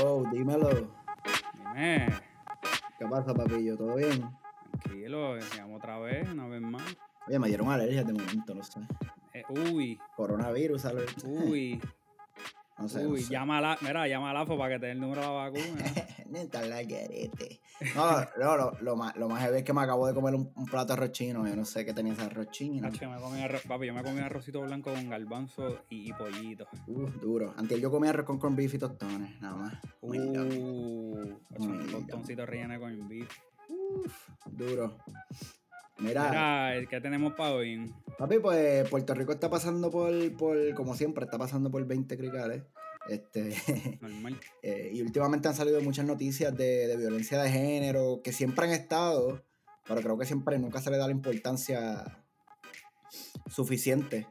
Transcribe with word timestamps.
Dímelo. 0.00 0.70
Dime, 1.54 2.06
¿Qué 2.98 3.06
pasa, 3.06 3.34
papillo? 3.34 3.76
¿Todo 3.76 3.96
bien? 3.96 4.30
tranquilo, 4.82 5.36
llamo 5.56 5.76
otra 5.76 5.98
vez, 5.98 6.26
una 6.30 6.46
vez 6.46 6.62
más. 6.62 6.82
Oye, 7.28 7.38
me 7.38 7.48
dieron 7.48 7.68
alergia 7.70 8.02
de 8.02 8.12
momento, 8.14 8.54
no 8.54 8.62
sé. 8.64 8.80
Eh, 9.34 9.44
uy, 9.50 10.00
Coronavirus, 10.16 10.86
alergia. 10.86 11.28
uy, 11.28 11.82
No 12.80 12.88
sé, 12.88 13.06
uy, 13.06 13.20
no 13.20 13.26
sé. 13.26 13.32
llámala, 13.32 13.78
mira, 13.82 14.08
llama 14.08 14.30
a 14.30 14.34
Lafo 14.34 14.56
para 14.56 14.74
que 14.74 14.80
te 14.80 14.86
dé 14.86 14.92
el 14.92 15.00
número 15.00 15.20
de 15.20 15.26
la 15.26 15.32
vacuna. 15.32 15.84
Neta, 16.30 16.62
la 16.62 16.82
garete. 16.82 17.60
No, 17.94 18.20
no, 18.38 18.56
lo, 18.56 18.72
lo 18.80 18.96
más, 18.96 19.16
lo 19.16 19.28
más 19.28 19.42
heavy 19.42 19.58
es 19.58 19.64
que 19.64 19.72
me 19.72 19.82
acabo 19.82 20.06
de 20.06 20.14
comer 20.14 20.34
un, 20.34 20.50
un 20.54 20.64
plato 20.66 20.88
de 20.88 20.92
arroz 20.94 21.12
chino. 21.12 21.46
Yo 21.46 21.56
no 21.56 21.64
sé 21.64 21.84
qué 21.84 21.92
tenía 21.92 22.12
ese 22.12 22.22
arroz 22.22 22.50
chino. 22.50 22.88
Yo 22.90 23.10
me 23.10 23.20
comí 23.20 23.40
arroz, 23.42 23.62
papi, 23.62 23.86
yo 23.86 23.94
me 23.94 24.02
comí 24.02 24.20
arrocito 24.20 24.60
blanco 24.62 24.92
con 24.92 25.08
garbanzo 25.08 25.84
y, 25.90 26.08
y 26.08 26.12
pollito. 26.12 26.66
Uh, 26.86 27.06
duro. 27.20 27.54
Antes 27.56 27.80
yo 27.80 27.90
comía 27.90 28.10
arroz 28.10 28.26
con 28.26 28.38
corn 28.38 28.56
beef 28.56 28.74
y 28.74 28.78
tostones, 28.78 29.40
nada 29.40 29.56
más. 29.56 29.74
Uh. 30.00 30.14
Nacho, 30.14 30.58
un 31.58 31.86
tostoncito 31.90 32.46
relleno 32.46 32.78
con 32.80 33.08
beef. 33.08 33.28
Duro. 34.46 34.96
Mira, 36.00 36.30
Mira, 36.30 36.86
¿qué 36.88 37.00
tenemos 37.00 37.34
para 37.34 37.54
hoy? 37.54 37.92
papi, 38.18 38.38
pues 38.38 38.88
Puerto 38.88 39.14
Rico 39.14 39.32
está 39.32 39.50
pasando 39.50 39.90
por, 39.90 40.12
por, 40.36 40.74
como 40.74 40.94
siempre, 40.94 41.24
está 41.24 41.38
pasando 41.38 41.70
por 41.70 41.86
20 41.86 42.16
cricales. 42.16 42.62
Este, 43.08 43.54
Normal. 44.00 44.38
eh, 44.62 44.90
y 44.92 45.02
últimamente 45.02 45.48
han 45.48 45.54
salido 45.54 45.80
muchas 45.82 46.04
noticias 46.06 46.54
de, 46.56 46.86
de 46.86 46.96
violencia 46.96 47.42
de 47.42 47.50
género 47.50 48.20
que 48.22 48.32
siempre 48.32 48.66
han 48.66 48.72
estado, 48.72 49.42
pero 49.86 50.00
creo 50.00 50.18
que 50.18 50.26
siempre 50.26 50.58
nunca 50.58 50.80
se 50.80 50.90
le 50.90 50.96
da 50.98 51.06
la 51.06 51.12
importancia 51.12 52.24
suficiente. 53.48 54.26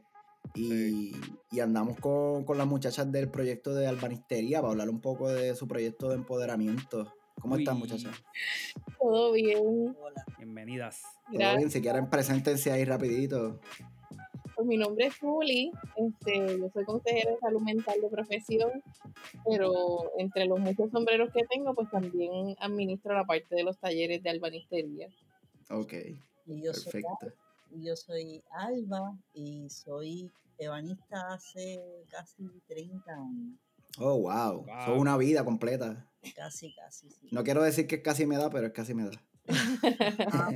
Y, 0.54 1.12
y 1.52 1.60
andamos 1.60 1.98
con, 2.00 2.44
con 2.44 2.58
las 2.58 2.66
muchachas 2.66 3.12
del 3.12 3.30
proyecto 3.30 3.74
de 3.74 3.86
albanistería 3.86 4.60
para 4.60 4.72
hablar 4.72 4.88
un 4.88 5.00
poco 5.00 5.28
de 5.28 5.54
su 5.54 5.68
proyecto 5.68 6.08
de 6.08 6.16
empoderamiento. 6.16 7.12
¿Cómo 7.40 7.56
están, 7.56 7.76
Uy, 7.76 7.80
muchachas? 7.82 8.22
Todo 8.98 9.32
bien. 9.32 9.96
Hola. 9.98 10.24
Bienvenidas. 10.38 11.02
¿Todo 11.26 11.38
Gracias. 11.38 11.56
bien? 11.58 11.70
Si 11.70 11.80
quieren, 11.80 12.10
preséntense 12.10 12.70
ahí 12.70 12.84
rapidito. 12.84 13.60
Pues 14.54 14.66
mi 14.68 14.76
nombre 14.76 15.06
es 15.06 15.18
Juli. 15.18 15.72
Este, 15.96 16.58
yo 16.58 16.68
soy 16.70 16.84
consejera 16.84 17.30
de 17.32 17.38
salud 17.38 17.62
mental 17.62 17.98
de 18.00 18.08
profesión, 18.10 18.70
pero 19.48 20.12
entre 20.18 20.44
los 20.44 20.60
muchos 20.60 20.90
sombreros 20.90 21.30
que 21.32 21.44
tengo, 21.50 21.74
pues 21.74 21.90
también 21.90 22.54
administro 22.60 23.14
la 23.14 23.24
parte 23.24 23.54
de 23.54 23.62
los 23.62 23.78
talleres 23.78 24.22
de 24.22 24.30
albanistería. 24.30 25.08
Ok, 25.70 25.94
Y 26.46 26.62
yo 26.62 26.74
soy, 26.74 26.92
perfecto. 27.02 27.32
y 27.70 27.84
yo 27.86 27.96
soy 27.96 28.42
Alba 28.50 29.16
y 29.32 29.70
soy 29.70 30.30
ebanista 30.58 31.32
hace 31.32 31.80
casi 32.10 32.46
30 32.68 33.12
años. 33.14 33.54
Oh, 33.98 34.18
wow. 34.20 34.64
Wow. 34.66 34.84
Son 34.84 34.98
una 34.98 35.16
vida 35.16 35.42
completa. 35.44 36.06
Casi, 36.34 36.74
casi, 36.74 37.10
sí. 37.10 37.28
No 37.32 37.42
quiero 37.44 37.62
decir 37.62 37.86
que 37.86 38.02
casi 38.02 38.26
me 38.26 38.36
da, 38.36 38.50
pero 38.50 38.66
es 38.66 38.72
casi 38.72 38.94
me 38.94 39.04
da. 39.04 39.22
Ah, 40.32 40.50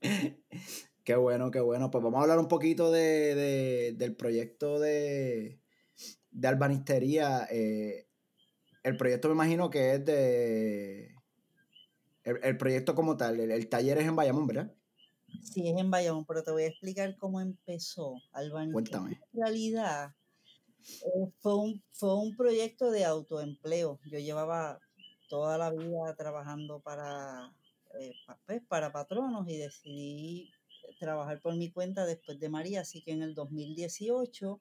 qué 1.04 1.16
bueno, 1.16 1.50
qué 1.50 1.60
bueno. 1.60 1.90
Pues 1.90 2.02
vamos 2.02 2.18
a 2.18 2.22
hablar 2.22 2.38
un 2.38 2.48
poquito 2.48 2.90
de, 2.90 3.34
de- 3.34 3.92
del 3.96 4.14
proyecto 4.16 4.78
de, 4.78 5.60
de 6.30 6.48
albanistería. 6.48 7.46
Eh, 7.50 8.06
el 8.82 8.96
proyecto 8.96 9.28
me 9.28 9.34
imagino 9.34 9.70
que 9.70 9.94
es 9.94 10.04
de... 10.04 11.14
El, 12.22 12.38
el 12.42 12.56
proyecto 12.58 12.94
como 12.94 13.16
tal, 13.16 13.40
el, 13.40 13.50
el 13.50 13.68
taller 13.68 13.98
es 13.98 14.06
en 14.06 14.14
Bayamón, 14.16 14.46
¿verdad? 14.46 14.72
sí, 15.42 15.68
es 15.68 15.78
en 15.78 15.90
Bayamón, 15.90 16.24
pero 16.26 16.42
te 16.42 16.50
voy 16.50 16.64
a 16.64 16.66
explicar 16.66 17.16
cómo 17.16 17.40
empezó 17.40 18.14
Albanistería. 18.32 18.72
Cuéntame. 19.00 19.20
En 19.32 19.40
realidad, 19.42 20.14
eh, 21.02 21.30
fue, 21.40 21.56
un, 21.56 21.82
fue 21.92 22.16
un 22.16 22.36
proyecto 22.36 22.90
de 22.90 23.04
autoempleo. 23.04 24.00
Yo 24.06 24.18
llevaba 24.18 24.80
toda 25.28 25.58
la 25.58 25.70
vida 25.70 26.14
trabajando 26.16 26.80
para, 26.80 27.52
eh, 28.00 28.12
pues, 28.46 28.62
para 28.68 28.92
patronos 28.92 29.48
y 29.48 29.56
decidí 29.56 30.50
trabajar 30.98 31.40
por 31.40 31.56
mi 31.56 31.70
cuenta 31.70 32.04
después 32.06 32.38
de 32.40 32.48
María. 32.48 32.80
Así 32.82 33.02
que 33.02 33.12
en 33.12 33.22
el 33.22 33.34
2018 33.34 34.58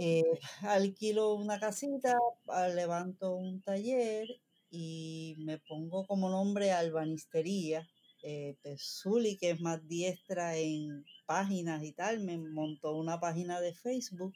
eh, 0.00 0.22
alquilo 0.62 1.34
una 1.34 1.58
casita, 1.58 2.16
ah, 2.46 2.68
levanto 2.68 3.34
un 3.34 3.60
taller 3.62 4.28
y 4.70 5.34
me 5.38 5.58
pongo 5.58 6.06
como 6.06 6.30
nombre 6.30 6.70
albanistería. 6.72 7.88
Eh, 8.22 8.56
pues, 8.62 9.00
Zuli, 9.02 9.36
que 9.38 9.50
es 9.50 9.60
más 9.60 9.86
diestra 9.88 10.56
en 10.56 11.04
páginas 11.26 11.82
y 11.82 11.92
tal, 11.92 12.20
me 12.20 12.38
montó 12.38 12.96
una 12.96 13.20
página 13.20 13.60
de 13.60 13.74
Facebook 13.74 14.34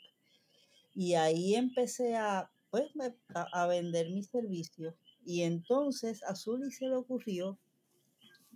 y 0.95 1.15
ahí 1.15 1.55
empecé 1.57 2.17
a, 2.17 2.51
pues, 2.71 2.87
a, 3.35 3.47
a 3.63 3.67
vender 3.67 4.11
mis 4.11 4.29
servicios. 4.31 4.95
Y 5.25 5.43
entonces 5.43 6.23
a 6.25 6.35
Zuli 6.37 6.71
se 6.73 6.87
le 6.89 6.97
ocurrió, 6.97 7.61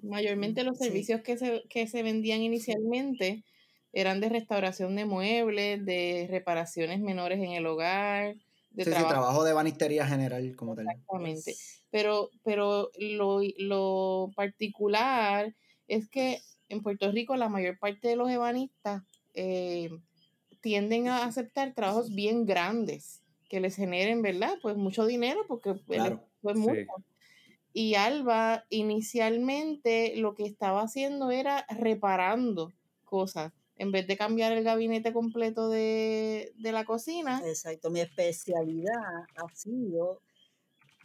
Mayormente 0.03 0.63
los 0.65 0.79
Sí. 0.79 0.79
servicios 0.79 1.23
que 1.23 1.37
se, 1.39 1.65
que 1.71 1.87
se 1.87 2.03
vendían 2.03 2.43
inicialmente 2.43 3.45
eran 3.93 4.21
de 4.21 4.29
restauración 4.29 4.95
de 4.97 5.07
muebles, 5.07 5.85
de 5.85 6.27
reparaciones 6.31 7.01
menores 7.01 7.39
en 7.39 7.53
el 7.53 7.67
hogar, 7.67 8.37
de 8.71 8.85
sí, 8.85 8.93
sí, 8.95 9.05
trabajo. 9.05 9.07
trabajo 9.07 9.45
de 9.45 9.53
banistería 9.53 10.07
general 10.07 10.55
como 10.57 10.75
tal. 10.75 11.05
Exactamente. 11.09 11.59
pero, 11.91 12.31
pero 12.45 12.91
lo, 12.99 13.41
lo 13.59 14.33
particular 14.37 15.55
es 15.89 16.09
que 16.09 16.39
en 16.69 16.83
Puerto 16.83 17.11
Rico 17.13 17.37
la 17.37 17.49
mayor 17.49 17.79
parte 17.79 18.09
de 18.09 18.17
los 18.17 18.31
ebanistas 18.31 19.03
eh, 19.35 19.91
tienden 20.61 21.09
a 21.09 21.25
aceptar 21.25 21.75
trabajos 21.75 22.15
bien 22.15 22.47
grandes 22.47 23.23
que 23.49 23.61
les 23.61 23.77
generen, 23.77 24.23
¿verdad? 24.23 24.59
Pues 24.63 24.77
mucho 24.77 25.07
dinero 25.07 25.45
porque 25.47 25.75
Claro. 25.87 26.23
Sí. 26.43 26.59
mucho. 26.59 26.87
Y 27.73 27.95
Alba 27.95 28.65
inicialmente 28.71 30.17
lo 30.17 30.35
que 30.35 30.45
estaba 30.45 30.83
haciendo 30.83 31.31
era 31.31 31.67
reparando 31.69 32.73
cosas. 33.05 33.53
En 33.77 33.93
vez 33.93 34.07
de 34.07 34.17
cambiar 34.17 34.53
el 34.53 34.65
gabinete 34.65 35.13
completo 35.13 35.69
de, 35.69 36.55
de 36.57 36.73
la 36.73 36.87
cocina, 36.87 37.43
Exacto, 37.45 37.91
mi 37.91 38.01
especialidad 38.01 38.95
ha 39.37 39.55
sido, 39.55 40.23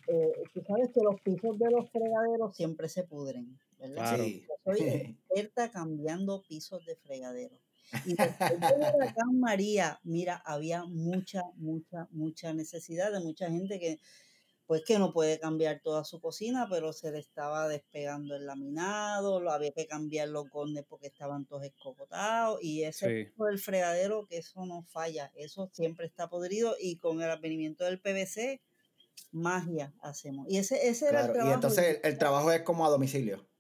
eh, 0.08 0.32
tú 0.54 0.62
sabes 0.66 0.90
que 0.94 1.02
los 1.02 1.20
pisos 1.20 1.60
de 1.60 1.70
los 1.70 1.92
fregaderos 1.92 2.56
siempre 2.56 2.88
se 2.88 3.04
pudren, 3.04 3.60
¿verdad? 3.78 3.96
Claro. 3.96 4.24
Sí. 4.24 4.46
Yo 4.48 4.56
soy 4.64 4.80
experta 5.30 5.70
cambiando 5.72 6.42
pisos 6.44 6.86
de 6.86 6.96
fregadero. 6.96 7.60
Y 8.04 8.16
después 8.18 8.66
del 8.66 8.86
huracán 8.94 9.40
María, 9.40 10.00
mira, 10.04 10.38
había 10.46 10.86
mucha, 10.86 11.44
mucha, 11.56 12.08
mucha 12.12 12.54
necesidad 12.54 13.12
de 13.12 13.20
mucha 13.22 13.50
gente 13.50 13.80
que, 13.80 14.00
pues 14.68 14.84
que 14.86 15.00
no 15.00 15.14
puede 15.14 15.40
cambiar 15.40 15.82
toda 15.82 16.04
su 16.06 16.22
cocina, 16.22 16.68
pero 16.70 16.94
se 16.94 17.12
le 17.12 17.20
estaba 17.20 17.68
despegando 17.68 18.36
el 18.36 18.46
laminado, 18.48 19.42
lo 19.42 19.52
había 19.52 19.72
que 19.74 19.88
cambiar 19.88 20.30
los 20.30 20.50
gornes 20.50 20.86
porque 20.88 21.08
estaban 21.08 21.46
todos 21.46 21.64
escocotados, 21.66 22.60
y 22.64 22.84
ese 22.84 23.08
Sí. 23.08 23.34
del 23.38 23.60
fregadero, 23.60 24.28
que 24.28 24.38
eso 24.40 24.66
no 24.66 24.84
falla, 24.84 25.32
eso 25.36 25.70
siempre 25.74 26.06
está 26.08 26.30
podrido, 26.30 26.76
y 26.80 26.98
con 26.98 27.22
el 27.22 27.30
advenimiento 27.32 27.84
del 27.86 28.00
PVC, 28.02 28.62
magia 29.32 29.94
hacemos. 30.02 30.48
Y 30.50 30.58
ese, 30.58 30.88
ese 30.90 31.10
era 31.10 31.22
el 31.22 31.28
Claro. 31.28 31.34
Y 31.40 31.52
trabajo. 31.52 31.56
entonces 31.56 32.00
el, 32.04 32.12
el 32.14 32.18
trabajo 32.18 32.52
es 32.52 32.62
como 32.64 32.86
a 32.86 32.90
domicilio. 32.90 33.51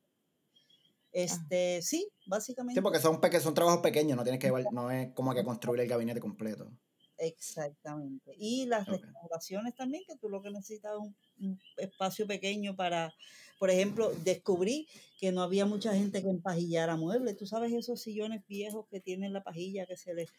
Este, 1.12 1.82
sí, 1.82 2.08
básicamente. 2.26 2.80
Sí, 2.80 2.84
porque 2.84 3.00
son, 3.00 3.20
peque 3.20 3.40
son 3.40 3.54
trabajos 3.54 3.82
pequeños, 3.82 4.18
no 4.18 4.24
tienes 4.24 4.40
que 4.40 4.48
llevar- 4.48 4.72
no 4.72 4.90
es 4.92 5.14
como 5.14 5.34
que 5.34 5.44
construir 5.44 5.82
el 5.82 5.88
gabinete 5.90 6.20
completo. 6.20 6.72
Exactamente. 7.18 8.34
Y 8.38 8.66
las 8.66 8.88
Ok. 8.88 8.94
restauraciones 9.02 9.76
también, 9.76 10.04
que 10.08 10.16
tú 10.18 10.28
lo 10.30 10.42
que 10.42 10.50
necesitas 10.50 10.94
es 10.94 11.00
un, 11.00 11.16
un 11.42 11.60
espacio 11.78 12.26
pequeño 12.26 12.76
para, 12.76 13.14
por 13.60 13.70
ejemplo, 13.70 14.12
descubrí 14.24 14.88
que 15.20 15.32
no 15.32 15.44
había 15.44 15.66
mucha 15.68 15.94
gente 15.94 16.24
que 16.24 16.30
empajillara 16.30 16.96
muebles. 16.96 17.38
Tú 17.38 17.46
sabes 17.46 17.72
esos 17.74 18.02
sillones 18.02 18.42
viejos 18.48 18.88
que 18.90 19.00
tienen 19.00 19.34
la 19.34 19.44
pajilla 19.44 19.86
que 19.86 19.98
se 19.98 20.16
les 20.16 20.30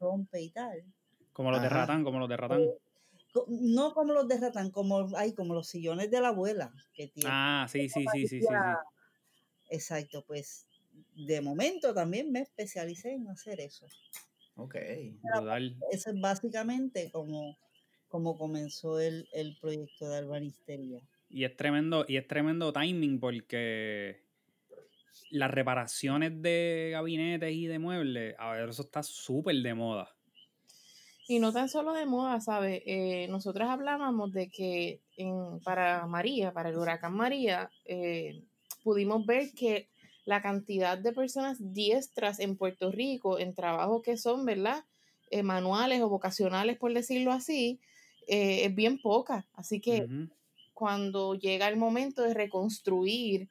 rompe 0.00 0.40
y 0.40 0.50
tal. 0.50 0.84
Como 1.34 1.50
los 1.50 1.60
de 1.60 1.66
Ajá. 1.66 1.80
ratán, 1.80 2.04
como 2.04 2.18
los 2.18 2.28
de 2.28 2.36
ratán. 2.36 2.62
No 3.48 3.92
como 3.94 4.12
los 4.12 4.26
de 4.28 4.38
ratán, 4.38 4.70
como, 4.70 5.08
ay, 5.16 5.34
como 5.34 5.52
los 5.54 5.68
sillones 5.68 6.10
de 6.10 6.20
la 6.20 6.28
abuela 6.28 6.72
que 6.94 7.08
tienen. 7.08 7.32
Ah, 7.32 7.66
sí, 7.68 7.88
sí, 7.88 8.04
sí, 8.12 8.26
sí, 8.26 8.28
sí, 8.28 8.40
sí. 8.40 8.54
Exacto, 9.72 10.22
pues 10.26 10.66
de 11.14 11.40
momento 11.40 11.94
también 11.94 12.30
me 12.30 12.40
especialicé 12.40 13.12
en 13.14 13.26
hacer 13.28 13.58
eso. 13.60 13.86
Ok. 14.56 14.76
Brutal. 15.22 15.78
Eso 15.90 16.10
es 16.10 16.20
básicamente 16.20 17.10
como, 17.10 17.56
como 18.08 18.36
comenzó 18.36 19.00
el, 19.00 19.26
el 19.32 19.56
proyecto 19.58 20.10
de 20.10 20.18
albanistería. 20.18 21.00
Y 21.30 21.44
es 21.44 21.56
tremendo, 21.56 22.04
y 22.06 22.18
es 22.18 22.28
tremendo 22.28 22.70
timing 22.70 23.18
porque 23.18 24.20
las 25.30 25.50
reparaciones 25.50 26.42
de 26.42 26.90
gabinetes 26.92 27.52
y 27.54 27.66
de 27.66 27.78
muebles, 27.78 28.34
a 28.38 28.52
ver, 28.52 28.68
eso 28.68 28.82
está 28.82 29.02
súper 29.02 29.56
de 29.56 29.72
moda. 29.72 30.14
Y 31.28 31.38
no 31.38 31.50
tan 31.50 31.70
solo 31.70 31.94
de 31.94 32.04
moda, 32.04 32.38
¿sabes? 32.42 32.82
Eh, 32.84 33.26
nosotras 33.28 33.70
hablábamos 33.70 34.32
de 34.32 34.50
que 34.50 35.00
en, 35.16 35.60
para 35.60 36.06
María, 36.06 36.52
para 36.52 36.68
el 36.68 36.76
huracán 36.76 37.14
María, 37.14 37.70
eh, 37.86 38.42
pudimos 38.82 39.24
ver 39.26 39.52
que 39.52 39.88
la 40.24 40.40
cantidad 40.40 40.98
de 40.98 41.12
personas 41.12 41.58
diestras 41.72 42.38
en 42.40 42.56
Puerto 42.56 42.90
Rico 42.92 43.38
en 43.38 43.54
trabajos 43.54 44.02
que 44.02 44.16
son, 44.16 44.44
¿verdad? 44.44 44.84
Eh, 45.30 45.42
manuales 45.42 46.00
o 46.02 46.08
vocacionales, 46.08 46.78
por 46.78 46.92
decirlo 46.92 47.32
así, 47.32 47.80
eh, 48.28 48.66
es 48.66 48.74
bien 48.74 49.00
poca. 49.00 49.46
Así 49.54 49.80
que 49.80 50.06
cuando 50.74 51.34
llega 51.34 51.68
el 51.68 51.76
momento 51.76 52.22
de 52.22 52.34
reconstruir 52.34 53.48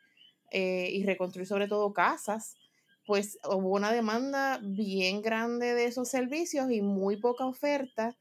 eh, 0.52 0.90
y 0.92 1.04
reconstruir 1.04 1.48
sobre 1.48 1.68
todo 1.68 1.94
casas, 1.94 2.56
pues 3.06 3.40
hubo 3.44 3.76
una 3.76 3.92
demanda 3.92 4.60
bien 4.64 5.22
grande 5.22 5.74
de 5.74 5.86
esos 5.86 6.10
servicios 6.10 6.72
y 6.72 6.82
muy 6.82 7.18
poca 7.18 7.46
oferta, 7.46 8.16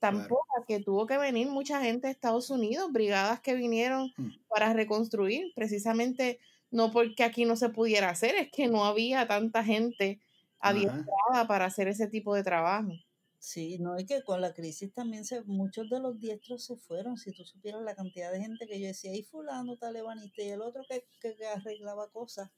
tan 0.00 0.26
poca 0.26 0.64
que 0.66 0.80
tuvo 0.80 1.06
que 1.06 1.18
venir 1.18 1.48
mucha 1.48 1.80
gente 1.82 2.06
de 2.06 2.12
Estados 2.12 2.50
Unidos, 2.50 2.90
brigadas 2.90 3.40
que 3.40 3.54
vinieron 3.54 4.12
mm. 4.16 4.30
para 4.48 4.72
reconstruir, 4.72 5.52
precisamente 5.54 6.40
no 6.70 6.90
porque 6.90 7.22
aquí 7.22 7.44
no 7.44 7.56
se 7.56 7.68
pudiera 7.68 8.08
hacer, 8.08 8.34
es 8.34 8.50
que 8.50 8.66
no 8.66 8.84
había 8.84 9.28
tanta 9.28 9.62
gente 9.62 10.20
adiestrada 10.58 11.46
para 11.46 11.66
hacer 11.66 11.88
ese 11.88 12.06
tipo 12.06 12.34
de 12.34 12.42
trabajo. 12.42 12.92
Sí, 13.38 13.78
no, 13.78 13.96
es 13.96 14.04
que 14.04 14.22
con 14.22 14.42
la 14.42 14.52
crisis 14.52 14.92
también 14.92 15.24
se, 15.24 15.42
muchos 15.44 15.88
de 15.88 15.98
los 15.98 16.18
diestros 16.18 16.64
se 16.64 16.76
fueron. 16.76 17.16
Si 17.16 17.32
tú 17.32 17.44
supieras 17.44 17.80
la 17.82 17.94
cantidad 17.94 18.30
de 18.30 18.40
gente 18.40 18.66
que 18.66 18.78
yo 18.78 18.86
decía, 18.86 19.14
y 19.14 19.22
fulano 19.22 19.78
talebanista, 19.78 20.42
y 20.42 20.50
el 20.50 20.60
otro 20.60 20.82
que, 20.88 21.06
que, 21.20 21.46
arreglaba 21.46 22.10
cosas. 22.10 22.50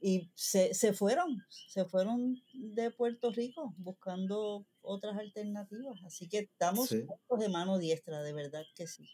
Y 0.00 0.30
se, 0.34 0.74
se 0.74 0.92
fueron, 0.92 1.42
se 1.48 1.84
fueron 1.84 2.42
de 2.52 2.90
Puerto 2.90 3.30
Rico 3.30 3.74
buscando 3.78 4.66
otras 4.82 5.16
alternativas. 5.16 6.00
Así 6.04 6.28
que 6.28 6.38
estamos 6.38 6.90
de 6.90 7.48
mano 7.48 7.78
diestra, 7.78 8.22
de 8.22 8.32
verdad 8.32 8.64
que 8.74 8.86
sí. 8.86 9.08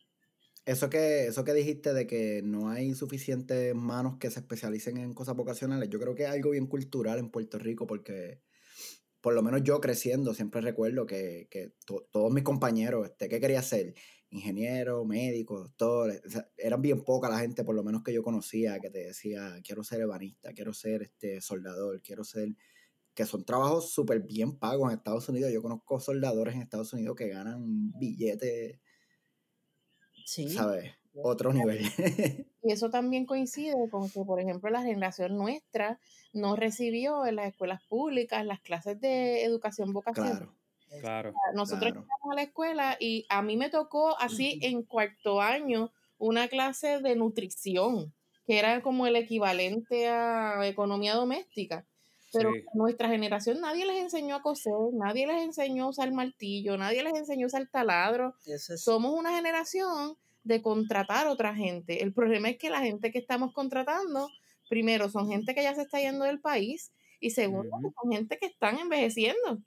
Eso 0.65 0.89
que, 0.89 1.27
eso 1.27 1.45
que 1.45 1.55
dijiste 1.55 1.93
de 1.93 2.07
que 2.07 2.41
no 2.45 2.69
hay 2.69 2.95
suficientes 2.95 3.75
manos 3.75 4.19
que 4.19 4.31
se 4.31 4.41
especialicen 4.41 4.97
en 4.97 5.13
cosas 5.13 5.35
vocacionales, 5.35 5.89
yo 5.91 5.99
creo 5.99 6.15
que 6.15 6.23
es 6.23 6.31
algo 6.31 6.51
bien 6.51 6.69
cultural 6.69 7.19
en 7.19 7.31
Puerto 7.31 7.59
Rico 7.59 7.87
porque 7.87 8.41
por 9.23 9.35
lo 9.35 9.43
menos 9.43 9.63
yo 9.63 9.81
creciendo, 9.81 10.35
siempre 10.35 10.61
recuerdo 10.61 11.07
que, 11.07 11.49
todos 12.11 12.33
mis 12.33 12.43
compañeros, 12.43 13.07
este, 13.07 13.29
¿qué 13.29 13.41
quería 13.41 13.63
ser? 13.63 13.95
Ingeniero, 14.33 15.05
médico, 15.05 15.59
doctor, 15.61 16.11
eran 16.57 16.81
bien 16.81 17.05
poca 17.05 17.29
la 17.29 17.39
gente, 17.39 17.65
por 17.65 17.75
lo 17.75 17.85
menos 17.85 18.03
que 18.03 18.15
yo 18.15 18.23
conocía, 18.23 18.81
que 18.81 18.89
te 18.89 19.01
decía, 19.01 19.61
quiero 19.63 19.85
ser 19.85 20.01
ebanista, 20.01 20.55
quiero 20.55 20.73
ser 20.73 21.03
este 21.03 21.43
soldador, 21.43 22.01
quiero 22.01 22.25
ser, 22.25 22.49
que 23.15 23.27
son 23.27 23.45
trabajos 23.45 23.93
súper 23.93 24.23
bien 24.23 24.59
pagos 24.59 24.91
en 24.91 24.97
Estados 24.97 25.29
Unidos. 25.29 25.53
Yo 25.53 25.61
conozco 25.61 26.01
soldadores 26.01 26.55
en 26.55 26.63
Estados 26.63 26.95
Unidos 26.95 27.15
que 27.15 27.29
ganan 27.29 27.93
billetes, 27.99 28.81
sí. 30.25 30.49
¿sabes? 30.49 30.93
Otro 31.15 31.53
nivel. 31.53 31.85
Y 32.65 32.71
eso 32.71 32.91
también 32.91 33.27
coincide 33.27 33.91
con 33.91 34.09
que, 34.09 34.25
por 34.25 34.41
ejemplo, 34.41 34.71
la 34.71 34.83
generación 34.83 35.37
nuestra 35.37 35.99
no 36.33 36.55
recibió 36.55 37.27
en 37.27 37.35
las 37.35 37.49
escuelas 37.49 37.83
públicas 37.83 38.47
las 38.47 38.61
clases 38.61 39.01
de 39.01 39.43
educación 39.43 39.93
vocacional. 39.93 40.37
Claro. 40.37 40.62
Nosotros 41.55 41.93
claro. 41.93 42.07
a 42.31 42.35
la 42.35 42.43
escuela 42.43 42.97
y 43.01 43.27
a 43.29 43.43
mí 43.43 43.57
me 43.57 43.71
tocó 43.71 44.19
así 44.21 44.59
en 44.63 44.83
cuarto 44.83 45.41
año 45.41 45.93
una 46.19 46.49
clase 46.49 47.01
de 47.01 47.17
nutrición, 47.17 48.13
que 48.47 48.59
era 48.59 48.83
como 48.83 49.07
el 49.07 49.17
equivalente 49.17 50.09
a 50.09 50.67
economía 50.67 51.15
doméstica. 51.15 51.87
Pero 52.33 52.51
nuestra 52.73 53.09
generación 53.09 53.61
nadie 53.61 53.85
les 53.85 54.01
enseñó 54.01 54.37
a 54.37 54.43
coser, 54.43 54.73
nadie 54.95 55.27
les 55.27 55.43
enseñó 55.43 55.85
a 55.85 55.89
usar 55.89 56.11
martillo, 56.13 56.79
nadie 56.79 57.03
les 57.03 57.15
enseñó 57.15 57.47
a 57.47 57.49
usar 57.49 57.69
taladro. 57.69 58.35
Somos 58.77 59.13
una 59.13 59.35
generación 59.35 60.17
de 60.45 60.63
contratar 60.63 61.27
a 61.27 61.31
otra 61.31 61.55
gente. 61.55 62.03
El 62.03 62.13
problema 62.13 62.49
es 62.49 62.57
que 62.57 62.71
la 62.71 62.81
gente 62.81 63.13
que 63.13 63.19
estamos 63.19 63.53
contratando, 63.53 64.29
primero, 64.69 65.11
son 65.11 65.29
gente 65.29 65.55
que 65.55 65.63
ya 65.63 65.75
se 65.75 65.83
está 65.83 66.01
yendo 66.01 66.25
del 66.25 66.41
país 66.41 66.93
y 67.21 67.31
segundo, 67.31 67.71
son 68.01 68.13
gente 68.13 68.39
que 68.39 68.47
están 68.47 68.79
envejeciendo. 68.79 69.59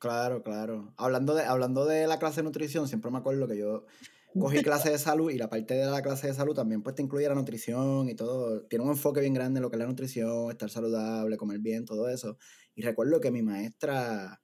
Claro, 0.00 0.42
claro. 0.42 0.94
Hablando 0.96 1.34
de, 1.34 1.44
hablando 1.44 1.84
de 1.84 2.06
la 2.06 2.18
clase 2.18 2.36
de 2.36 2.44
nutrición, 2.44 2.88
siempre 2.88 3.10
me 3.10 3.18
acuerdo 3.18 3.46
que 3.46 3.58
yo 3.58 3.84
cogí 4.32 4.62
clase 4.64 4.90
de 4.90 4.98
salud 4.98 5.30
y 5.30 5.36
la 5.36 5.50
parte 5.50 5.74
de 5.74 5.84
la 5.84 6.00
clase 6.00 6.28
de 6.28 6.34
salud 6.34 6.54
también 6.54 6.82
pues 6.82 6.94
te 6.94 7.02
incluye 7.02 7.28
la 7.28 7.34
nutrición 7.34 8.08
y 8.08 8.14
todo. 8.14 8.62
Tiene 8.66 8.86
un 8.86 8.92
enfoque 8.92 9.20
bien 9.20 9.34
grande 9.34 9.58
en 9.58 9.62
lo 9.62 9.68
que 9.68 9.76
es 9.76 9.80
la 9.80 9.86
nutrición, 9.86 10.50
estar 10.50 10.70
saludable, 10.70 11.36
comer 11.36 11.58
bien, 11.58 11.84
todo 11.84 12.08
eso. 12.08 12.38
Y 12.74 12.80
recuerdo 12.80 13.20
que 13.20 13.30
mi 13.30 13.42
maestra 13.42 14.40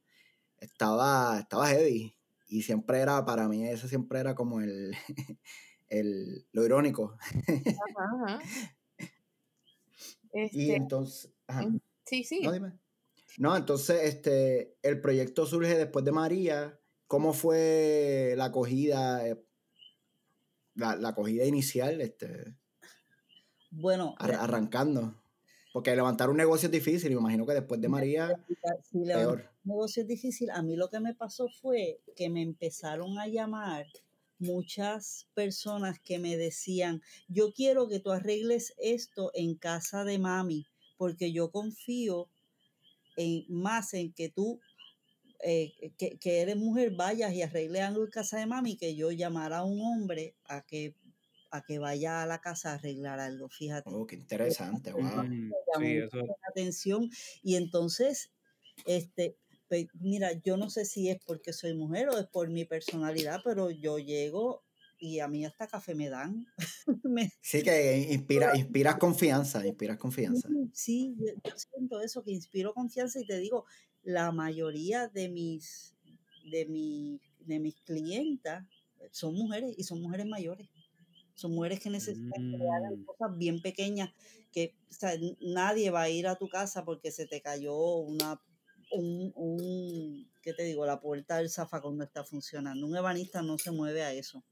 estaba, 0.58 1.38
estaba 1.40 1.68
heavy 1.68 2.14
y 2.48 2.62
siempre 2.62 3.00
era, 3.00 3.24
para 3.24 3.48
mí, 3.48 3.66
eso 3.66 3.88
siempre 3.88 4.20
era 4.20 4.34
como 4.34 4.60
el, 4.60 4.92
el 5.88 6.46
lo 6.52 6.66
irónico. 6.66 7.16
Ajá, 7.96 8.40
Y 10.34 10.40
este, 10.42 10.76
entonces, 10.76 11.32
Sí, 12.04 12.22
sí. 12.24 12.42
No, 12.42 12.52
dime. 12.52 12.72
No, 13.38 13.56
entonces, 13.56 14.04
este, 14.04 14.76
el 14.82 15.00
proyecto 15.00 15.46
surge 15.46 15.76
después 15.76 16.04
de 16.04 16.12
María. 16.12 16.80
¿Cómo 17.06 17.32
fue 17.32 18.34
la 18.36 18.46
acogida, 18.46 19.26
eh, 19.26 19.42
la, 20.74 20.96
la 20.96 21.10
acogida 21.10 21.44
inicial, 21.44 22.00
este? 22.00 22.56
Bueno. 23.70 24.14
arrancando. 24.18 25.14
Porque 25.72 25.94
levantar 25.94 26.30
un 26.30 26.38
negocio 26.38 26.66
es 26.66 26.72
difícil, 26.72 27.10
me 27.10 27.20
imagino 27.20 27.44
que 27.46 27.52
después 27.52 27.78
de 27.80 27.88
María, 27.88 28.42
sí, 28.90 29.04
peor. 29.04 29.50
Un 29.64 29.72
negocio 29.72 30.02
es 30.02 30.08
difícil. 30.08 30.50
A 30.50 30.62
mí 30.62 30.74
lo 30.74 30.88
que 30.88 31.00
me 31.00 31.14
pasó 31.14 31.48
fue 31.60 32.00
que 32.16 32.30
me 32.30 32.40
empezaron 32.40 33.18
a 33.18 33.26
llamar 33.28 33.86
muchas 34.38 35.28
personas 35.34 36.00
que 36.00 36.18
me 36.18 36.38
decían, 36.38 37.02
yo 37.28 37.52
quiero 37.52 37.88
que 37.88 38.00
tú 38.00 38.10
arregles 38.10 38.74
esto 38.78 39.30
en 39.34 39.54
casa 39.54 40.04
de 40.04 40.18
mami, 40.18 40.66
porque 40.96 41.32
yo 41.32 41.50
confío 41.50 42.30
en, 43.16 43.44
más 43.48 43.94
en 43.94 44.12
que 44.12 44.28
tú, 44.28 44.60
eh, 45.42 45.72
que, 45.98 46.18
que, 46.18 46.40
eres 46.40 46.56
mujer, 46.56 46.92
vayas 46.92 47.32
y 47.32 47.42
arregle 47.42 47.82
algo 47.82 48.04
en 48.04 48.10
casa 48.10 48.38
de 48.38 48.46
mami, 48.46 48.76
que 48.76 48.94
yo 48.94 49.10
llamara 49.10 49.58
a 49.58 49.64
un 49.64 49.80
hombre 49.80 50.34
a 50.46 50.62
que 50.62 50.94
a 51.50 51.62
que 51.62 51.78
vaya 51.78 52.22
a 52.22 52.26
la 52.26 52.40
casa 52.40 52.72
a 52.72 52.74
arreglar 52.74 53.20
algo, 53.20 53.48
fíjate. 53.48 53.90
Oh, 53.92 54.06
qué 54.06 54.16
interesante, 54.16 54.92
wow. 54.92 55.24
Sí, 55.78 55.96
eso. 55.98 56.18
Atención. 56.48 57.10
Y 57.42 57.56
entonces, 57.56 58.32
este, 58.84 59.36
mira, 59.94 60.32
yo 60.32 60.56
no 60.56 60.70
sé 60.70 60.84
si 60.84 61.08
es 61.08 61.18
porque 61.24 61.52
soy 61.52 61.74
mujer 61.74 62.08
o 62.08 62.18
es 62.18 62.26
por 62.26 62.48
mi 62.50 62.64
personalidad, 62.64 63.40
pero 63.44 63.70
yo 63.70 63.98
llego 63.98 64.65
y 64.98 65.20
a 65.20 65.28
mí 65.28 65.44
hasta 65.44 65.66
café 65.66 65.94
me 65.94 66.08
dan. 66.08 66.46
sí, 67.40 67.62
que 67.62 68.08
inspira, 68.10 68.56
inspiras 68.56 68.96
confianza, 68.96 69.66
inspiras 69.66 69.98
confianza. 69.98 70.48
Sí, 70.72 71.14
yo, 71.18 71.52
siento 71.56 72.00
eso, 72.00 72.22
que 72.22 72.32
inspiro 72.32 72.74
confianza 72.74 73.20
y 73.20 73.26
te 73.26 73.38
digo, 73.38 73.64
la 74.02 74.32
mayoría 74.32 75.08
de 75.08 75.28
mis, 75.28 75.96
de, 76.50 76.66
mi, 76.66 77.20
de 77.40 77.58
mis 77.58 77.80
clientas 77.82 78.64
son 79.10 79.34
mujeres 79.34 79.74
y 79.76 79.84
son 79.84 80.00
mujeres 80.00 80.26
mayores. 80.26 80.68
Son 81.34 81.52
mujeres 81.52 81.80
que 81.80 81.90
necesitan 81.90 82.52
crear 82.52 82.92
mm. 82.92 83.04
cosas 83.04 83.36
bien 83.36 83.60
pequeñas 83.60 84.10
que 84.52 84.74
nadie 85.40 85.90
va 85.90 86.02
a 86.02 86.08
ir 86.08 86.26
a 86.26 86.36
tu 86.36 86.48
casa 86.48 86.82
porque 86.84 87.10
se 87.10 87.26
te 87.26 87.42
cayó 87.42 87.76
una 87.76 88.40
un, 88.90 89.32
un, 89.34 90.30
¿qué 90.42 90.52
te 90.52 90.62
digo? 90.62 90.86
La 90.86 91.00
puerta 91.00 91.36
del 91.38 91.50
zafacón 91.50 91.98
no 91.98 92.04
está 92.04 92.24
funcionando. 92.24 92.86
Un 92.86 92.96
ebanista 92.96 93.42
no 93.42 93.58
se 93.58 93.70
mueve 93.70 94.02
a 94.02 94.12
eso. 94.12 94.44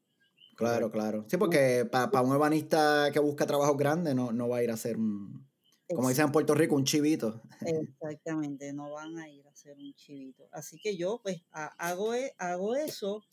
Claro, 0.57 0.91
claro. 0.91 1.25
Sí, 1.29 1.37
porque 1.37 1.89
para 1.91 2.23
un 2.23 2.35
ebanista 2.35 3.11
que 3.13 3.19
busca 3.19 3.47
trabajo 3.47 3.77
grande 3.77 4.15
no, 4.15 4.33
no 4.33 4.49
va 4.49 4.59
a 4.59 4.63
ir 4.63 4.71
a 4.71 4.75
hacer 4.75 4.97
un, 4.97 5.45
como 5.93 6.09
dicen 6.09 6.27
en 6.27 6.33
Puerto 6.33 6.55
Rico, 6.55 6.75
un 6.75 6.85
chivito. 6.85 7.43
Exactamente, 7.61 8.73
no 8.73 8.91
van 8.93 9.19
a 9.19 9.29
ir 9.29 9.47
a 9.47 9.51
hacer 9.51 9.77
un 9.77 9.95
chivito. 9.95 10.49
Así 10.53 10.79
que 10.79 10.97
yo 10.97 11.21
pues 11.23 11.43
hago, 11.51 12.15
e, 12.15 12.35
hago 12.39 12.75
eso. 12.75 13.25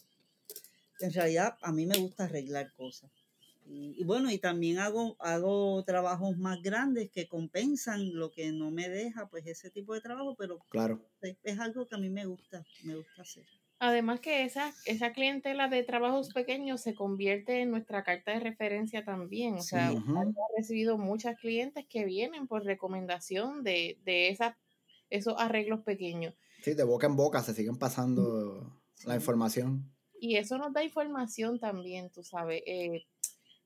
En 1.00 1.14
realidad 1.14 1.58
a 1.62 1.72
mí 1.72 1.86
me 1.86 1.98
gusta 1.98 2.26
arreglar 2.26 2.72
cosas. 2.74 3.10
Y, 3.74 4.04
bueno, 4.04 4.30
y 4.30 4.38
también 4.38 4.80
hago, 4.80 5.16
hago 5.20 5.82
trabajos 5.86 6.38
más 6.38 6.62
grandes 6.62 7.10
que 7.10 7.28
compensan 7.28 8.14
lo 8.14 8.30
que 8.30 8.52
no 8.52 8.70
me 8.70 8.90
deja, 8.90 9.30
pues 9.30 9.48
ese 9.48 9.70
tipo 9.70 9.94
de 9.94 10.02
trabajo, 10.02 10.36
pero 10.36 10.60
claro. 10.68 11.00
es, 11.22 11.60
algo 11.60 11.88
que 11.88 11.96
a 11.96 11.98
mí 11.98 12.10
me 12.10 12.26
gusta, 12.26 12.66
me 12.84 12.96
gusta 12.96 13.22
hacer. 13.22 13.46
Además 13.84 14.20
que 14.20 14.44
esa, 14.44 14.72
esa 14.86 15.12
clientela 15.12 15.68
de 15.68 15.82
trabajos 15.82 16.32
pequeños 16.32 16.82
se 16.82 16.94
convierte 16.94 17.64
en 17.64 17.72
nuestra 17.72 18.04
carta 18.04 18.32
de 18.32 18.40
referencia 18.40 19.04
también. 19.04 19.56
O 19.56 19.62
sea, 19.64 19.90
hemos 19.90 20.36
recibido 20.56 21.00
muchas 21.00 21.36
clientes 21.40 21.88
que 21.90 22.06
vienen 22.06 22.46
por 22.48 22.64
recomendación 22.64 23.64
de, 23.64 23.98
de 24.06 24.30
esas, 24.30 24.56
esos 25.10 25.34
arreglos 25.36 25.82
pequeños. 25.82 26.36
Sí, 26.62 26.76
de 26.76 26.84
boca 26.84 27.08
en 27.08 27.16
boca 27.16 27.42
se 27.42 27.56
siguen 27.56 27.80
pasando 27.80 28.80
la 29.04 29.16
información. 29.16 29.92
Y 30.20 30.36
eso 30.36 30.60
nos 30.60 30.74
da 30.74 30.84
información 30.84 31.60
también, 31.60 32.12
tú 32.12 32.24
sabes. 32.24 32.62
Eh, 32.68 33.08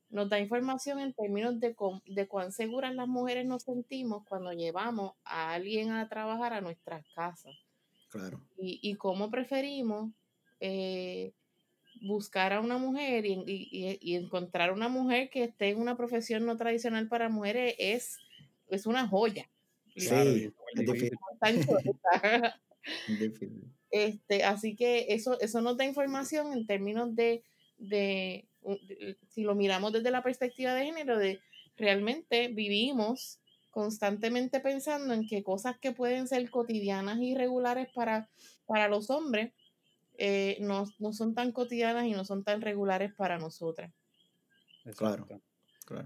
nos 0.08 0.30
da 0.30 0.40
información 0.40 1.02
en 1.02 1.14
términos 1.14 1.60
de, 1.60 1.76
de 2.06 2.28
cuán 2.30 2.54
seguras 2.54 2.96
las 2.96 3.10
mujeres 3.10 3.46
nos 3.46 3.64
sentimos 3.64 4.24
cuando 4.30 4.54
llevamos 4.54 5.12
a 5.26 5.52
alguien 5.56 5.92
a 5.92 6.08
trabajar 6.08 6.54
a 6.54 6.62
nuestras 6.62 7.06
casas. 7.14 7.65
Claro. 8.10 8.42
Y, 8.58 8.80
y 8.82 8.96
cómo 8.96 9.30
preferimos 9.30 10.12
eh, 10.60 11.34
buscar 12.02 12.54
a 12.54 12.62
una 12.62 12.78
mujer 12.78 13.26
y, 13.26 13.34
y, 13.46 13.98
y, 14.02 14.16
encontrar 14.16 14.72
una 14.72 14.90
mujer 14.90 15.30
que 15.30 15.44
esté 15.44 15.70
en 15.70 15.80
una 15.80 15.98
profesión 15.98 16.46
no 16.46 16.58
tradicional 16.58 17.08
para 17.08 17.30
mujeres 17.30 17.76
es, 17.78 18.18
es 18.70 18.86
una 18.86 19.08
joya. 19.08 19.50
Sí, 19.96 20.10
es 20.10 20.54
difícil. 23.20 23.72
Este, 23.92 24.44
así 24.44 24.76
que 24.76 25.06
eso, 25.10 25.40
eso 25.40 25.62
nos 25.62 25.78
da 25.78 25.86
información 25.86 26.52
en 26.52 26.68
términos 26.68 27.16
de, 27.16 27.44
de, 27.78 28.48
si 29.30 29.44
lo 29.44 29.56
miramos 29.56 29.94
desde 29.94 30.12
la 30.12 30.24
perspectiva 30.24 30.74
de 30.74 30.86
género, 30.86 31.18
de 31.18 31.40
realmente 31.78 32.50
vivimos 32.50 33.40
constantemente 33.76 34.62
pensando 34.62 35.14
en 35.14 35.28
que 35.28 35.44
cosas 35.44 35.78
que 35.78 35.92
pueden 35.92 36.30
ser 36.30 36.50
cotidianas 36.50 37.20
y 37.20 37.36
regulares 37.36 37.90
para, 37.94 38.30
para 38.66 38.88
los 38.88 39.10
hombres 39.10 39.52
eh, 40.18 40.56
no, 40.62 40.86
son 41.12 41.36
tan 41.36 41.52
cotidianas 41.52 42.06
y 42.06 42.12
no 42.12 42.24
son 42.24 42.46
tan 42.46 42.62
regulares 42.62 43.14
para 43.14 43.38
nosotras. 43.38 43.92
Claro. 44.96 45.28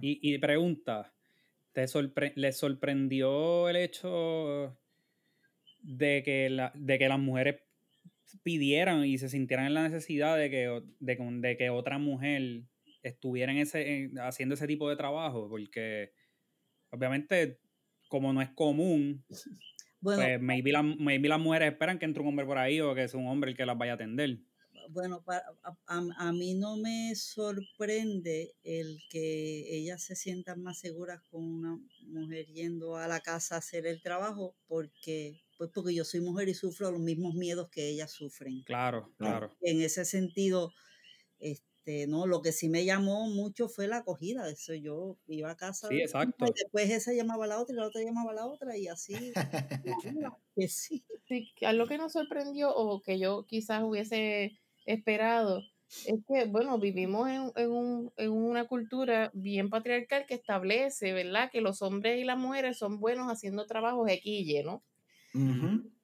Y, 0.01 0.19
y 0.23 0.39
pregunta, 0.39 1.13
¿te 1.71 1.85
¿le 2.33 2.53
sorprendió 2.53 3.69
el 3.69 3.75
hecho 3.75 4.75
de 5.83 6.23
que, 6.25 6.49
la, 6.49 6.71
de 6.73 6.97
que 6.97 7.07
las 7.07 7.19
mujeres 7.19 7.61
pidieran 8.41 9.05
y 9.05 9.19
se 9.19 9.29
sintieran 9.29 9.67
en 9.67 9.75
la 9.75 9.83
necesidad 9.83 10.39
de 10.39 10.49
que, 10.49 10.81
de, 10.99 11.55
que 11.55 11.69
otra 11.69 11.99
mujer 11.99 12.63
estuviera 13.03 13.51
en 13.51 13.59
ese, 13.59 14.09
haciendo 14.23 14.55
ese 14.55 14.65
tipo 14.65 14.89
de 14.89 14.95
trabajo? 14.95 15.47
Porque 15.47 16.13
obviamente, 16.91 17.59
como 18.07 18.33
no 18.33 18.41
es 18.41 18.49
común, 18.51 19.23
bueno, 20.01 20.23
pues 20.23 20.41
maybe, 20.41 21.29
las 21.29 21.39
mujeres 21.39 21.71
esperan 21.71 21.99
que 21.99 22.05
entre 22.05 22.21
un 22.21 22.29
hombre 22.29 22.45
por 22.45 22.57
ahí 22.57 22.79
o 22.79 22.95
que 22.95 23.03
es 23.03 23.13
un 23.13 23.27
hombre 23.27 23.51
el 23.51 23.57
que 23.57 23.65
las 23.65 23.77
vaya 23.77 23.93
a 23.93 23.95
atender. 23.95 24.39
Bueno, 24.91 25.23
a, 25.85 26.31
mí 26.31 26.55
no 26.55 26.77
me 26.77 27.13
sorprende 27.15 28.55
el 28.63 28.99
que 29.09 29.77
ellas 29.77 30.01
se 30.03 30.15
sientan 30.15 30.63
más 30.63 30.79
seguras 30.79 31.21
con 31.29 31.43
una 31.43 31.79
mujer 32.07 32.47
yendo 32.47 32.95
a 32.95 33.07
la 33.07 33.19
casa 33.19 33.55
a 33.55 33.57
hacer 33.59 33.85
el 33.85 34.01
trabajo, 34.01 34.55
porque, 34.67 35.41
pues 35.57 35.69
porque 35.71 35.93
yo 35.93 36.05
soy 36.05 36.21
mujer 36.21 36.49
y 36.49 36.55
sufro 36.55 36.89
los 36.91 37.01
mismos 37.01 37.35
miedos 37.35 37.69
que 37.69 37.87
ellas 37.87 38.11
sufren. 38.11 38.63
Claro, 38.63 39.13
claro. 39.17 39.51
En 39.61 39.79
ese 39.81 40.05
sentido, 40.05 40.73
este, 41.37 41.68
este, 41.89 42.07
no, 42.07 42.27
lo 42.27 42.41
que 42.41 42.51
sí 42.51 42.69
me 42.69 42.85
llamó 42.85 43.27
mucho 43.27 43.67
fue 43.67 43.87
la 43.87 43.97
acogida. 43.97 44.49
Eso 44.49 44.73
yo 44.73 45.17
iba 45.27 45.49
a 45.51 45.57
casa. 45.57 45.87
Sí, 45.87 46.01
exacto. 46.01 46.45
Y 46.45 46.51
después 46.55 46.89
esa 46.89 47.13
llamaba 47.13 47.45
a 47.45 47.47
la 47.47 47.59
otra 47.59 47.73
y 47.73 47.77
la 47.77 47.87
otra 47.87 48.01
llamaba 48.03 48.31
a 48.31 48.35
la 48.35 48.45
otra 48.45 48.77
y 48.77 48.87
así. 48.87 49.33
que 50.55 50.67
sí. 50.67 51.03
sí. 51.27 51.51
lo 51.73 51.87
que 51.87 51.97
nos 51.97 52.13
sorprendió 52.13 52.75
o 52.75 53.01
que 53.01 53.19
yo 53.19 53.45
quizás 53.47 53.83
hubiese 53.83 54.59
esperado 54.85 55.63
es 56.05 56.19
que, 56.27 56.45
bueno, 56.45 56.77
vivimos 56.77 57.27
en, 57.27 57.51
en, 57.55 57.71
un, 57.71 58.13
en 58.17 58.31
una 58.31 58.67
cultura 58.67 59.31
bien 59.33 59.71
patriarcal 59.71 60.27
que 60.27 60.35
establece, 60.35 61.13
¿verdad? 61.13 61.49
Que 61.51 61.61
los 61.61 61.81
hombres 61.81 62.19
y 62.19 62.23
las 62.23 62.37
mujeres 62.37 62.77
son 62.77 62.99
buenos 62.99 63.27
haciendo 63.31 63.65
trabajos 63.65 64.09
equille, 64.09 64.63
¿no? 64.63 64.83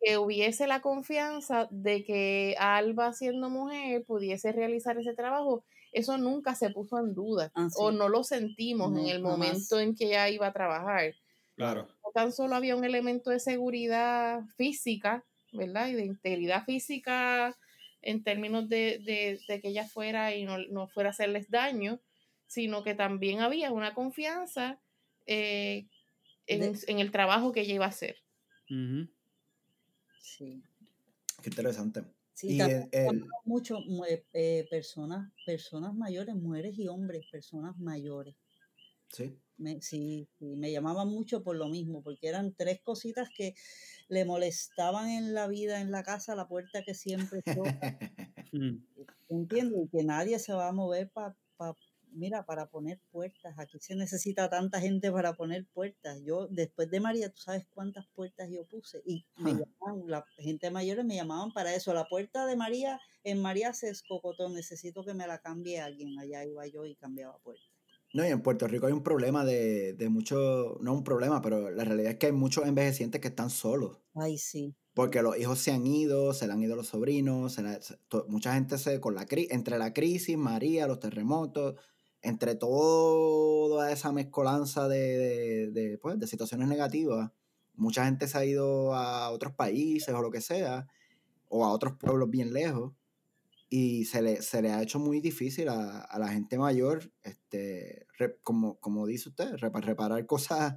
que 0.01 0.17
hubiese 0.17 0.67
la 0.67 0.81
confianza 0.81 1.67
de 1.71 2.03
que 2.03 2.55
Alba 2.59 3.13
siendo 3.13 3.49
mujer 3.49 4.03
pudiese 4.05 4.51
realizar 4.51 4.97
ese 4.99 5.13
trabajo, 5.13 5.63
eso 5.95 6.17
nunca 6.17 6.55
se 6.55 6.69
puso 6.71 6.99
en 6.99 7.15
duda 7.15 7.51
ah, 7.55 7.69
o 7.77 7.89
no 7.89 8.09
lo 8.09 8.25
sentimos 8.25 8.97
en 8.99 9.07
el 9.07 9.21
momento 9.21 9.79
en 9.79 9.95
que 9.95 10.07
ella 10.07 10.29
iba 10.29 10.47
a 10.47 10.53
trabajar. 10.53 11.15
Claro. 11.55 11.87
No 12.03 12.11
tan 12.13 12.33
solo 12.33 12.55
había 12.55 12.75
un 12.75 12.83
elemento 12.83 13.29
de 13.29 13.39
seguridad 13.39 14.43
física, 14.57 15.23
¿verdad? 15.53 15.87
Y 15.87 15.93
de 15.93 16.03
integridad 16.03 16.65
física 16.65 17.57
en 18.01 18.23
términos 18.23 18.67
de, 18.67 19.39
que 19.47 19.61
ella 19.63 19.87
fuera 19.87 20.35
y 20.35 20.43
no, 20.43 20.87
fuera 20.89 21.09
a 21.09 21.11
hacerles 21.11 21.49
daño, 21.49 22.01
sino 22.45 22.83
que 22.83 22.93
también 22.93 23.39
había 23.39 23.71
una 23.71 23.93
confianza 23.93 24.81
eh, 25.25 25.87
en, 26.45 26.99
el 26.99 27.11
trabajo 27.11 27.53
que 27.53 27.61
ella 27.61 27.75
iba 27.75 27.85
a 27.85 27.89
hacer. 27.89 28.17
Sí. 30.19 30.61
Qué 31.41 31.49
interesante. 31.49 32.03
Sí, 32.35 32.59
mucho 33.45 33.79
eh, 34.33 34.67
personas, 34.69 35.31
personas 35.45 35.95
mayores, 35.95 36.35
mujeres 36.35 36.77
y 36.77 36.89
hombres, 36.89 37.25
personas 37.31 37.77
mayores. 37.77 38.35
Sí. 39.09 39.39
Me, 39.57 39.81
sí, 39.81 40.27
me 40.39 40.69
llamaban 40.69 41.07
mucho 41.07 41.41
por 41.41 41.55
lo 41.55 41.69
mismo, 41.69 42.03
porque 42.03 42.27
eran 42.27 42.53
tres 42.53 42.81
cositas 42.83 43.29
que 43.33 43.55
le 44.09 44.25
molestaban 44.25 45.09
en 45.09 45.33
la 45.33 45.47
vida, 45.47 45.79
en 45.79 45.91
la 45.91 46.03
casa, 46.03 46.35
la 46.35 46.49
puerta 46.49 46.83
que 46.85 46.93
siempre 46.93 47.41
toca. 47.41 47.97
Entiendo, 49.29 49.81
y 49.81 49.87
que 49.87 50.03
nadie 50.03 50.37
se 50.39 50.53
va 50.53 50.67
a 50.67 50.73
mover 50.73 51.09
para 51.11 51.37
mira, 52.15 52.45
para 52.45 52.67
poner 52.67 52.99
puertas, 53.11 53.57
aquí 53.57 53.77
se 53.79 53.95
necesita 53.95 54.49
tanta 54.49 54.81
gente 54.81 55.11
para 55.11 55.33
poner 55.33 55.67
puertas. 55.73 56.21
Yo, 56.23 56.47
después 56.47 56.89
de 56.89 56.99
María, 56.99 57.29
tú 57.29 57.41
sabes 57.41 57.67
cuántas 57.73 58.07
puertas 58.07 58.49
yo 58.49 58.65
puse. 58.65 59.01
Y 59.05 59.25
me 59.37 59.51
llamaban, 59.51 60.07
la 60.07 60.25
gente 60.37 60.71
mayor 60.71 61.03
me 61.03 61.15
llamaban 61.15 61.51
para 61.53 61.75
eso. 61.75 61.93
La 61.93 62.05
puerta 62.05 62.45
de 62.45 62.55
María, 62.55 62.99
en 63.23 63.41
María 63.41 63.73
se 63.73 63.89
escocotó, 63.89 64.49
necesito 64.49 65.03
que 65.03 65.13
me 65.13 65.27
la 65.27 65.39
cambie 65.39 65.79
alguien. 65.79 66.17
Allá 66.19 66.45
iba 66.45 66.65
yo 66.67 66.85
y 66.85 66.95
cambiaba 66.95 67.37
puerta. 67.39 67.63
No, 68.13 68.25
y 68.25 68.29
en 68.29 68.41
Puerto 68.41 68.65
Rico 68.67 68.87
hay 68.87 68.93
un 68.93 69.03
problema 69.03 69.43
de, 69.43 69.91
de 69.93 70.07
mucho, 70.07 70.77
no 70.79 70.93
un 70.93 71.03
problema, 71.03 71.41
pero 71.41 71.69
la 71.69 71.83
realidad 71.83 72.13
es 72.13 72.17
que 72.17 72.27
hay 72.27 72.31
muchos 72.31 72.65
envejecientes 72.65 73.19
que 73.19 73.27
están 73.27 73.49
solos. 73.49 73.99
Ay, 74.13 74.37
sí. 74.37 74.73
Porque 74.93 75.21
los 75.21 75.37
hijos 75.37 75.59
se 75.59 75.71
han 75.71 75.85
ido, 75.85 76.33
se 76.33 76.47
le 76.47 76.53
han 76.53 76.63
ido 76.63 76.77
los 76.77 76.87
sobrinos, 76.87 77.57
mucha 78.29 78.53
gente 78.53 78.77
se, 78.77 79.01
con 79.01 79.15
la 79.15 79.25
entre 79.29 79.77
la 79.77 79.93
crisis, 79.93 80.37
María, 80.37 80.87
los 80.87 81.01
terremotos, 81.01 81.75
entre 82.25 82.55
toda 82.55 83.91
esa 83.91 84.11
mezcolanza 84.11 84.87
de, 84.87 85.99
pues, 86.01 86.19
de, 86.19 86.27
situaciones 86.27 86.67
negativas, 86.67 87.31
mucha 87.75 88.05
gente 88.05 88.27
se 88.27 88.37
ha 88.37 88.45
ido 88.45 88.95
a 88.95 89.29
otros 89.29 89.53
países 89.53 90.13
o 90.13 90.21
lo 90.21 90.31
que 90.31 90.41
sea, 90.41 90.87
o 91.49 91.63
a 91.63 91.71
otros 91.71 91.93
pueblos 91.97 92.29
bien 92.29 92.51
lejos, 92.51 92.93
y 93.69 94.05
se 94.05 94.21
le, 94.21 94.41
se 94.41 94.61
le 94.61 94.71
ha 94.71 94.81
hecho 94.81 94.99
muy 94.99 95.21
difícil 95.21 95.69
a, 95.69 96.07
la 96.17 96.27
gente 96.29 96.57
mayor, 96.57 97.11
este, 97.23 98.07
como, 98.41 98.79
como 98.79 99.05
dice 99.05 99.29
usted, 99.29 99.55
reparar 99.57 100.25
cosas 100.25 100.75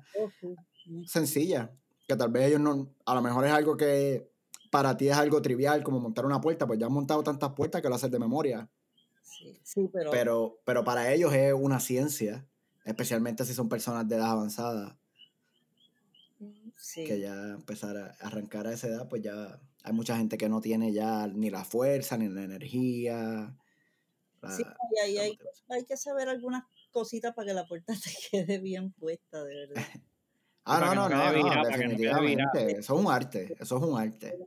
sencillas, 1.07 1.71
que 2.07 2.17
tal 2.17 2.31
vez 2.31 2.49
ellos 2.49 2.61
no, 2.61 2.95
a 3.07 3.15
lo 3.15 3.23
mejor 3.23 3.47
es 3.47 3.53
algo 3.53 3.77
que 3.77 4.31
para 4.71 4.97
ti 4.99 5.09
es 5.09 5.17
algo 5.17 5.41
trivial, 5.41 5.83
como 5.83 5.99
montar 5.99 6.27
una 6.27 6.41
puerta, 6.41 6.67
pues 6.67 6.79
ya 6.79 6.87
han 6.87 6.93
montado 6.93 7.23
tantas 7.23 7.53
puertas 7.53 7.81
que 7.81 7.89
lo 7.89 7.95
haces 7.95 8.11
de 8.11 8.19
memoria 8.19 8.69
Sí, 9.63 9.89
pero... 9.93 10.11
pero... 10.11 10.61
Pero 10.65 10.85
para 10.85 11.13
ellos 11.13 11.33
es 11.33 11.53
una 11.53 11.81
ciencia, 11.81 12.47
especialmente 12.85 13.45
si 13.45 13.55
son 13.55 13.69
personas 13.69 14.09
de 14.09 14.17
edad 14.17 14.31
avanzada. 14.31 14.99
Que 16.95 17.21
ya 17.21 17.35
empezar 17.51 17.97
a 17.97 18.17
arrancar 18.21 18.67
a 18.67 18.73
esa 18.73 18.87
edad, 18.87 19.09
pues 19.09 19.23
ya 19.23 19.61
hay 19.83 19.93
mucha 19.93 20.17
gente 20.17 20.39
que 20.39 20.49
no 20.49 20.61
tiene 20.61 20.93
ya 20.93 21.27
ni 21.27 21.51
la 21.51 21.65
fuerza, 21.65 22.17
ni 22.17 22.29
la 22.29 22.45
energía. 22.45 23.57
sí, 24.57 24.63
hay, 25.03 25.19
hay, 25.19 25.85
que 25.85 25.97
saber 25.97 26.29
algunas 26.29 26.65
cositas 26.93 27.35
para 27.35 27.49
que 27.49 27.55
la 27.55 27.67
puerta 27.67 27.93
te 28.05 28.11
quede 28.31 28.59
bien 28.59 28.93
puesta, 28.93 29.43
de 29.43 29.55
verdad. 29.55 29.75
ah, 30.65 30.95
no, 30.95 30.95
no, 30.95 31.09
no, 31.09 31.65
definitivamente. 31.65 32.71
Eso 32.79 32.95
es 32.95 33.05
un 33.05 33.11
arte, 33.11 33.57
eso 33.59 33.77
es 33.79 33.83
un 33.83 33.99
arte. 33.99 34.39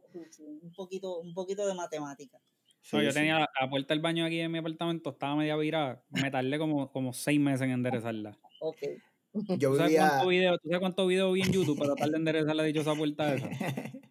Un 0.61 0.73
poquito, 0.73 1.19
un 1.19 1.33
poquito 1.33 1.67
de 1.67 1.73
matemática 1.73 2.39
yo 2.83 3.13
tenía 3.13 3.39
la, 3.39 3.69
puerta 3.69 3.93
del 3.93 4.01
baño 4.01 4.25
aquí 4.25 4.39
en 4.39 4.51
mi 4.51 4.57
apartamento, 4.57 5.11
estaba 5.11 5.35
media 5.35 5.55
virada. 5.55 6.03
Me 6.09 6.31
tardé 6.31 6.57
como, 6.57 6.91
como 6.91 7.13
seis 7.13 7.39
meses 7.39 7.61
en 7.61 7.71
enderezarla. 7.71 8.37
Ok. 8.59 8.77
Yo 9.33 9.71
¿Tú, 9.71 9.77
sabes 9.77 9.97
cuánto 9.97 10.27
video, 10.27 10.57
¿Tú 10.57 10.67
sabes 10.67 10.79
cuántos 10.79 11.07
videos 11.07 11.33
vi 11.33 11.41
en 11.41 11.51
YouTube 11.53 11.77
para 11.77 11.93
tratar 11.93 12.09
de 12.11 12.17
enderezar 12.17 12.55
la 12.55 12.63
dichosa 12.63 12.95
puerta 12.95 13.33
esa? 13.33 13.49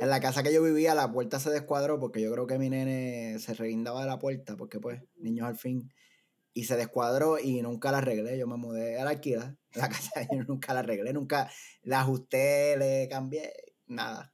en 0.00 0.08
la 0.08 0.20
casa 0.20 0.42
que 0.42 0.52
yo 0.52 0.62
vivía, 0.62 0.94
la 0.94 1.10
puerta 1.10 1.40
se 1.40 1.50
descuadró 1.50 1.98
porque 1.98 2.20
yo 2.20 2.32
creo 2.32 2.46
que 2.46 2.58
mi 2.58 2.70
nene 2.70 3.38
se 3.40 3.54
reguindaba 3.54 4.02
de 4.02 4.06
la 4.06 4.18
puerta, 4.18 4.56
porque 4.56 4.78
pues, 4.78 5.02
niños 5.16 5.46
al 5.46 5.56
fin. 5.56 5.92
Y 6.54 6.64
se 6.64 6.76
descuadró 6.76 7.38
y 7.38 7.60
nunca 7.62 7.90
la 7.90 7.98
arreglé. 7.98 8.38
Yo 8.38 8.46
me 8.46 8.56
mudé 8.56 9.00
a 9.00 9.04
la 9.04 9.10
alquila, 9.10 9.56
la 9.74 9.88
casa, 9.88 10.22
y 10.30 10.36
nunca 10.36 10.74
la 10.74 10.80
arreglé, 10.80 11.12
nunca 11.12 11.50
la 11.82 12.00
ajusté, 12.00 12.76
le 12.76 13.08
cambié, 13.08 13.52
nada, 13.86 14.32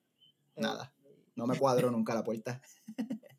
nada. 0.56 0.94
No 1.36 1.46
me 1.46 1.56
cuadró 1.56 1.90
nunca 1.90 2.14
la 2.14 2.22
puerta. 2.22 2.60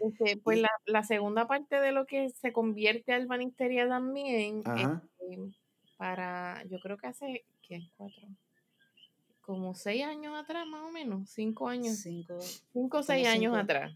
Este, 0.00 0.36
pues 0.36 0.60
la, 0.60 0.70
la, 0.86 1.02
segunda 1.02 1.46
parte 1.46 1.80
de 1.80 1.92
lo 1.92 2.06
que 2.06 2.30
se 2.30 2.52
convierte 2.52 3.12
a 3.12 3.16
albanistería 3.16 3.88
también, 3.88 4.62
este, 4.76 5.38
para, 5.96 6.64
yo 6.68 6.78
creo 6.80 6.96
que 6.96 7.06
hace, 7.06 7.44
¿qué? 7.62 7.82
Cuatro, 7.96 8.28
como 9.42 9.74
seis 9.74 10.04
años 10.04 10.34
atrás, 10.36 10.66
más 10.66 10.82
o 10.82 10.90
menos, 10.90 11.30
cinco 11.30 11.68
años. 11.68 11.96
Cinco, 11.98 12.38
cinco 12.72 12.98
o 12.98 13.02
seis 13.02 13.26
años 13.26 13.56
atrás. 13.56 13.92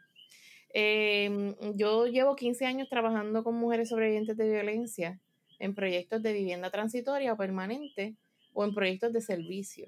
Em, 0.78 1.54
yo 1.74 2.06
llevo 2.06 2.36
15 2.36 2.66
años 2.66 2.88
trabajando 2.90 3.42
con 3.42 3.54
mujeres 3.54 3.88
sobrevivientes 3.88 4.36
de 4.36 4.50
violencia 4.50 5.18
en 5.58 5.74
proyectos 5.74 6.22
de 6.22 6.34
vivienda 6.34 6.70
transitoria 6.70 7.32
o 7.32 7.36
permanente 7.36 8.14
o 8.52 8.64
en 8.64 8.74
proyectos 8.74 9.12
de 9.12 9.22
servicio. 9.22 9.86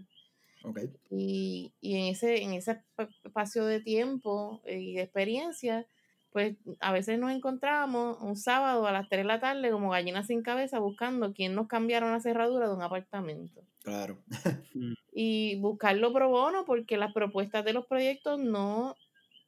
Y, 1.10 1.72
en, 1.82 2.06
ese, 2.06 2.42
en 2.42 2.52
ese 2.52 2.82
espacio 3.24 3.64
de 3.64 3.80
tiempo 3.80 4.60
y 4.66 4.94
de 4.94 5.02
experiencia, 5.02 5.86
pues 6.30 6.56
a 6.80 6.92
veces 6.92 7.18
nos 7.18 7.32
encontrábamos 7.32 8.20
un 8.20 8.36
sábado 8.36 8.86
a 8.86 8.92
las 8.92 9.08
3 9.08 9.20
de 9.20 9.24
la 9.24 9.40
tarde 9.40 9.70
como 9.70 9.90
gallinas 9.90 10.26
sin 10.26 10.42
cabeza 10.42 10.78
buscando 10.78 11.32
quién 11.32 11.54
nos 11.54 11.68
cambiara 11.68 12.10
la 12.10 12.20
cerradura 12.20 12.68
de 12.68 12.74
un 12.74 12.82
apartamento. 12.82 13.62
Claro. 13.82 14.18
Mm. 14.74 14.92
y 15.12 15.56
buscarlo 15.60 16.12
pro 16.12 16.28
bono 16.28 16.64
porque 16.66 16.98
las 16.98 17.12
propuestas 17.14 17.64
de 17.64 17.72
los 17.72 17.86
proyectos 17.86 18.38
no, 18.38 18.96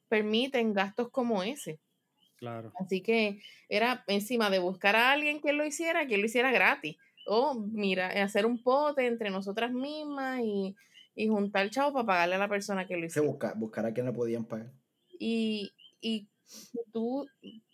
permiten 0.09 0.73
gastos 0.73 1.09
como 1.09 1.43
ese. 1.43 1.79
Claro. 2.35 2.73
Así 2.79 3.01
que 3.01 3.39
era 3.69 4.03
encima 4.07 4.49
de 4.49 4.59
buscar 4.59 4.95
a 4.95 5.11
alguien 5.11 5.39
que 5.39 5.53
lo 5.53 5.65
hiciera, 5.65 6.07
que 6.07 6.17
lo 6.17 6.25
hiciera 6.25 6.51
gratis. 6.51 6.97
O 7.27 7.53
mira, 7.53 8.07
hacer 8.23 8.45
un 8.45 8.61
pote 8.61 9.05
entre 9.05 9.29
nosotras 9.29 9.71
mismas 9.71 10.41
y, 10.43 10.75
y 11.15 11.27
juntar 11.27 11.69
chavo 11.69 11.93
para 11.93 12.05
pagarle 12.05 12.35
a 12.35 12.39
la 12.39 12.49
persona 12.49 12.87
que 12.87 12.97
lo 12.97 13.05
hiciera. 13.05 13.27
buscar, 13.27 13.57
buscar 13.57 13.85
a 13.85 13.93
quien 13.93 14.05
le 14.05 14.13
podían 14.13 14.45
pagar. 14.45 14.71
Y, 15.19 15.71
y 15.99 16.27
tú 16.91 17.27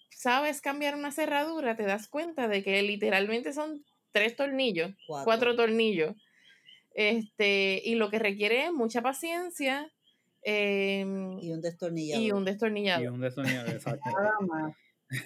sabes 0.09 0.61
cambiar 0.61 0.95
una 0.95 1.11
cerradura, 1.11 1.75
te 1.75 1.83
das 1.83 2.07
cuenta 2.07 2.47
de 2.47 2.63
que 2.63 2.81
literalmente 2.81 3.53
son 3.53 3.85
tres 4.11 4.35
tornillos, 4.35 4.91
cuatro, 5.07 5.55
tornillos. 5.55 6.15
Este, 6.93 7.79
y 7.85 7.95
lo 7.95 8.09
que 8.09 8.17
requiere 8.17 8.65
es 8.65 8.73
mucha 8.73 9.01
paciencia. 9.03 9.91
Em, 10.41 11.37
y 11.39 11.51
un 11.51 11.61
destornillador. 11.61 12.23
Y 12.23 12.31
un 12.31 12.45
destornillador. 12.45 13.03
Y 13.03 13.07
un 13.07 13.21
destornillador, 13.21 13.69
exacto. 13.69 14.09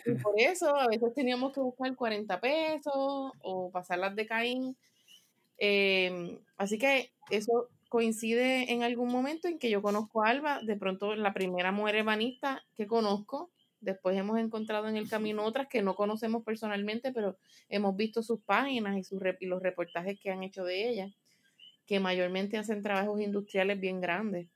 Y 0.06 0.12
por 0.16 0.34
eso 0.38 0.76
a 0.76 0.88
veces 0.88 1.14
teníamos 1.16 1.54
que 1.54 1.62
buscar 1.62 1.96
40 1.96 2.40
pesos 2.40 3.32
o 3.42 3.72
pasarlas 3.72 4.16
de 4.16 4.26
Caín. 4.28 4.78
Em, 5.58 6.38
así 6.58 6.78
que 6.78 7.12
eso 7.30 7.70
coincide 7.92 8.72
en 8.72 8.84
algún 8.84 9.12
momento 9.12 9.50
en 9.50 9.60
que 9.60 9.70
yo 9.70 9.82
conozco 9.82 10.24
a 10.24 10.30
Alba, 10.30 10.62
de 10.64 10.78
pronto 10.78 11.14
la 11.14 11.34
primera 11.34 11.74
mujer 11.74 11.96
ebanista 11.98 12.64
que 12.78 12.88
conozco, 12.88 13.52
después 13.82 14.18
hemos 14.18 14.40
encontrado 14.40 14.88
en 14.88 14.96
el 14.96 15.10
camino 15.10 15.44
otras 15.44 15.68
que 15.68 15.82
no 15.82 15.94
conocemos 15.94 16.42
personalmente, 16.46 17.12
pero 17.12 17.38
hemos 17.68 17.98
visto 17.98 18.24
sus 18.24 18.40
páginas 18.44 18.98
y, 18.98 19.04
sus, 19.04 19.22
y 19.42 19.46
los 19.46 19.62
reportajes 19.62 20.18
que 20.22 20.32
han 20.32 20.42
hecho 20.42 20.64
de 20.64 20.88
ella, 20.88 21.12
que 21.86 22.00
mayormente 22.00 22.58
hacen 22.58 22.82
trabajos 22.82 23.20
industriales 23.20 23.78
bien 23.78 24.00
grandes. 24.00 24.48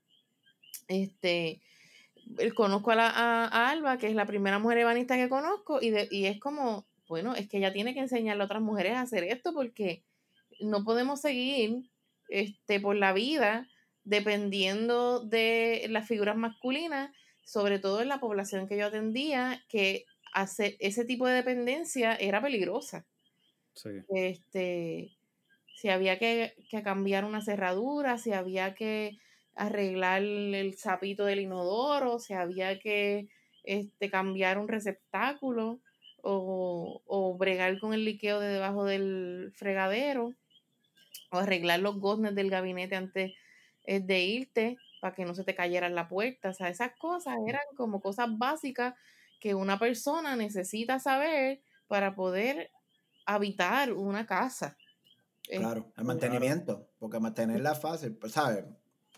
Este, 0.88 1.62
conozco 2.56 2.92
a, 2.92 3.10
a, 3.10 3.70
Alba, 3.70 3.98
que 3.98 4.08
es 4.08 4.16
la 4.16 4.26
primera 4.26 4.60
mujer 4.60 4.78
ebanista 4.78 5.18
que 5.18 5.28
conozco, 5.28 5.82
y, 5.82 5.94
y 6.10 6.28
es 6.28 6.40
como, 6.40 6.88
bueno, 7.10 7.36
es 7.36 7.50
que 7.50 7.58
ella 7.58 7.74
tiene 7.74 7.94
que 7.94 8.00
enseñarle 8.00 8.44
a 8.44 8.46
otras 8.46 8.62
mujeres 8.62 8.94
a 8.94 9.02
hacer 9.02 9.26
esto 9.26 9.54
porque 9.54 10.06
no 10.62 10.86
podemos 10.86 11.20
seguir 11.20 11.90
este, 12.30 12.80
por 12.80 12.96
la 12.96 13.14
vida 13.14 13.68
dependiendo 14.06 15.20
de 15.20 15.88
las 15.90 16.08
figuras 16.08 16.38
masculinas, 16.38 17.12
sobre 17.44 17.80
todo 17.80 18.02
en 18.02 18.08
la 18.08 18.20
población 18.20 18.68
que 18.68 18.78
yo 18.78 18.86
atendía, 18.86 19.64
que 19.68 20.06
hace, 20.32 20.78
ese 20.80 21.06
tipo 21.06 21.28
de 21.28 21.36
dependencia 21.36 22.16
era 22.16 22.42
peligrosa. 22.42 23.06
Sí. 23.74 23.90
Este, 24.10 25.18
si 25.76 25.90
había 25.90 26.18
que, 26.18 26.56
que 26.70 26.84
cambiar 26.84 27.26
una 27.26 27.42
cerradura, 27.42 28.18
si 28.18 28.32
había 28.32 28.76
que 28.76 29.18
arreglar 29.56 30.22
el 30.22 30.76
sapito 30.78 31.26
del 31.26 31.40
inodoro, 31.40 32.20
si 32.20 32.34
había 32.34 32.80
que 32.80 33.28
este, 33.64 34.10
cambiar 34.10 34.60
un 34.60 34.68
receptáculo 34.68 35.82
o, 36.22 37.02
o 37.06 37.38
bregar 37.38 37.80
con 37.80 37.94
el 37.94 38.06
liqueo 38.06 38.40
de 38.40 38.50
debajo 38.50 38.86
del 38.86 39.52
fregadero 39.56 40.34
arreglar 41.40 41.80
los 41.80 42.00
goznes 42.00 42.36
del 42.36 42.50
gabinete 42.50 42.96
antes 42.96 43.34
eh, 43.86 44.00
de 44.00 44.22
irte 44.22 44.78
para 45.02 45.14
que 45.16 45.26
no 45.26 45.36
se 45.36 45.44
te 45.44 45.56
cayera 45.56 45.88
en 45.88 45.96
la 45.96 46.08
puerta. 46.08 46.50
O 46.50 46.54
sea, 46.54 46.70
esas 46.70 46.92
cosas 46.98 47.36
eran 47.48 47.64
como 47.76 48.02
cosas 48.02 48.28
básicas 48.38 48.96
que 49.40 49.54
una 49.54 49.78
persona 49.78 50.36
necesita 50.36 51.00
saber 51.00 51.62
para 51.88 52.16
poder 52.16 52.72
habitar 53.26 53.94
una 53.94 54.26
casa. 54.26 54.78
Claro, 55.48 55.92
el 55.96 56.04
mantenimiento, 56.04 56.90
porque 56.98 57.20
mantenerla 57.20 57.76
fácil, 57.76 58.16
pues, 58.16 58.34
¿sabes? 58.34 58.66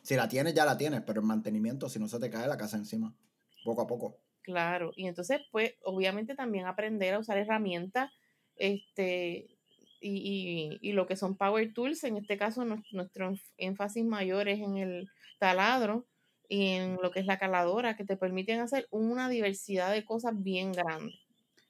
Si 0.02 0.16
la 0.16 0.28
tienes, 0.28 0.54
ya 0.54 0.66
la 0.66 0.78
tienes, 0.78 1.02
pero 1.02 1.22
el 1.22 1.26
mantenimiento, 1.26 1.90
si 1.90 2.00
no 2.00 2.08
se 2.08 2.20
te 2.20 2.30
cae 2.30 2.48
la 2.48 2.58
casa 2.58 2.78
encima, 2.78 3.16
poco 3.64 3.82
a 3.82 3.88
poco. 3.88 4.20
Claro, 4.42 4.92
y 4.96 5.08
entonces, 5.08 5.42
pues, 5.52 5.76
obviamente 5.84 6.36
también 6.36 6.66
aprender 6.66 7.14
a 7.14 7.20
usar 7.20 7.38
herramientas, 7.38 8.12
este, 8.56 9.57
y, 10.00 10.78
y, 10.82 10.92
lo 10.94 11.08
que 11.08 11.16
son 11.16 11.38
power 11.38 11.74
tools, 11.74 12.04
en 12.04 12.18
este 12.18 12.38
caso 12.38 12.66
nuestro, 12.66 13.36
énfasis 13.58 14.06
mayor 14.06 14.48
es 14.48 14.60
en 14.60 14.78
el 14.78 15.10
taladro 15.40 16.06
y 16.50 16.74
en 16.74 16.98
lo 17.02 17.12
que 17.12 17.20
es 17.20 17.26
la 17.26 17.40
caladora, 17.40 17.96
que 17.96 18.06
te 18.06 18.18
permiten 18.18 18.60
hacer 18.60 18.88
una 18.92 19.30
diversidad 19.30 19.92
de 19.92 20.06
cosas 20.06 20.34
bien 20.36 20.72
grandes. 20.72 21.20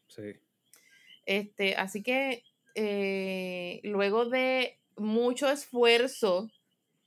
Sí. 0.07 0.33
Este, 1.25 1.75
así 1.75 2.03
que 2.03 2.43
eh, 2.75 3.81
luego 3.83 4.25
de 4.25 4.79
mucho 4.95 5.49
esfuerzo 5.49 6.49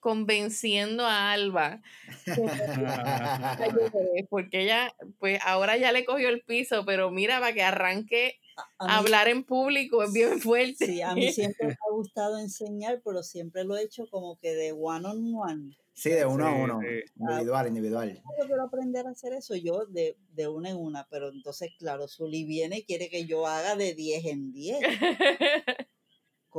convenciendo 0.00 1.06
a 1.06 1.32
Alba. 1.32 1.80
porque 4.30 4.62
ella, 4.62 4.94
pues 5.18 5.40
ahora 5.44 5.76
ya 5.76 5.92
le 5.92 6.04
cogió 6.04 6.28
el 6.28 6.42
piso, 6.42 6.84
pero 6.84 7.10
mira, 7.10 7.40
para 7.40 7.52
que 7.52 7.62
arranque 7.62 8.40
a, 8.78 8.98
hablar 8.98 9.28
en 9.28 9.44
público 9.44 10.02
es 10.02 10.12
bien 10.12 10.40
fuerte. 10.40 10.86
Sí, 10.86 11.02
a 11.02 11.14
mí 11.14 11.32
siempre 11.32 11.68
me 11.68 11.72
ha 11.72 11.92
gustado 11.92 12.38
enseñar, 12.38 13.00
pero 13.04 13.22
siempre 13.22 13.64
lo 13.64 13.76
he 13.76 13.82
hecho 13.82 14.06
como 14.10 14.38
que 14.38 14.54
de 14.54 14.72
one 14.72 15.06
on 15.06 15.34
one. 15.34 15.76
Sí, 15.92 16.10
de 16.10 16.24
uno 16.24 16.46
a 16.46 16.54
uno, 16.54 16.80
individual, 17.16 17.68
individual. 17.68 18.22
Yo 18.40 18.46
quiero 18.46 18.62
aprender 18.62 19.06
a 19.06 19.10
hacer 19.10 19.34
eso 19.34 19.54
yo 19.54 19.84
de, 19.84 20.16
de 20.32 20.48
una 20.48 20.70
en 20.70 20.76
una, 20.76 21.06
pero 21.10 21.28
entonces, 21.28 21.72
claro, 21.78 22.08
Zully 22.08 22.44
viene 22.44 22.78
y 22.78 22.84
quiere 22.84 23.10
que 23.10 23.26
yo 23.26 23.46
haga 23.46 23.76
de 23.76 23.94
10 23.94 24.24
en 24.24 24.52
10. 24.52 24.78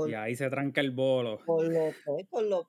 y 0.08 0.14
ahí 0.14 0.36
se 0.36 0.48
tranca 0.50 0.82
el 0.82 0.92
bolo. 0.92 1.40
Con 1.44 1.74
lo, 1.74 1.92
con 2.30 2.50
lo 2.50 2.68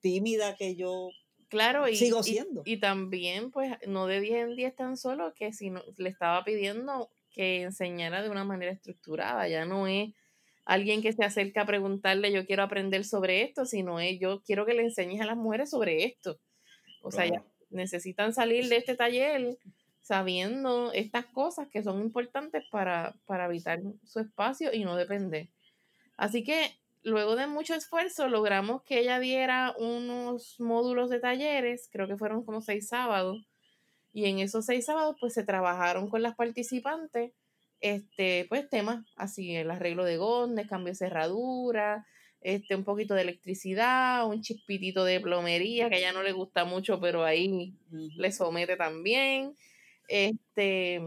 tímida 0.00 0.56
que 0.56 0.74
yo 0.74 1.10
claro, 1.50 1.86
y, 1.88 1.96
sigo 1.96 2.22
siendo. 2.22 2.62
Y, 2.64 2.78
también, 2.78 3.50
pues, 3.50 3.76
no 3.86 4.06
de 4.06 4.20
10 4.20 4.48
en 4.48 4.56
10 4.56 4.76
tan 4.76 4.96
solo, 4.96 5.34
que 5.34 5.52
si 5.52 5.68
no, 5.68 5.82
le 5.98 6.08
estaba 6.08 6.42
pidiendo 6.44 7.10
que 7.30 7.62
enseñara 7.62 8.22
de 8.22 8.30
una 8.30 8.44
manera 8.44 8.72
estructurada, 8.72 9.48
ya 9.48 9.64
no 9.64 9.86
es 9.86 10.10
alguien 10.64 11.02
que 11.02 11.12
se 11.12 11.24
acerca 11.24 11.62
a 11.62 11.66
preguntarle 11.66 12.32
yo 12.32 12.46
quiero 12.46 12.62
aprender 12.62 13.04
sobre 13.04 13.42
esto, 13.42 13.64
sino 13.64 13.98
es 14.00 14.18
yo 14.20 14.42
quiero 14.42 14.66
que 14.66 14.74
le 14.74 14.82
enseñes 14.82 15.20
a 15.20 15.26
las 15.26 15.36
mujeres 15.36 15.70
sobre 15.70 16.04
esto. 16.04 16.38
O 17.02 17.10
sea, 17.10 17.26
ya 17.26 17.42
necesitan 17.70 18.32
salir 18.32 18.68
de 18.68 18.76
este 18.76 18.94
taller 18.94 19.58
sabiendo 20.00 20.92
estas 20.92 21.26
cosas 21.26 21.68
que 21.68 21.82
son 21.82 22.00
importantes 22.00 22.64
para, 22.70 23.14
para 23.26 23.44
habitar 23.44 23.80
su 24.04 24.20
espacio 24.20 24.72
y 24.72 24.84
no 24.84 24.96
depender. 24.96 25.48
Así 26.16 26.44
que 26.44 26.74
luego 27.02 27.36
de 27.36 27.46
mucho 27.46 27.74
esfuerzo 27.74 28.28
logramos 28.28 28.82
que 28.82 29.00
ella 29.00 29.18
diera 29.18 29.74
unos 29.78 30.58
módulos 30.60 31.10
de 31.10 31.20
talleres, 31.20 31.88
creo 31.90 32.06
que 32.06 32.16
fueron 32.16 32.44
como 32.44 32.60
seis 32.60 32.88
sábados, 32.88 33.46
y 34.12 34.26
en 34.26 34.38
esos 34.38 34.66
seis 34.66 34.86
sábados 34.86 35.16
pues 35.20 35.34
se 35.34 35.44
trabajaron 35.44 36.08
con 36.10 36.22
las 36.22 36.34
participantes, 36.36 37.32
este, 37.80 38.46
pues 38.48 38.68
temas 38.68 39.04
así, 39.16 39.54
el 39.56 39.70
arreglo 39.70 40.04
de 40.04 40.16
gondes, 40.18 40.68
cambio 40.68 40.92
de 40.92 40.96
cerradura, 40.96 42.06
este, 42.40 42.74
un 42.76 42.84
poquito 42.84 43.14
de 43.14 43.22
electricidad, 43.22 44.26
un 44.26 44.42
chispitito 44.42 45.04
de 45.04 45.20
plomería, 45.20 45.88
que 45.88 45.96
a 45.96 45.98
ella 45.98 46.12
no 46.12 46.22
le 46.22 46.32
gusta 46.32 46.64
mucho, 46.64 47.00
pero 47.00 47.24
ahí 47.24 47.74
le 47.90 48.32
somete 48.32 48.76
también. 48.76 49.54
Este, 50.08 51.00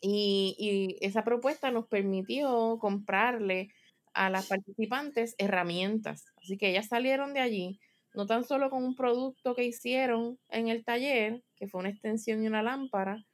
y, 0.00 0.56
y 0.58 1.04
esa 1.04 1.24
propuesta 1.24 1.70
nos 1.70 1.86
permitió 1.88 2.78
comprarle 2.80 3.70
a 4.14 4.30
las 4.30 4.46
participantes 4.46 5.34
herramientas. 5.38 6.24
Así 6.36 6.56
que 6.58 6.70
ellas 6.70 6.88
salieron 6.88 7.34
de 7.34 7.40
allí, 7.40 7.80
no 8.16 8.26
tan 8.26 8.44
solo 8.44 8.70
con 8.70 8.82
un 8.82 8.96
producto 8.96 9.54
que 9.54 9.64
hicieron 9.64 10.38
en 10.48 10.68
el 10.68 10.84
taller, 10.84 11.42
que 11.54 11.68
fue 11.68 11.80
una 11.80 11.90
extensión 11.90 12.42
y 12.42 12.46
una 12.46 12.62
lámpara, 12.62 13.24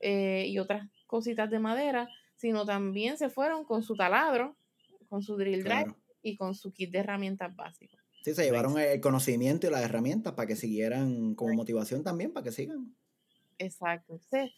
eh, 0.00 0.44
y 0.46 0.58
otras 0.58 0.86
cositas 1.06 1.50
de 1.50 1.58
madera, 1.58 2.08
sino 2.36 2.64
también 2.66 3.16
se 3.16 3.30
fueron 3.30 3.64
con 3.64 3.82
su 3.82 3.96
taladro, 3.96 4.56
con 5.08 5.22
su 5.22 5.36
drill 5.36 5.64
drive 5.64 5.94
y 6.22 6.36
con 6.36 6.54
su 6.54 6.72
kit 6.72 6.92
de 6.92 6.98
herramientas 6.98 7.56
básicas. 7.56 8.00
Sí, 8.22 8.34
se 8.34 8.44
llevaron 8.44 8.78
el 8.78 9.00
conocimiento 9.00 9.66
y 9.66 9.70
las 9.70 9.82
herramientas 9.82 10.34
para 10.34 10.46
que 10.46 10.56
siguieran 10.56 11.34
como 11.34 11.54
motivación 11.54 12.04
también, 12.04 12.32
para 12.32 12.44
que 12.44 12.52
sigan. 12.52 12.94
Exacto. 13.56 14.12
Entonces, 14.12 14.52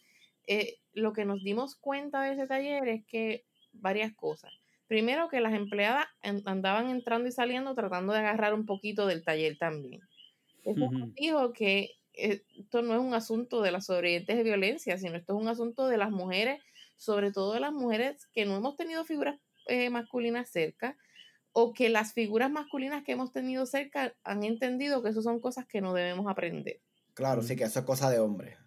eh, 0.47 0.79
lo 0.93 1.13
que 1.13 1.23
nos 1.23 1.43
dimos 1.43 1.75
cuenta 1.75 2.23
de 2.23 2.33
ese 2.33 2.45
taller 2.45 2.87
es 2.89 3.05
que 3.05 3.45
varias 3.71 4.13
cosas. 4.13 4.51
Primero 4.91 5.29
que 5.29 5.39
las 5.39 5.53
empleadas 5.53 6.05
andaban 6.21 6.89
entrando 6.89 7.29
y 7.29 7.31
saliendo 7.31 7.73
tratando 7.75 8.11
de 8.11 8.19
agarrar 8.19 8.53
un 8.53 8.65
poquito 8.65 9.07
del 9.07 9.23
taller 9.23 9.57
también. 9.57 10.01
Eso 10.65 10.89
dijo 11.15 11.53
que 11.53 11.91
eh, 12.13 12.43
esto 12.57 12.81
no 12.81 12.95
es 12.95 12.99
un 12.99 13.13
asunto 13.13 13.61
de 13.61 13.71
las 13.71 13.85
sobrevivientes 13.85 14.35
de 14.35 14.43
violencia, 14.43 14.97
sino 14.97 15.15
esto 15.15 15.33
es 15.33 15.41
un 15.41 15.47
asunto 15.47 15.87
de 15.87 15.95
las 15.95 16.11
mujeres, 16.11 16.61
sobre 16.97 17.31
todo 17.31 17.53
de 17.53 17.61
las 17.61 17.71
mujeres 17.71 18.27
que 18.33 18.43
no 18.43 18.57
hemos 18.57 18.75
tenido 18.75 19.05
figuras 19.05 19.39
eh, 19.67 19.89
masculinas 19.89 20.51
cerca, 20.51 20.97
o 21.53 21.71
que 21.71 21.87
las 21.87 22.11
figuras 22.11 22.51
masculinas 22.51 23.05
que 23.05 23.13
hemos 23.13 23.31
tenido 23.31 23.65
cerca 23.65 24.13
han 24.25 24.43
entendido 24.43 25.01
que 25.01 25.11
eso 25.11 25.21
son 25.21 25.39
cosas 25.39 25.65
que 25.67 25.79
no 25.79 25.93
debemos 25.93 26.27
aprender. 26.27 26.81
Claro, 27.13 27.43
sí, 27.43 27.55
que 27.55 27.63
eso 27.63 27.79
es 27.79 27.85
cosa 27.85 28.09
de 28.09 28.19
hombres. 28.19 28.57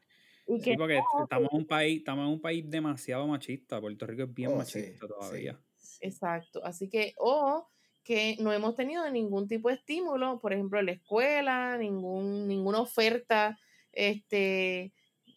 Sí, 0.62 0.74
porque 0.74 1.02
estamos 1.22 1.50
en 1.52 1.58
un 1.58 1.66
país, 1.66 1.98
estamos 1.98 2.24
en 2.24 2.32
un 2.32 2.40
país 2.40 2.64
demasiado 2.66 3.26
machista. 3.26 3.78
Puerto 3.78 4.06
Rico 4.06 4.22
es 4.22 4.32
bien 4.32 4.52
oh, 4.52 4.56
machista 4.56 5.06
todavía. 5.06 5.60
Exacto. 6.04 6.60
Así 6.64 6.88
que, 6.90 7.14
o 7.16 7.66
que 8.04 8.36
no 8.38 8.52
hemos 8.52 8.76
tenido 8.76 9.10
ningún 9.10 9.48
tipo 9.48 9.70
de 9.70 9.76
estímulo, 9.76 10.38
por 10.38 10.52
ejemplo, 10.52 10.78
en 10.78 10.86
la 10.86 10.92
escuela, 10.92 11.78
ningún, 11.78 12.46
ninguna 12.46 12.80
oferta 12.80 13.58
este, 13.92 14.92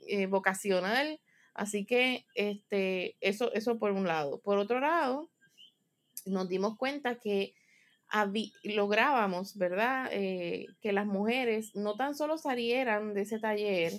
eh, 0.07 0.25
vocacional. 0.27 1.21
Así 1.53 1.85
que 1.85 2.25
este, 2.35 3.15
eso, 3.21 3.53
eso 3.53 3.79
por 3.79 3.91
un 3.91 4.05
lado. 4.07 4.41
Por 4.41 4.57
otro 4.57 4.81
lado, 4.81 5.29
nos 6.25 6.49
dimos 6.49 6.75
cuenta 6.77 7.15
que 7.15 7.53
lográbamos, 8.63 9.57
¿verdad? 9.57 10.09
Eh, 10.11 10.67
que 10.81 10.91
las 10.91 11.05
mujeres 11.05 11.73
no 11.75 11.95
tan 11.95 12.13
solo 12.13 12.37
salieran 12.37 13.13
de 13.13 13.21
ese 13.21 13.39
taller 13.39 13.93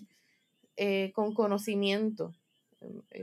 eh, 0.76 1.12
con 1.14 1.32
conocimiento, 1.32 2.34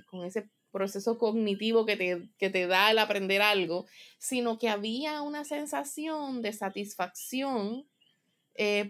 con 0.07 0.25
ese 0.25 0.49
proceso 0.75 1.17
cognitivo 1.17 1.85
que 1.85 1.95
te, 1.95 2.29
que 2.37 2.49
te 2.49 2.67
da 2.67 2.91
el 2.91 2.99
aprender 2.99 3.41
algo, 3.41 3.85
sino 4.17 4.59
que 4.59 4.67
había 4.67 5.21
una 5.21 5.45
sensación 5.45 6.41
de 6.41 6.51
satisfacción 6.51 7.87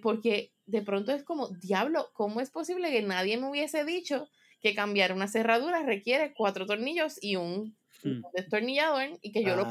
porque 0.02 0.52
de 0.66 0.82
pronto 0.82 1.12
es 1.12 1.24
como, 1.24 1.50
diablo, 1.50 2.10
¿cómo 2.14 2.42
es 2.42 2.50
posible 2.50 2.92
que 2.92 3.02
nadie 3.02 3.38
me 3.38 3.50
hubiese 3.50 3.86
dicho 3.86 4.30
que 4.62 4.74
cambiar 4.74 5.14
una 5.14 5.28
cerradura 5.28 5.84
requiere 5.84 6.34
cuatro 6.34 6.66
tornillos 6.66 7.20
y 7.22 7.36
un, 7.36 7.78
hmm. 8.04 8.22
destornillador 8.34 9.20
y 9.22 9.32
que 9.32 9.44
yo 9.44 9.56
lo 9.56 9.66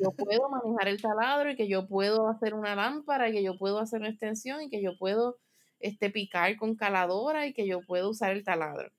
yo 0.00 0.12
puedo 0.12 0.48
manejar 0.48 0.88
el 0.88 1.00
taladro 1.00 1.50
y 1.50 1.56
que 1.56 1.68
yo 1.68 1.86
puedo 1.86 2.28
hacer 2.28 2.54
una 2.54 2.74
lámpara 2.74 3.28
y 3.28 3.32
que 3.32 3.42
yo 3.42 3.58
puedo 3.58 3.78
hacer 3.78 4.00
una 4.00 4.10
extensión 4.10 4.62
y 4.62 4.70
que 4.70 4.82
yo 4.82 4.96
puedo 4.98 5.38
este, 5.80 6.10
picar 6.10 6.56
con 6.56 6.76
caladora 6.76 7.46
y 7.46 7.52
que 7.52 7.66
yo 7.66 7.80
puedo 7.82 8.10
usar 8.10 8.32
el 8.32 8.44
taladro. 8.44 8.90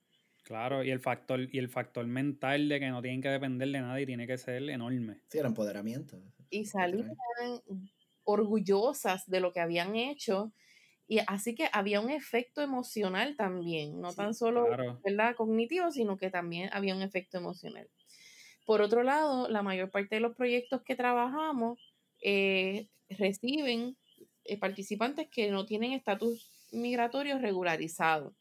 Claro, 0.44 0.84
y 0.84 0.90
el 0.90 1.00
factor, 1.00 1.48
y 1.50 1.58
el 1.58 1.70
factor 1.70 2.06
mental 2.06 2.68
de 2.68 2.78
que 2.78 2.90
no 2.90 3.00
tienen 3.00 3.22
que 3.22 3.30
depender 3.30 3.68
de 3.68 3.80
nada 3.80 3.98
y 3.98 4.04
tiene 4.04 4.26
que 4.26 4.36
ser 4.36 4.68
enorme. 4.68 5.20
Sí, 5.28 5.38
el 5.38 5.46
empoderamiento. 5.46 6.20
Y 6.50 6.66
salían 6.66 7.16
orgullosas 8.24 9.26
de 9.26 9.40
lo 9.40 9.52
que 9.52 9.60
habían 9.60 9.96
hecho. 9.96 10.52
Y 11.06 11.20
así 11.26 11.54
que 11.54 11.68
había 11.72 12.00
un 12.00 12.10
efecto 12.10 12.60
emocional 12.60 13.36
también, 13.36 14.00
no 14.00 14.12
tan 14.14 14.34
solo 14.34 14.66
¿verdad? 15.02 15.34
cognitivo, 15.34 15.90
sino 15.90 16.16
que 16.18 16.30
también 16.30 16.68
había 16.72 16.94
un 16.94 17.02
efecto 17.02 17.38
emocional. 17.38 17.88
Por 18.66 18.82
otro 18.82 19.02
lado, 19.02 19.48
la 19.48 19.62
mayor 19.62 19.90
parte 19.90 20.16
de 20.16 20.20
los 20.20 20.34
proyectos 20.36 20.82
que 20.82 20.96
trabajamos 20.96 21.78
eh, 22.22 22.88
reciben 23.08 23.96
eh, 24.44 24.58
participantes 24.58 25.28
que 25.30 25.50
no 25.50 25.64
tienen 25.66 25.92
estatus 25.92 26.50
migratorio 26.72 27.38
regularizado. 27.38 28.34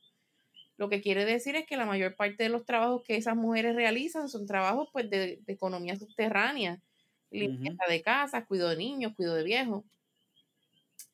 Lo 0.84 0.90
que 0.90 1.00
quiere 1.00 1.24
decir 1.24 1.56
es 1.56 1.66
que 1.66 1.78
la 1.78 1.86
mayor 1.86 2.14
parte 2.18 2.44
de 2.44 2.50
los 2.50 2.66
trabajos 2.66 3.04
que 3.06 3.16
esas 3.16 3.38
mujeres 3.38 3.74
realizan 3.74 4.28
son 4.28 4.46
trabajos 4.46 4.90
pues, 4.92 5.10
de, 5.10 5.40
de 5.42 5.54
economía 5.54 5.96
subterránea, 5.96 6.82
limpieza 7.32 7.86
de 7.88 8.02
casas, 8.02 8.46
cuido 8.46 8.68
de 8.68 8.76
niños, 8.76 9.14
cuido 9.16 9.34
de 9.34 9.44
viejos. 9.46 9.86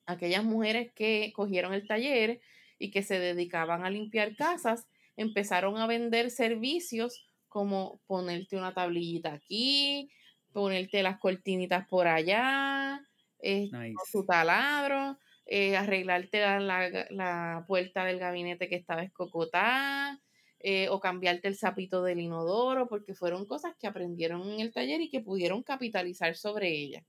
Aquellas 0.07 0.43
mujeres 0.43 0.91
que 0.95 1.31
cogieron 1.35 1.75
el 1.75 1.85
taller 1.85 2.41
y 2.79 2.89
que 2.89 3.03
se 3.03 3.19
dedicaban 3.19 3.85
a 3.85 3.91
limpiar 3.91 4.35
casas, 4.35 4.87
empezaron 5.17 5.77
a 5.77 5.85
vender 5.85 6.31
servicios 6.31 7.29
como 7.47 8.01
ponerte 8.07 8.57
una 8.57 8.73
tablillita 8.73 9.33
aquí, 9.33 10.09
ponerte 10.51 11.03
las 11.03 11.19
cortinitas 11.19 11.87
por 11.87 12.07
allá, 12.07 13.07
eh, 13.37 13.69
su 14.11 14.25
taladro, 14.25 15.19
eh, 15.51 15.75
arreglarte 15.75 16.41
la, 16.41 17.07
la, 17.09 17.63
puerta 17.67 18.05
del 18.05 18.19
gabinete 18.19 18.69
que 18.69 18.75
estaba 18.75 19.01
escocotada, 19.01 20.21
eh, 20.59 20.89
o 20.89 20.99
cambiarte 20.99 21.47
el 21.47 21.55
sapito 21.55 22.03
del 22.03 22.19
inodoro, 22.19 22.87
porque 22.87 23.15
fueron 23.15 23.47
cosas 23.47 23.73
que 23.79 23.87
aprendieron 23.87 24.47
en 24.47 24.59
el 24.59 24.71
taller 24.71 25.01
y 25.01 25.09
que 25.09 25.21
pudieron 25.21 25.63
capitalizar 25.63 26.35
sobre 26.35 26.69
ella. 26.69 27.03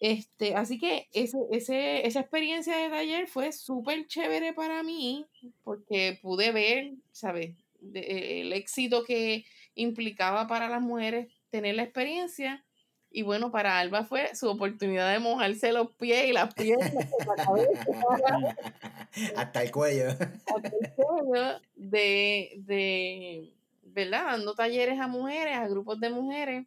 Este, 0.00 0.54
así 0.54 0.78
que 0.78 1.08
ese, 1.14 1.38
ese, 1.50 2.06
esa 2.06 2.20
experiencia 2.20 2.76
de 2.76 2.90
taller 2.90 3.26
fue 3.26 3.52
súper 3.52 4.06
chévere 4.06 4.52
para 4.52 4.82
mí, 4.82 5.24
porque 5.64 6.18
pude 6.20 6.52
ver, 6.52 6.92
¿sabes? 7.10 7.56
el 7.94 8.52
éxito 8.52 9.04
que 9.04 9.46
implicaba 9.74 10.46
para 10.46 10.68
las 10.68 10.82
mujeres 10.82 11.32
tener 11.48 11.74
la 11.76 11.84
experiencia 11.84 12.62
y 13.10 13.22
bueno, 13.22 13.50
para 13.50 13.78
Alba 13.78 14.04
fue 14.04 14.34
su 14.34 14.48
oportunidad 14.48 15.12
de 15.12 15.18
mojarse 15.18 15.72
los 15.72 15.90
pies 15.92 16.28
y 16.28 16.32
las 16.32 16.54
piernas, 16.54 16.92
hasta 19.36 19.62
el 19.62 19.70
cuello. 19.72 20.10
Hasta 20.10 20.68
el 20.68 20.92
cuello 20.94 21.60
de, 21.74 22.52
de, 22.58 23.52
¿verdad? 23.82 24.26
Dando 24.26 24.54
talleres 24.54 25.00
a 25.00 25.08
mujeres, 25.08 25.56
a 25.56 25.66
grupos 25.66 25.98
de 25.98 26.10
mujeres, 26.10 26.66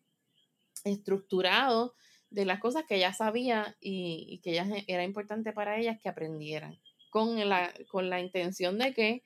estructurados 0.84 1.94
de 2.30 2.46
las 2.46 2.60
cosas 2.60 2.84
que 2.88 2.96
ella 2.96 3.14
sabía 3.14 3.78
y, 3.80 4.26
y 4.28 4.40
que 4.40 4.52
ella, 4.52 4.68
era 4.88 5.04
importante 5.04 5.54
para 5.54 5.78
ellas 5.78 5.98
que 6.02 6.10
aprendieran, 6.10 6.78
con 7.10 7.48
la, 7.48 7.72
con 7.90 8.10
la 8.10 8.20
intención 8.20 8.78
de 8.78 8.94
que 8.94 9.24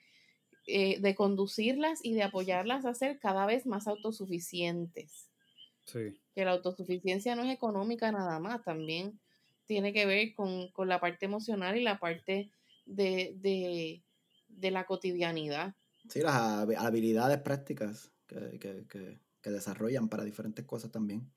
eh, 0.70 1.00
de 1.00 1.16
conducirlas 1.16 2.04
y 2.04 2.14
de 2.14 2.24
apoyarlas 2.24 2.84
a 2.84 2.94
ser 2.94 3.20
cada 3.20 3.46
vez 3.46 3.66
más 3.66 3.88
autosuficientes. 3.88 5.30
Que 5.93 6.45
la 6.45 6.52
autosuficiencia 6.52 7.36
no 7.36 7.43
es 7.43 7.54
económica 7.54 8.12
nada 8.12 8.39
más, 8.39 8.63
también 8.63 9.19
tiene 9.65 9.93
que 9.93 10.06
ver 10.06 10.34
con, 10.34 10.71
la 10.88 11.00
parte 11.00 11.26
emocional 11.26 11.78
y 11.78 11.84
la 11.84 12.00
parte 12.00 12.50
de, 12.86 14.02
la 14.60 14.86
cotidianidad. 14.86 15.76
Sí, 16.10 16.21
las 16.21 16.36
habilidades 16.78 17.39
prácticas 17.39 18.12
que, 18.28 19.19
desarrollan 19.43 20.10
para 20.10 20.26
diferentes 20.26 20.65
cosas 20.65 20.91
también. 20.91 21.32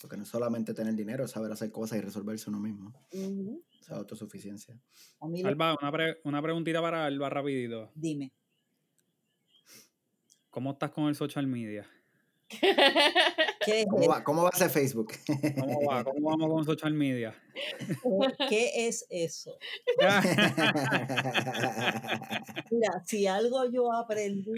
Porque 0.00 0.16
no 0.16 0.24
es 0.24 0.28
solamente 0.28 0.74
tener 0.74 0.94
dinero, 0.94 1.24
es 1.24 1.30
saber 1.30 1.50
hacer 1.50 1.72
cosas 1.72 1.98
y 1.98 2.02
resolverse 2.02 2.50
uno 2.50 2.60
mismo. 2.60 2.92
Esa 3.80 3.96
autosuficiencia. 3.96 4.78
Alba, 5.20 5.76
una, 5.80 6.16
una 6.24 6.42
preguntita 6.42 6.82
para 6.82 7.06
Alba 7.06 7.30
rapidito. 7.30 7.90
Dime. 7.94 8.32
¿Cómo 10.50 10.72
estás 10.72 10.90
con 10.90 11.08
el 11.08 11.14
social 11.14 11.46
media? 11.46 11.86
¿Cómo, 13.88 14.08
va? 14.08 14.24
¿Cómo 14.24 14.42
va 14.42 14.50
a 14.50 14.56
ser 14.56 14.70
Facebook? 14.70 15.12
¿Cómo 15.58 15.90
va? 15.90 16.04
¿Cómo 16.04 16.30
vamos 16.30 16.48
con 16.48 16.64
social 16.76 16.94
media? 16.94 17.34
¿Qué 18.48 18.86
es 18.86 19.04
eso? 19.10 19.58
Mira, 22.70 23.02
si 23.04 23.26
algo 23.26 23.68
yo 23.70 23.92
aprendí 23.92 24.54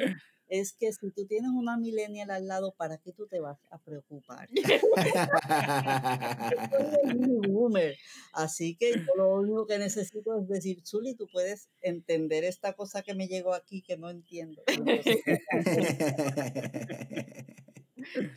es 0.48 0.72
que 0.72 0.92
si 0.92 1.10
tú 1.10 1.26
tienes 1.26 1.50
una 1.50 1.76
millennial 1.76 2.30
al 2.30 2.46
lado, 2.46 2.72
¿para 2.76 2.98
qué 2.98 3.12
tú 3.12 3.26
te 3.26 3.40
vas 3.40 3.58
a 3.70 3.78
preocupar? 3.78 4.48
boomer. 7.48 7.96
Así 8.32 8.76
que 8.76 8.92
yo 8.92 9.14
lo 9.16 9.34
único 9.34 9.66
que 9.66 9.78
necesito 9.78 10.40
es 10.40 10.48
decir, 10.48 10.80
Zuli, 10.86 11.14
tú 11.14 11.28
puedes 11.30 11.68
entender 11.82 12.44
esta 12.44 12.72
cosa 12.72 13.02
que 13.02 13.12
me 13.14 13.28
llegó 13.28 13.52
aquí 13.54 13.82
que 13.82 13.98
no 13.98 14.08
entiendo. 14.10 14.62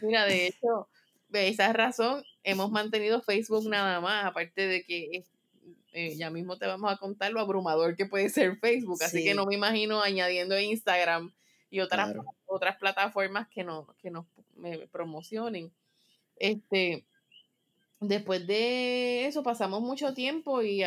Mira, 0.01 0.25
de 0.25 0.47
hecho, 0.47 0.87
de 1.29 1.47
esa 1.47 1.71
razón 1.73 2.23
hemos 2.43 2.71
mantenido 2.71 3.21
Facebook 3.21 3.67
nada 3.69 4.01
más, 4.01 4.25
aparte 4.25 4.67
de 4.67 4.83
que 4.83 5.23
eh, 5.93 6.15
ya 6.15 6.29
mismo 6.29 6.57
te 6.57 6.67
vamos 6.67 6.91
a 6.91 6.97
contar 6.97 7.31
lo 7.31 7.39
abrumador 7.39 7.95
que 7.95 8.05
puede 8.05 8.29
ser 8.29 8.57
Facebook, 8.57 9.03
así 9.03 9.23
que 9.23 9.33
no 9.33 9.45
me 9.45 9.55
imagino 9.55 10.01
añadiendo 10.01 10.59
Instagram 10.59 11.31
y 11.69 11.79
otras, 11.79 12.15
otras 12.45 12.77
plataformas 12.77 13.47
que, 13.49 13.63
no, 13.63 13.87
que 14.01 14.11
nos 14.11 14.25
me 14.55 14.87
promocionen. 14.87 15.71
Este, 16.37 17.05
después 17.99 18.47
de 18.47 19.27
eso 19.27 19.43
pasamos 19.43 19.81
mucho 19.81 20.13
tiempo 20.13 20.61
y 20.61 20.83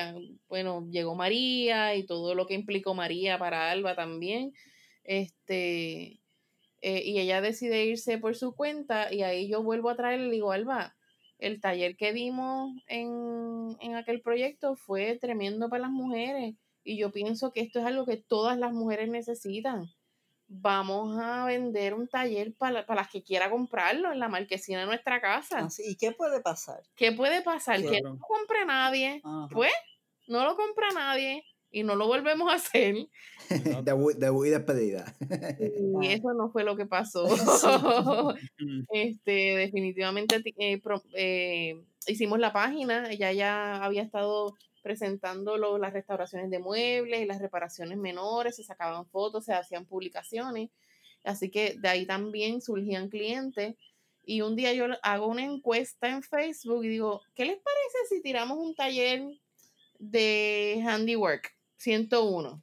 bueno, 0.49 0.87
llegó 0.91 1.15
María 1.15 1.95
y 1.95 2.05
todo 2.05 2.35
lo 2.35 2.47
que 2.47 2.55
implicó 2.55 2.95
María 2.95 3.39
para 3.39 3.71
Alba 3.71 3.95
también. 3.95 4.53
Este, 5.05 6.19
eh, 6.87 7.01
y 7.03 7.19
ella 7.19 7.41
decide 7.41 7.87
irse 7.87 8.19
por 8.19 8.37
su 8.37 8.55
cuenta 8.55 9.11
y 9.11 9.23
ahí 9.23 9.49
yo 9.49 9.63
vuelvo 9.63 9.89
a 9.89 9.97
traerle, 9.97 10.27
le 10.27 10.33
digo, 10.33 10.53
Alba, 10.53 10.95
el 11.39 11.59
taller 11.59 11.97
que 11.97 12.13
dimos 12.13 12.75
en, 12.89 13.75
en 13.81 13.95
aquel 13.97 14.21
proyecto 14.21 14.77
fue 14.77 15.19
tremendo 15.19 15.71
para 15.71 15.85
las 15.85 15.91
mujeres 15.91 16.57
y 16.83 16.99
yo 16.99 17.11
pienso 17.11 17.53
que 17.53 17.63
esto 17.63 17.79
es 17.79 17.87
algo 17.87 18.05
que 18.05 18.19
todas 18.19 18.59
las 18.59 18.75
mujeres 18.75 19.09
necesitan 19.09 19.87
vamos 20.47 21.19
a 21.19 21.47
vender 21.47 21.95
un 21.95 22.07
taller 22.07 22.53
para, 22.53 22.85
para 22.85 23.01
las 23.01 23.11
que 23.11 23.23
quiera 23.23 23.49
comprarlo 23.49 24.13
en 24.13 24.19
la 24.19 24.29
marquesina 24.29 24.81
de 24.81 24.87
nuestra 24.87 25.19
casa. 25.19 25.61
Ah, 25.61 25.69
¿Y 25.79 25.97
qué 25.97 26.13
puede 26.13 26.43
pasar? 26.43 26.83
¿Qué 26.95 27.13
puede 27.13 27.41
pasar? 27.41 27.81
Que 27.81 28.03
no 28.03 28.11
lo 28.11 28.19
compre 28.19 28.67
nadie. 28.67 29.23
Pues, 29.51 29.73
no 30.29 30.45
lo 30.45 30.55
compra 30.55 30.89
nadie 30.95 31.43
y 31.75 31.83
no 31.83 31.97
lo 31.97 32.07
volvemos 32.07 32.51
a 32.51 32.55
hacer. 32.55 32.95
De 33.85 34.47
y 34.47 34.51
despedida. 34.51 35.13
Y 36.01 36.07
eso 36.07 36.33
no 36.33 36.51
fue 36.51 36.63
lo 36.63 36.77
que 36.77 36.87
pasó. 36.87 37.27
este, 38.93 39.57
definitivamente 39.57 40.37
eh, 40.57 40.81
eh, 41.15 41.83
hicimos 42.07 42.39
la 42.39 42.53
página, 42.53 43.11
ella 43.11 43.33
ya 43.33 43.85
había 43.85 44.03
estado 44.03 44.55
presentando 44.83 45.57
las 45.79 45.93
restauraciones 45.93 46.49
de 46.51 46.61
muebles 46.61 47.21
y 47.21 47.27
las 47.27 47.41
reparaciones 47.41 47.99
menores, 47.99 48.55
se 48.55 48.63
sacaban 48.63 49.07
fotos, 49.07 49.47
se 49.47 49.55
hacían 49.55 49.85
publicaciones. 49.85 50.71
Así 51.25 51.51
que 51.51 51.75
de 51.81 51.89
ahí 51.89 52.07
también 52.07 52.61
surgían 52.61 53.09
clientes. 53.09 53.75
Y 54.25 54.43
un 54.43 54.55
día 54.55 54.73
yo 54.75 54.87
hago 55.03 55.27
una 55.27 55.45
encuesta 55.45 56.09
en 56.09 56.23
Facebook 56.23 56.85
y 56.85 56.89
digo, 56.89 57.23
¿qué 57.35 57.47
les 57.47 57.57
parece 57.57 57.99
si 58.09 58.23
tiramos 58.23 58.59
un 58.59 58.75
taller 58.75 59.23
de 59.99 60.83
handiwork 60.87 61.55
101? 61.85 62.63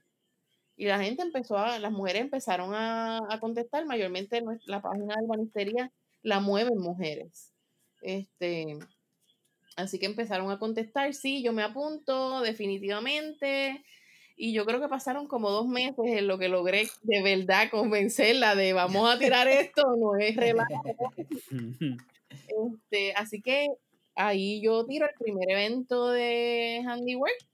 Y 0.75 0.86
la 0.86 0.99
gente 0.99 1.21
empezó 1.21 1.57
a, 1.57 1.77
las 1.79 1.91
mujeres 1.91 2.23
empezaron 2.23 2.73
a, 2.73 3.19
a 3.29 3.39
contestar, 3.39 3.86
mayormente 3.86 4.43
la 4.65 4.81
página 4.81 5.15
de 5.15 5.27
banistería 5.27 5.91
la 6.23 6.39
mueven 6.39 6.77
mujeres. 6.77 7.51
Este, 8.01 8.79
así 9.75 9.99
que 9.99 10.05
empezaron 10.07 10.49
a 10.51 10.60
contestar, 10.60 11.13
sí, 11.13 11.43
yo 11.43 11.53
me 11.53 11.63
apunto, 11.63 12.41
definitivamente. 12.41 13.84
Y 14.36 14.53
yo 14.53 14.65
creo 14.65 14.81
que 14.81 14.88
pasaron 14.88 15.27
como 15.27 15.51
dos 15.51 15.67
meses 15.67 16.03
en 16.03 16.27
lo 16.27 16.39
que 16.39 16.49
logré 16.49 16.88
de 17.03 17.21
verdad 17.21 17.69
convencerla 17.69 18.55
de 18.55 18.73
vamos 18.73 19.07
a 19.07 19.19
tirar 19.19 19.47
esto, 19.47 19.84
no 19.97 20.15
es 20.17 20.36
relajo. 20.36 20.81
este, 22.29 23.13
así 23.13 23.41
que 23.41 23.67
ahí 24.15 24.62
yo 24.62 24.86
tiro 24.86 25.05
el 25.05 25.13
primer 25.19 25.49
evento 25.51 26.10
de 26.10 26.84
handiwork 26.88 27.51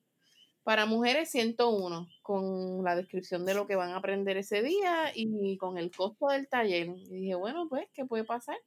para 0.68 0.86
mujeres 0.86 1.32
101, 1.32 2.10
con 2.22 2.84
la 2.84 2.98
descripción 2.98 3.46
de 3.46 3.54
lo 3.54 3.68
que 3.68 3.78
van 3.78 3.92
a 3.92 3.96
aprender 3.96 4.36
ese 4.36 4.62
día 4.62 5.14
y 5.16 5.56
con 5.56 5.78
el 5.78 5.90
costo 5.96 6.28
del 6.28 6.50
taller. 6.50 6.90
Y 7.10 7.22
dije, 7.22 7.36
bueno, 7.36 7.70
pues, 7.70 7.88
¿qué 7.94 8.04
puede 8.04 8.26
pasar? 8.26 8.58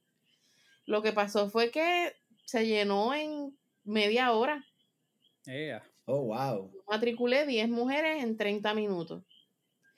Lo 0.87 1.03
que 1.03 1.13
pasó 1.13 1.51
fue 1.51 1.69
que 1.69 2.11
se 2.43 2.65
llenó 2.65 3.13
en 3.13 3.55
media 3.83 4.31
hora. 4.31 4.65
Oh, 6.05 6.23
wow. 6.23 6.71
Matriculé 6.89 7.45
10 7.45 7.69
mujeres 7.69 8.23
en 8.23 8.35
30 8.35 8.73
minutos. 8.73 9.23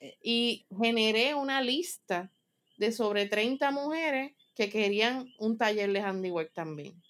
Eh. 0.01 0.17
Y 0.21 0.65
generé 0.77 1.35
una 1.35 1.61
lista 1.61 2.33
de 2.75 2.91
sobre 2.91 3.27
30 3.27 3.71
mujeres 3.71 4.33
que 4.55 4.69
querían 4.69 5.29
un 5.39 5.57
taller 5.57 5.93
de 5.93 6.01
handiwork 6.01 6.51
también. 6.51 7.01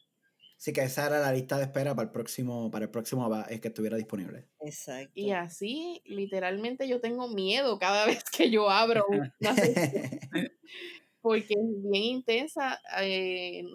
Sí, 0.64 0.72
que 0.72 0.80
esa 0.80 1.08
era 1.08 1.20
la 1.20 1.34
lista 1.34 1.58
de 1.58 1.64
espera 1.64 1.94
para 1.94 2.06
el 2.06 2.12
próximo, 2.14 2.72
para 2.72 2.86
el 2.86 2.90
próximo 2.90 3.30
es 3.50 3.60
que 3.60 3.68
estuviera 3.68 3.98
disponible. 3.98 4.48
Exacto. 4.62 5.12
Y 5.14 5.32
así, 5.32 6.02
literalmente, 6.06 6.88
yo 6.88 7.02
tengo 7.02 7.28
miedo 7.28 7.78
cada 7.78 8.06
vez 8.24 8.24
que 8.24 8.50
yo 8.50 8.70
abro 8.70 9.04
una 9.10 9.56
sesión. 9.56 10.22
porque 11.22 11.56
es 11.56 11.84
bien 11.92 12.04
intensa. 12.04 12.80
Eh, 13.02 13.66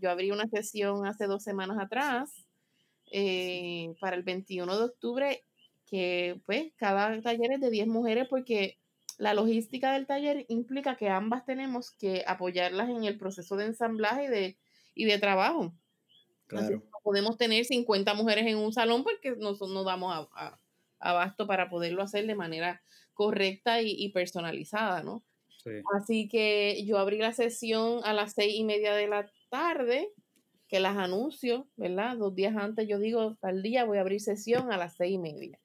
yo 0.00 0.10
abrí 0.10 0.30
una 0.30 0.48
sesión 0.48 1.04
hace 1.06 1.26
dos 1.26 1.42
semanas 1.42 1.76
atrás 1.78 2.46
eh, 3.12 3.94
para 4.00 4.16
el 4.16 4.22
21 4.22 4.74
de 4.74 4.84
octubre, 4.84 5.42
que 5.84 6.40
pues 6.46 6.72
cada 6.76 7.20
taller 7.20 7.52
es 7.52 7.60
de 7.60 7.68
10 7.68 7.88
mujeres 7.88 8.26
porque 8.30 8.78
la 9.18 9.34
logística 9.34 9.92
del 9.92 10.06
taller 10.06 10.46
implica 10.48 10.96
que 10.96 11.10
ambas 11.10 11.44
tenemos 11.44 11.90
que 11.90 12.24
apoyarlas 12.26 12.88
en 12.88 13.04
el 13.04 13.18
proceso 13.18 13.56
de 13.56 13.66
ensamblaje 13.66 14.24
y 14.24 14.28
de, 14.28 14.56
y 14.94 15.04
de 15.04 15.18
trabajo. 15.18 15.74
Claro. 16.46 16.76
no 16.76 16.98
podemos 17.02 17.36
tener 17.36 17.64
50 17.64 18.14
mujeres 18.14 18.46
en 18.46 18.58
un 18.58 18.72
salón 18.72 19.02
porque 19.02 19.34
no, 19.36 19.54
no 19.54 19.84
damos 19.84 20.28
a, 20.32 20.58
abasto 21.00 21.46
para 21.46 21.68
poderlo 21.68 22.02
hacer 22.02 22.26
de 22.26 22.34
manera 22.34 22.82
correcta 23.14 23.80
y, 23.82 24.08
personalizada, 24.10 25.02
¿no? 25.02 25.24
Así 25.96 26.28
que 26.28 26.84
yo 26.84 26.96
abrí 26.98 27.18
la 27.18 27.32
sesión 27.32 28.00
a 28.04 28.12
las 28.12 28.34
seis 28.34 28.54
y 28.54 28.62
media 28.62 28.94
de 28.94 29.08
la 29.08 29.28
tarde, 29.50 30.12
que 30.68 30.78
las 30.78 30.96
anuncio, 30.96 31.66
¿verdad? 31.76 32.16
Dos 32.16 32.36
días 32.36 32.54
antes 32.56 32.86
yo 32.86 33.00
digo, 33.00 33.36
tal 33.40 33.62
día 33.62 33.84
voy 33.84 33.98
a 33.98 34.02
abrir 34.02 34.20
sesión 34.20 34.70
a 34.70 34.76
las 34.76 34.94
seis 34.94 35.14
y 35.14 35.18
media. 35.18 35.58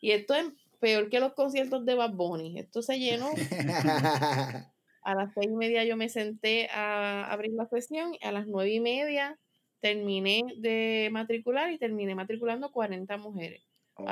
Y 0.00 0.12
esto 0.12 0.34
es 0.34 0.46
peor 0.80 1.10
que 1.10 1.20
los 1.20 1.34
conciertos 1.34 1.84
de 1.84 1.94
Bad 1.94 2.12
Bunny. 2.12 2.58
Esto 2.58 2.80
se 2.80 2.98
llenó. 2.98 3.30
a 5.02 5.14
las 5.14 5.34
seis 5.34 5.48
y 5.50 5.56
media 5.56 5.84
yo 5.84 5.96
me 5.98 6.08
senté 6.08 6.68
a 6.70 7.30
abrir 7.30 7.52
la 7.52 7.66
sesión, 7.66 8.16
a 8.22 8.32
las 8.32 8.46
nueve 8.46 8.70
y 8.70 8.80
media 8.80 9.38
terminé 9.80 10.42
de 10.58 11.08
matricular 11.12 11.72
y 11.72 11.78
terminé 11.78 12.14
matriculando 12.14 12.70
40 12.70 13.16
mujeres. 13.18 13.62
Oh, 13.94 14.06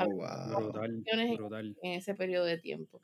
En, 0.83 1.91
ese 1.91 2.15
periodo 2.15 2.45
de 2.45 2.57
tiempo. 2.57 3.01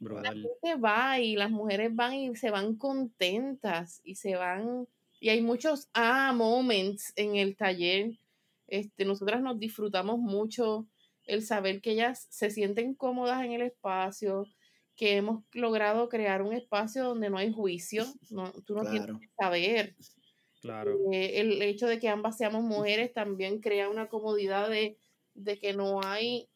La 0.00 0.32
gente 0.32 0.74
va 0.82 1.20
y 1.20 1.36
las 1.36 1.50
mujeres 1.50 1.94
van 1.94 2.14
y 2.14 2.36
se 2.36 2.50
van 2.50 2.76
contentas 2.76 4.00
y 4.04 4.16
se 4.16 4.36
van 4.36 4.86
y 5.20 5.30
hay 5.30 5.40
muchos 5.40 5.88
ah 5.94 6.34
moments 6.34 7.12
en 7.16 7.36
el 7.36 7.56
taller. 7.56 8.18
Este, 8.66 9.06
nosotras 9.06 9.40
nos 9.40 9.58
disfrutamos 9.58 10.18
mucho 10.18 10.86
el 11.24 11.42
saber 11.42 11.80
que 11.80 11.92
ellas 11.92 12.26
se 12.28 12.50
sienten 12.50 12.94
cómodas 12.94 13.42
en 13.42 13.52
el 13.52 13.62
espacio, 13.62 14.46
que 14.96 15.16
hemos 15.16 15.42
logrado 15.52 16.08
crear 16.08 16.42
un 16.42 16.52
espacio 16.52 17.04
donde 17.04 17.30
no 17.30 17.38
hay 17.38 17.52
juicio, 17.52 18.04
no, 18.30 18.52
tú 18.66 18.74
no 18.74 18.82
tienes 18.90 19.18
que 19.18 19.28
saber, 19.38 19.94
Claro. 20.64 20.96
Eh, 21.12 21.40
el 21.40 21.60
hecho 21.60 21.86
de 21.86 21.98
que 21.98 22.08
ambas 22.08 22.38
seamos 22.38 22.62
mujeres 22.64 23.12
también 23.12 23.60
crea 23.60 23.90
una 23.90 24.08
comodidad 24.08 24.70
de, 24.70 24.96
que 25.60 25.74
no 25.74 26.00
hay, 26.02 26.48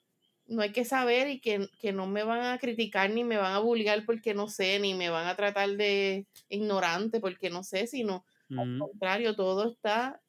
no 0.47 0.63
hay 0.63 0.73
que 0.73 0.87
saber 0.87 1.29
y 1.29 1.41
que, 1.41 1.69
no 1.93 2.07
me 2.07 2.23
van 2.23 2.41
a 2.41 2.59
criticar 2.59 3.11
ni 3.11 3.23
me 3.23 3.37
van 3.37 3.53
a 3.53 3.59
vulgar 3.59 4.07
porque 4.07 4.33
no 4.33 4.49
sé, 4.49 4.79
ni 4.79 4.95
me 4.95 5.11
van 5.11 5.27
a 5.27 5.37
tratar 5.37 5.69
de 5.77 6.27
ignorante 6.49 7.21
porque 7.21 7.51
no 7.51 7.63
sé, 7.63 7.87
sino 7.87 8.25
al 8.57 8.79
contrario, 8.79 9.37
todo 9.37 9.71
está 9.71 10.23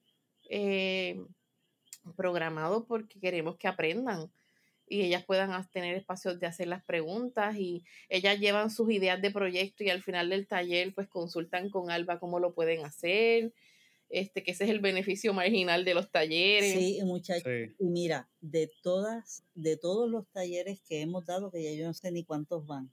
eh, 0.49 1.17
programado 2.17 2.85
porque 2.85 3.17
queremos 3.21 3.55
que 3.55 3.69
aprendan 3.69 4.29
y 4.89 5.03
ellas 5.03 5.23
puedan 5.23 5.65
tener 5.69 5.95
espacios 5.95 6.37
de 6.37 6.47
hacer 6.47 6.67
las 6.67 6.83
preguntas 6.83 7.55
y 7.55 7.85
ellas 8.09 8.39
llevan 8.39 8.71
sus 8.71 8.91
ideas 8.91 9.21
de 9.21 9.31
proyecto 9.31 9.85
y 9.85 9.89
al 9.89 10.03
final 10.03 10.29
del 10.31 10.47
taller 10.47 10.93
pues 10.93 11.07
consultan 11.07 11.69
con 11.69 11.91
Alba 11.91 12.19
cómo 12.19 12.41
lo 12.41 12.53
pueden 12.53 12.83
hacer 12.83 13.53
este, 14.09 14.43
que 14.43 14.51
ese 14.51 14.63
es 14.63 14.69
el 14.71 14.79
beneficio 14.79 15.33
marginal 15.33 15.85
de 15.85 15.93
los 15.93 16.11
talleres. 16.11 16.73
Sí, 16.73 16.99
muchachos. 17.03 17.45
Y 17.79 17.85
mira, 17.85 18.29
de 18.41 18.71
todas, 18.81 19.43
de 19.53 19.77
todos 19.77 20.09
los 20.09 20.27
talleres 20.31 20.81
que 20.81 21.01
hemos 21.01 21.25
dado, 21.25 21.51
que 21.51 21.63
ya 21.63 21.71
yo 21.73 21.85
no 21.85 21.93
sé 21.93 22.11
ni 22.11 22.23
cuántos 22.23 22.65
van, 22.65 22.91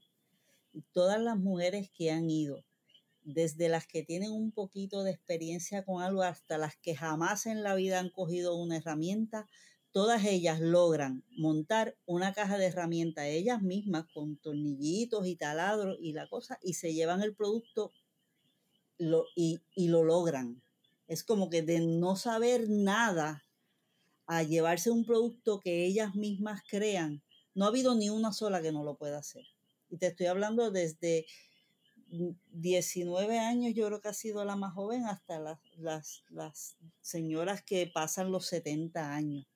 todas 0.93 1.19
las 1.19 1.37
mujeres 1.37 1.89
que 1.91 2.11
han 2.11 2.29
ido, 2.29 2.63
desde 3.23 3.67
las 3.67 3.87
que 3.87 4.03
tienen 4.03 4.31
un 4.31 4.51
poquito 4.51 5.03
de 5.03 5.11
experiencia 5.11 5.83
con 5.83 6.01
algo 6.01 6.23
hasta 6.23 6.57
las 6.57 6.77
que 6.77 6.95
jamás 6.95 7.45
en 7.45 7.63
la 7.63 7.75
vida 7.75 7.99
han 7.99 8.09
cogido 8.09 8.55
una 8.55 8.77
herramienta, 8.77 9.47
todas 9.91 10.23
ellas 10.25 10.59
logran 10.61 11.23
montar 11.31 11.97
una 12.05 12.31
caja 12.31 12.57
de 12.57 12.67
herramientas 12.67 13.25
ellas 13.25 13.61
mismas 13.61 14.05
con 14.13 14.37
tornillitos 14.37 15.25
y 15.25 15.35
taladros 15.35 15.97
y 15.99 16.13
la 16.13 16.27
cosa 16.27 16.59
y 16.61 16.73
se 16.75 16.93
llevan 16.93 17.23
el 17.23 17.35
producto 17.35 17.91
lo, 18.99 19.25
y, 19.35 19.59
y 19.75 19.87
lo 19.87 20.03
logran. 20.03 20.61
Es 21.07 21.23
como 21.23 21.49
que 21.49 21.61
de 21.61 21.79
no 21.79 22.15
saber 22.15 22.69
nada 22.69 23.43
a 24.25 24.43
llevarse 24.43 24.91
un 24.91 25.05
producto 25.05 25.59
que 25.59 25.85
ellas 25.85 26.15
mismas 26.15 26.61
crean, 26.69 27.23
no 27.55 27.65
ha 27.65 27.69
habido 27.69 27.95
ni 27.95 28.09
una 28.09 28.33
sola 28.33 28.61
que 28.61 28.71
no 28.71 28.83
lo 28.83 28.97
pueda 28.97 29.17
hacer. 29.17 29.45
Y 29.89 29.97
te 29.97 30.07
estoy 30.07 30.27
hablando 30.27 30.69
desde 30.69 31.25
19 32.51 33.39
años, 33.39 33.73
yo 33.73 33.87
creo 33.87 34.01
que 34.01 34.09
ha 34.09 34.13
sido 34.13 34.45
la 34.45 34.55
más 34.55 34.73
joven, 34.73 35.05
hasta 35.05 35.39
las, 35.39 35.59
las, 35.77 36.23
las 36.29 36.77
señoras 37.01 37.63
que 37.63 37.89
pasan 37.93 38.31
los 38.31 38.45
70 38.47 39.13
años. 39.13 39.47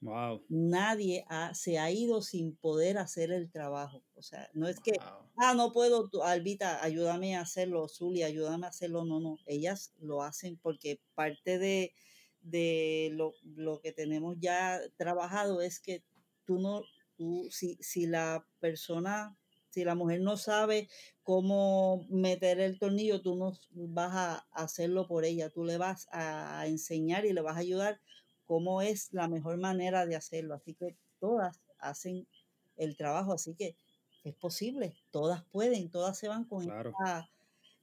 Wow. 0.00 0.42
Nadie 0.48 1.26
se 1.52 1.78
ha 1.78 1.90
ido 1.90 2.22
sin 2.22 2.56
poder 2.56 2.98
hacer 2.98 3.32
el 3.32 3.50
trabajo. 3.50 4.02
O 4.20 4.22
sea, 4.22 4.50
no 4.52 4.68
es 4.68 4.80
que, 4.80 4.92
ah, 5.38 5.54
no 5.56 5.72
puedo, 5.72 6.10
Albita, 6.22 6.84
ayúdame 6.84 7.36
a 7.36 7.40
hacerlo, 7.40 7.88
Zuli, 7.88 8.22
ayúdame 8.22 8.66
a 8.66 8.68
hacerlo. 8.68 9.06
No, 9.06 9.18
no, 9.18 9.38
ellas 9.46 9.94
lo 9.98 10.22
hacen 10.22 10.58
porque 10.58 11.00
parte 11.14 11.58
de, 11.58 11.94
de 12.42 13.08
lo, 13.14 13.32
lo, 13.42 13.80
que 13.80 13.92
tenemos 13.92 14.36
ya 14.38 14.78
trabajado 14.98 15.62
es 15.62 15.80
que 15.80 16.04
tú 16.44 16.58
no, 16.58 16.82
tú, 17.16 17.48
si, 17.50 17.78
si 17.80 18.06
la 18.06 18.46
persona, 18.58 19.38
si 19.70 19.84
la 19.84 19.94
mujer 19.94 20.20
no 20.20 20.36
sabe 20.36 20.90
cómo 21.22 22.04
meter 22.10 22.60
el 22.60 22.78
tornillo, 22.78 23.22
tú 23.22 23.36
no 23.36 23.58
vas 23.70 24.14
a 24.14 24.46
hacerlo 24.52 25.06
por 25.08 25.24
ella, 25.24 25.48
tú 25.48 25.64
le 25.64 25.78
vas 25.78 26.08
a 26.12 26.66
enseñar 26.66 27.24
y 27.24 27.32
le 27.32 27.40
vas 27.40 27.56
a 27.56 27.60
ayudar 27.60 28.02
cómo 28.44 28.82
es 28.82 29.14
la 29.14 29.28
mejor 29.28 29.56
manera 29.56 30.04
de 30.04 30.16
hacerlo. 30.16 30.52
Así 30.52 30.74
que 30.74 30.94
todas 31.20 31.58
hacen 31.78 32.28
el 32.76 32.98
trabajo, 32.98 33.32
así 33.32 33.54
que 33.54 33.76
es 34.24 34.34
posible, 34.34 34.94
todas 35.10 35.42
pueden, 35.44 35.90
todas 35.90 36.18
se 36.18 36.28
van 36.28 36.44
con, 36.44 36.62
esa, 36.64 37.30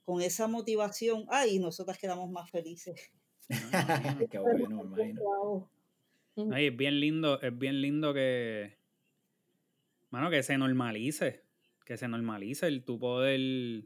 con 0.05 0.21
esa 0.21 0.47
motivación. 0.47 1.25
Ah, 1.29 1.47
y 1.47 1.59
nosotras 1.59 1.97
quedamos 1.97 2.29
más 2.29 2.49
felices. 2.51 3.11
Qué 4.31 4.39
bueno, 4.39 4.83
es 6.55 6.77
bien 6.77 6.99
lindo, 6.99 7.41
es 7.41 7.57
bien 7.57 7.81
lindo 7.81 8.13
que, 8.13 8.77
mano, 10.11 10.29
que 10.29 10.43
se 10.43 10.57
normalice, 10.57 11.43
que 11.85 11.97
se 11.97 12.07
normalice 12.07 12.67
el 12.67 12.83
tu 12.83 12.99
poder, 12.99 13.85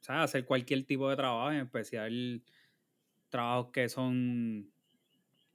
o 0.00 0.02
sea, 0.02 0.24
hacer 0.24 0.44
cualquier 0.44 0.84
tipo 0.84 1.08
de 1.08 1.16
trabajo, 1.16 1.52
en 1.52 1.60
especial 1.60 2.42
trabajos 3.28 3.70
que 3.72 3.88
son 3.88 4.72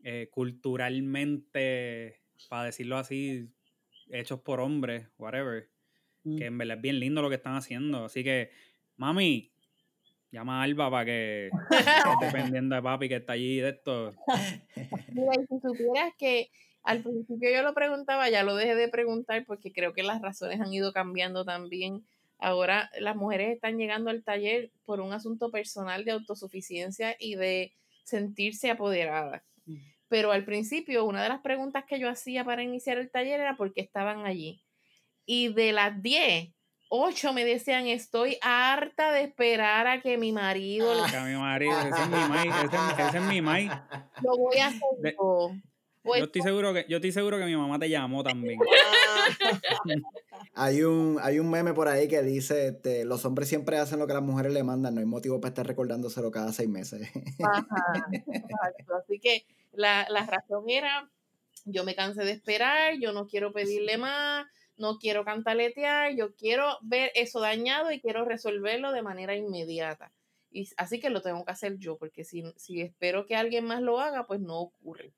eh, 0.04 0.30
culturalmente, 0.32 2.22
para 2.48 2.66
decirlo 2.66 2.98
así, 2.98 3.50
hechos 4.10 4.40
por 4.40 4.62
hombres, 4.62 5.10
whatever. 5.18 5.70
Mm. 6.26 6.38
Que 6.38 6.46
en 6.48 6.58
verdad 6.58 6.78
es 6.78 6.82
bien 6.82 7.00
lindo 7.00 7.22
lo 7.22 7.30
que 7.30 7.36
están 7.36 7.56
haciendo. 7.56 8.06
Así 8.06 8.24
que, 8.24 8.50
mami, 8.98 9.54
llama 10.32 10.60
a 10.60 10.64
Alba 10.64 10.92
para 10.92 11.06
que 11.06 11.48
esté 11.48 12.32
pendiente 12.34 12.76
de 12.76 12.82
papi 12.82 13.08
que 13.08 13.16
está 13.16 13.34
allí 13.34 13.60
de 13.60 13.70
esto. 13.70 14.14
Mira, 15.14 15.34
si 15.48 15.60
supieras 15.62 16.14
que 16.18 16.50
al 16.84 17.02
principio 17.02 17.50
yo 17.52 17.64
lo 17.64 17.74
preguntaba, 17.74 18.30
ya 18.30 18.44
lo 18.44 18.56
dejé 18.56 18.76
de 18.76 18.90
preguntar 18.90 19.46
porque 19.46 19.72
creo 19.72 19.94
que 19.94 20.04
las 20.04 20.22
razones 20.22 20.60
han 20.60 20.74
ido 20.74 20.92
cambiando 20.92 21.46
también. 21.46 22.06
Ahora 22.38 22.90
las 23.00 23.16
mujeres 23.16 23.56
están 23.56 23.78
llegando 23.78 24.10
al 24.10 24.24
taller 24.24 24.72
por 24.86 25.00
un 25.00 25.14
asunto 25.14 25.52
personal 25.52 26.04
de 26.04 26.12
autosuficiencia 26.12 27.16
y 27.18 27.36
de 27.36 27.74
sentirse 28.04 28.70
apoderadas. 28.70 29.42
Mm. 29.66 29.78
Pero 30.10 30.32
al 30.32 30.44
principio, 30.44 31.06
una 31.06 31.24
de 31.24 31.30
las 31.30 31.42
preguntas 31.42 31.86
que 31.86 32.00
yo 32.00 32.10
hacía 32.10 32.44
para 32.44 32.62
iniciar 32.62 32.98
el 32.98 33.10
taller 33.10 33.40
era 33.40 33.56
por 33.56 33.74
qué 33.74 33.82
estaban 33.82 34.26
allí. 34.26 34.65
Y 35.26 35.54
de 35.54 35.72
las 35.72 36.02
10, 36.02 36.54
8 36.90 37.34
me 37.34 37.46
decían, 37.46 37.88
estoy 37.88 38.38
harta 38.42 39.12
de 39.12 39.24
esperar 39.24 39.88
a 39.88 40.02
que 40.02 40.18
mi 40.18 40.32
marido... 40.32 40.92
A 41.16 41.26
mi 41.26 41.36
marido, 41.36 41.80
ese 41.80 42.02
es 42.02 42.10
mi 42.10 42.30
mai, 42.30 42.50
ese, 42.50 43.18
es 43.18 43.24
mi 43.24 43.42
mai. 43.42 43.68
Lo 44.22 44.38
voy 44.38 44.58
a 44.58 44.68
hacer 44.68 45.16
yo 46.06 46.26
estoy 46.26 46.42
seguro 46.42 46.74
que 46.74 46.86
yo 46.88 46.98
estoy 46.98 47.12
seguro 47.12 47.38
que 47.40 47.46
mi 47.46 47.56
mamá 47.56 47.80
te 47.80 47.90
llamó 47.90 48.24
también. 48.24 48.60
hay 50.54 50.84
un 50.84 51.18
hay 51.22 51.40
un 51.40 51.50
meme 51.50 51.74
por 51.74 51.88
ahí 51.88 52.08
que 52.08 52.22
dice 52.22 52.68
este, 52.68 53.06
los 53.06 53.26
hombres 53.26 53.50
siempre 53.50 53.78
hacen 53.78 54.00
lo 54.00 54.08
que 54.08 54.14
las 54.14 54.22
mujeres 54.22 54.54
le 54.54 54.64
mandan, 54.64 54.96
no 54.96 55.02
hay 55.02 55.08
motivo 55.08 55.42
para 55.42 55.50
estar 55.50 55.66
recordándoselo 55.66 56.32
cada 56.32 56.54
seis 56.54 56.70
meses. 56.70 57.10
Ajá, 57.44 57.66
Así 59.04 59.20
que 59.20 59.46
la, 59.74 60.06
la 60.10 60.26
razón 60.26 60.70
era 60.70 61.10
yo 61.66 61.84
me 61.84 61.96
cansé 61.96 62.24
de 62.24 62.32
esperar, 62.32 62.94
yo 63.00 63.12
no 63.12 63.26
quiero 63.26 63.52
pedirle 63.52 63.98
más, 63.98 64.46
no 64.78 64.98
quiero 64.98 65.24
cantaletear, 65.26 66.16
yo 66.16 66.36
quiero 66.36 66.78
ver 66.82 67.12
eso 67.16 67.40
dañado 67.40 67.92
y 67.92 68.00
quiero 68.02 68.26
resolverlo 68.26 68.92
de 68.92 69.02
manera 69.02 69.36
inmediata. 69.36 70.12
Y 70.52 70.70
así 70.78 71.00
que 71.00 71.10
lo 71.10 71.22
tengo 71.22 71.44
que 71.44 71.52
hacer 71.52 71.78
yo, 71.78 71.98
porque 71.98 72.24
si, 72.24 72.44
si 72.56 72.82
espero 72.82 73.26
que 73.26 73.36
alguien 73.36 73.66
más 73.66 73.82
lo 73.82 74.00
haga, 74.00 74.26
pues 74.26 74.40
no 74.40 74.60
ocurre. 74.60 75.14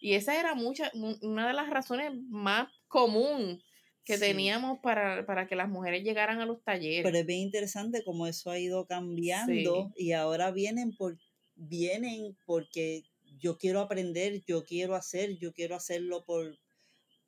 Y 0.00 0.14
esa 0.14 0.38
era 0.38 0.54
mucha, 0.54 0.90
una 1.20 1.46
de 1.46 1.52
las 1.52 1.68
razones 1.68 2.12
más 2.28 2.68
común 2.88 3.62
que 4.04 4.18
teníamos 4.18 4.78
para, 4.80 5.46
que 5.46 5.56
las 5.56 5.68
mujeres 5.68 6.02
llegaran 6.02 6.40
a 6.40 6.46
los 6.46 6.62
talleres. 6.62 7.04
Pero 7.04 7.18
es 7.18 7.26
bien 7.26 7.40
interesante 7.40 8.02
cómo 8.02 8.26
eso 8.26 8.50
ha 8.50 8.58
ido 8.58 8.86
cambiando 8.86 9.92
y 9.96 10.12
ahora 10.12 10.50
vienen 10.50 10.96
por 10.96 11.18
vienen 11.54 12.36
porque 12.46 13.04
yo 13.38 13.58
quiero 13.58 13.80
aprender, 13.80 14.42
yo 14.46 14.64
quiero 14.64 14.94
hacer, 14.94 15.36
yo 15.36 15.52
quiero 15.52 15.76
hacerlo 15.76 16.24
por, 16.24 16.58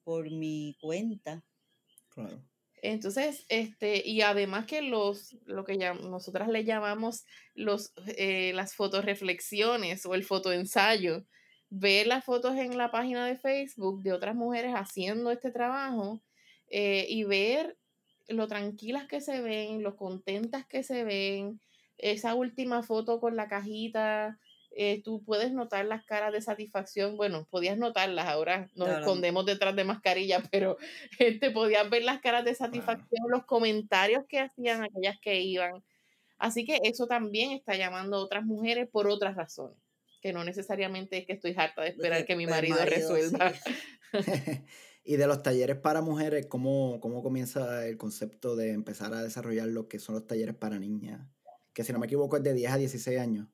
por 0.03 0.31
mi 0.31 0.77
cuenta. 0.81 1.45
Claro. 2.15 2.43
Entonces, 2.83 3.45
este, 3.49 4.03
y 4.07 4.23
además 4.23 4.67
que 4.67 4.83
los, 4.83 5.37
lo 5.47 5.65
que 5.65 5.77
nosotras 5.77 6.49
le 6.49 6.65
llamamos 6.65 7.25
los, 7.55 7.93
eh, 8.17 8.53
las 8.55 8.75
fotoreflexiones 8.75 10.05
o 10.05 10.15
el 10.15 10.25
fotoensayo, 10.25 11.25
ver 11.71 12.09
las 12.09 12.25
fotos 12.25 12.57
en 12.57 12.77
la 12.77 12.91
página 12.91 13.25
de 13.27 13.37
Facebook 13.37 14.03
de 14.03 14.13
otras 14.13 14.35
mujeres 14.35 14.73
haciendo 14.75 15.31
este 15.31 15.53
trabajo 15.53 16.23
eh, 16.69 17.07
y 17.09 17.23
ver 17.25 17.79
lo 18.27 18.49
tranquilas 18.49 19.07
que 19.07 19.21
se 19.21 19.41
ven, 19.41 19.83
lo 19.83 19.97
contentas 19.97 20.67
que 20.67 20.83
se 20.83 21.05
ven, 21.05 21.61
esa 21.99 22.35
última 22.35 22.83
foto 22.83 23.21
con 23.21 23.37
la 23.37 23.49
cajita, 23.49 24.41
eh, 24.77 25.03
tú 25.03 25.23
puedes 25.25 25.53
notar 25.53 25.85
las 25.85 26.05
caras 26.05 26.33
de 26.33 26.41
satisfacción, 26.41 27.17
bueno, 27.17 27.47
podías 27.51 27.79
notarlas, 27.79 28.27
ahora 28.27 28.71
nos 28.75 28.89
escondemos 28.89 29.47
detrás 29.47 29.77
de 29.77 29.85
mascarilla, 29.85 30.43
pero 30.51 30.77
te 31.19 31.29
este, 31.29 31.51
podías 31.51 31.89
ver 31.91 32.05
las 32.05 32.21
caras 32.21 32.45
de 32.45 32.55
satisfacción, 32.55 33.31
los 33.31 33.45
comentarios 33.45 34.25
que 34.29 34.41
hacían 34.41 34.85
aquellas 34.85 35.19
que 35.21 35.41
iban. 35.41 35.83
Así 36.39 36.65
que 36.65 36.81
eso 36.85 37.07
también 37.07 37.53
está 37.53 37.77
llamando 37.77 38.17
a 38.17 38.21
otras 38.21 38.45
mujeres 38.45 38.89
por 38.91 39.09
otras 39.09 39.37
razones 39.37 39.79
que 40.23 40.33
no 40.33 40.45
necesariamente 40.45 41.19
es 41.19 41.27
que 41.27 41.33
estoy 41.33 41.53
harta 41.57 41.83
de 41.83 41.89
esperar 41.89 42.25
que 42.25 42.37
mi 42.37 42.47
marido, 42.47 42.77
resuelva. 42.87 43.53
y 45.05 45.17
de 45.17 45.27
los 45.27 45.43
talleres 45.43 45.77
para 45.77 46.01
mujeres, 46.01 46.47
¿cómo, 46.47 47.01
¿cómo 47.01 47.23
comienza 47.23 47.87
el 47.87 47.97
concepto 47.97 48.55
de 48.55 48.71
empezar 48.71 49.13
a 49.15 49.23
desarrollar 49.23 49.67
lo 49.67 49.89
que 49.89 49.99
son 49.99 50.15
los 50.15 50.27
talleres 50.27 50.55
para 50.55 50.79
niñas? 50.79 51.29
Que 51.75 51.83
si 51.83 51.93
no 51.93 51.99
me 51.99 52.07
equivoco 52.07 52.37
es 52.37 52.45
de 52.45 52.55
10 52.55 52.73
a 52.73 52.77
16 52.77 53.19
años. 53.19 53.49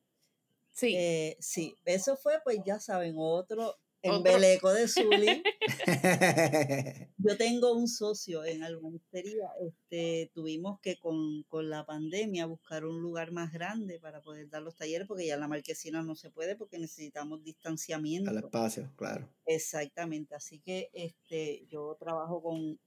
Sí. 0.78 0.94
Eh, 0.96 1.36
sí, 1.40 1.74
eso 1.84 2.16
fue, 2.16 2.34
pues 2.44 2.58
ya 2.64 2.78
saben, 2.78 3.14
otro, 3.16 3.74
en 4.00 4.22
Beleco 4.22 4.72
de 4.72 4.86
Zuli. 4.86 5.42
Yo 7.18 7.36
tengo 7.36 7.72
un 7.72 7.88
socio 7.88 8.44
en 8.44 8.62
albanistería. 8.62 9.50
Este, 9.60 10.30
tuvimos 10.32 10.78
que 10.80 10.96
con, 11.00 11.44
la 11.68 11.84
pandemia 11.84 12.46
buscar 12.46 12.84
un 12.84 13.00
lugar 13.02 13.32
más 13.32 13.52
grande 13.52 13.98
para 13.98 14.22
poder 14.22 14.48
dar 14.50 14.62
los 14.62 14.76
talleres, 14.76 15.08
porque 15.08 15.26
ya 15.26 15.34
en 15.34 15.40
la 15.40 15.48
marquesina 15.48 16.00
no 16.02 16.14
se 16.14 16.30
puede 16.30 16.54
porque 16.54 16.78
necesitamos 16.78 17.42
distanciamiento. 17.42 18.30
Al 18.30 18.38
espacio, 18.38 18.92
claro. 18.94 19.28
Exactamente. 19.46 20.36
Así 20.36 20.60
que 20.60 20.90
este, 20.92 21.66
yo 21.68 21.96
trabajo 21.98 22.40
con 22.40 22.78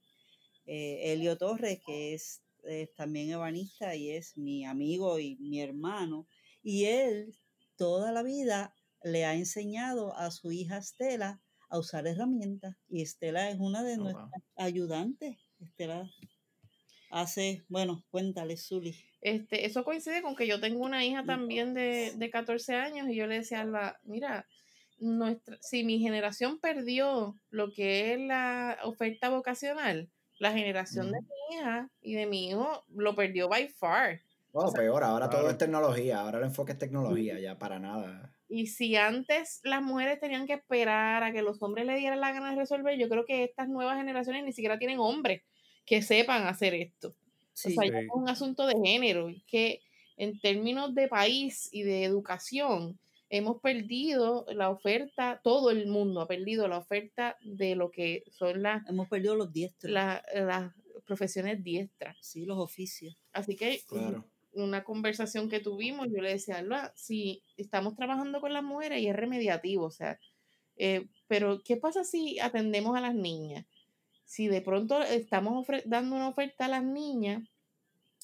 eh, 0.64 1.12
Elio 1.12 1.36
Torres, 1.36 1.80
que 1.84 2.14
es, 2.14 2.42
es 2.64 2.94
también 2.94 3.30
ebanista 3.30 3.94
y 3.94 4.12
es 4.12 4.38
mi 4.38 4.64
amigo 4.64 5.18
y 5.18 5.36
mi 5.36 5.60
hermano. 5.60 6.26
Y 6.62 6.84
él 6.84 7.34
toda 7.76 8.12
la 8.12 8.22
vida 8.22 8.74
le 9.02 9.24
ha 9.24 9.34
enseñado 9.34 10.16
a 10.16 10.30
su 10.30 10.52
hija 10.52 10.78
Estela 10.78 11.40
a 11.68 11.78
usar 11.78 12.06
herramientas 12.06 12.76
y 12.88 13.02
Estela 13.02 13.50
es 13.50 13.58
una 13.58 13.82
de 13.82 13.94
oh, 13.94 14.04
nuestras 14.04 14.42
ayudantes. 14.56 15.38
Estela 15.60 16.10
hace, 17.10 17.64
bueno, 17.68 18.04
cuéntale, 18.10 18.56
Zuli. 18.56 18.96
Este, 19.20 19.66
eso 19.66 19.84
coincide 19.84 20.22
con 20.22 20.34
que 20.34 20.46
yo 20.46 20.60
tengo 20.60 20.84
una 20.84 21.04
hija 21.04 21.24
también 21.24 21.74
de, 21.74 22.12
de 22.16 22.30
14 22.30 22.74
años 22.74 23.08
y 23.08 23.14
yo 23.14 23.26
le 23.26 23.36
decía 23.36 23.58
a 23.58 23.62
Alba, 23.62 24.00
mira, 24.02 24.46
nuestra, 24.98 25.58
si 25.60 25.84
mi 25.84 25.98
generación 25.98 26.58
perdió 26.58 27.38
lo 27.50 27.72
que 27.72 28.14
es 28.14 28.20
la 28.20 28.78
oferta 28.82 29.28
vocacional, 29.28 30.10
la 30.38 30.52
generación 30.52 31.12
de 31.12 31.20
mi 31.20 31.56
hija 31.56 31.90
y 32.00 32.14
de 32.14 32.26
mi 32.26 32.48
hijo 32.48 32.84
lo 32.88 33.14
perdió 33.14 33.48
by 33.48 33.68
far. 33.68 34.20
No, 34.52 34.70
peor, 34.70 35.02
ahora 35.02 35.30
todo 35.30 35.48
es 35.48 35.56
tecnología, 35.56 36.20
ahora 36.20 36.38
el 36.38 36.44
enfoque 36.44 36.72
es 36.72 36.78
tecnología, 36.78 37.40
ya 37.40 37.58
para 37.58 37.78
nada. 37.78 38.30
Y 38.48 38.66
si 38.66 38.96
antes 38.96 39.60
las 39.64 39.80
mujeres 39.80 40.20
tenían 40.20 40.46
que 40.46 40.52
esperar 40.52 41.22
a 41.22 41.32
que 41.32 41.40
los 41.40 41.62
hombres 41.62 41.86
le 41.86 41.96
dieran 41.96 42.20
la 42.20 42.32
gana 42.32 42.50
de 42.50 42.56
resolver, 42.56 42.98
yo 42.98 43.08
creo 43.08 43.24
que 43.24 43.44
estas 43.44 43.68
nuevas 43.68 43.96
generaciones 43.96 44.44
ni 44.44 44.52
siquiera 44.52 44.78
tienen 44.78 44.98
hombres 44.98 45.42
que 45.86 46.02
sepan 46.02 46.46
hacer 46.46 46.74
esto. 46.74 47.16
Sí, 47.54 47.74
o 47.78 47.80
sea, 47.80 47.98
es 47.98 48.08
un 48.12 48.28
asunto 48.28 48.66
de 48.66 48.74
género, 48.84 49.30
que 49.46 49.80
en 50.18 50.38
términos 50.38 50.94
de 50.94 51.08
país 51.08 51.70
y 51.72 51.82
de 51.82 52.04
educación, 52.04 52.98
hemos 53.30 53.58
perdido 53.62 54.44
la 54.50 54.68
oferta, 54.68 55.40
todo 55.42 55.70
el 55.70 55.86
mundo 55.86 56.20
ha 56.20 56.28
perdido 56.28 56.68
la 56.68 56.76
oferta 56.76 57.38
de 57.40 57.74
lo 57.74 57.90
que 57.90 58.24
son 58.30 58.62
las... 58.62 58.86
Hemos 58.86 59.08
perdido 59.08 59.34
los 59.34 59.50
diestros. 59.50 59.90
las 59.90 60.22
profesiones 61.06 61.64
diestras. 61.64 62.18
Sí, 62.20 62.44
los 62.44 62.58
oficios. 62.58 63.16
Así 63.32 63.56
que 63.56 63.80
claro 63.88 64.26
una 64.52 64.84
conversación 64.84 65.48
que 65.48 65.60
tuvimos, 65.60 66.08
yo 66.10 66.20
le 66.20 66.30
decía, 66.30 66.58
Alba, 66.58 66.92
si 66.94 67.42
estamos 67.56 67.94
trabajando 67.96 68.40
con 68.40 68.52
las 68.52 68.62
mujeres 68.62 69.00
y 69.00 69.08
es 69.08 69.16
remediativo, 69.16 69.86
o 69.86 69.90
sea, 69.90 70.18
eh, 70.76 71.06
pero 71.26 71.62
¿qué 71.64 71.76
pasa 71.76 72.04
si 72.04 72.38
atendemos 72.38 72.96
a 72.96 73.00
las 73.00 73.14
niñas? 73.14 73.66
Si 74.24 74.48
de 74.48 74.62
pronto 74.62 75.02
estamos 75.02 75.66
dando 75.84 76.16
una 76.16 76.28
oferta 76.28 76.66
a 76.66 76.68
las 76.68 76.84
niñas 76.84 77.42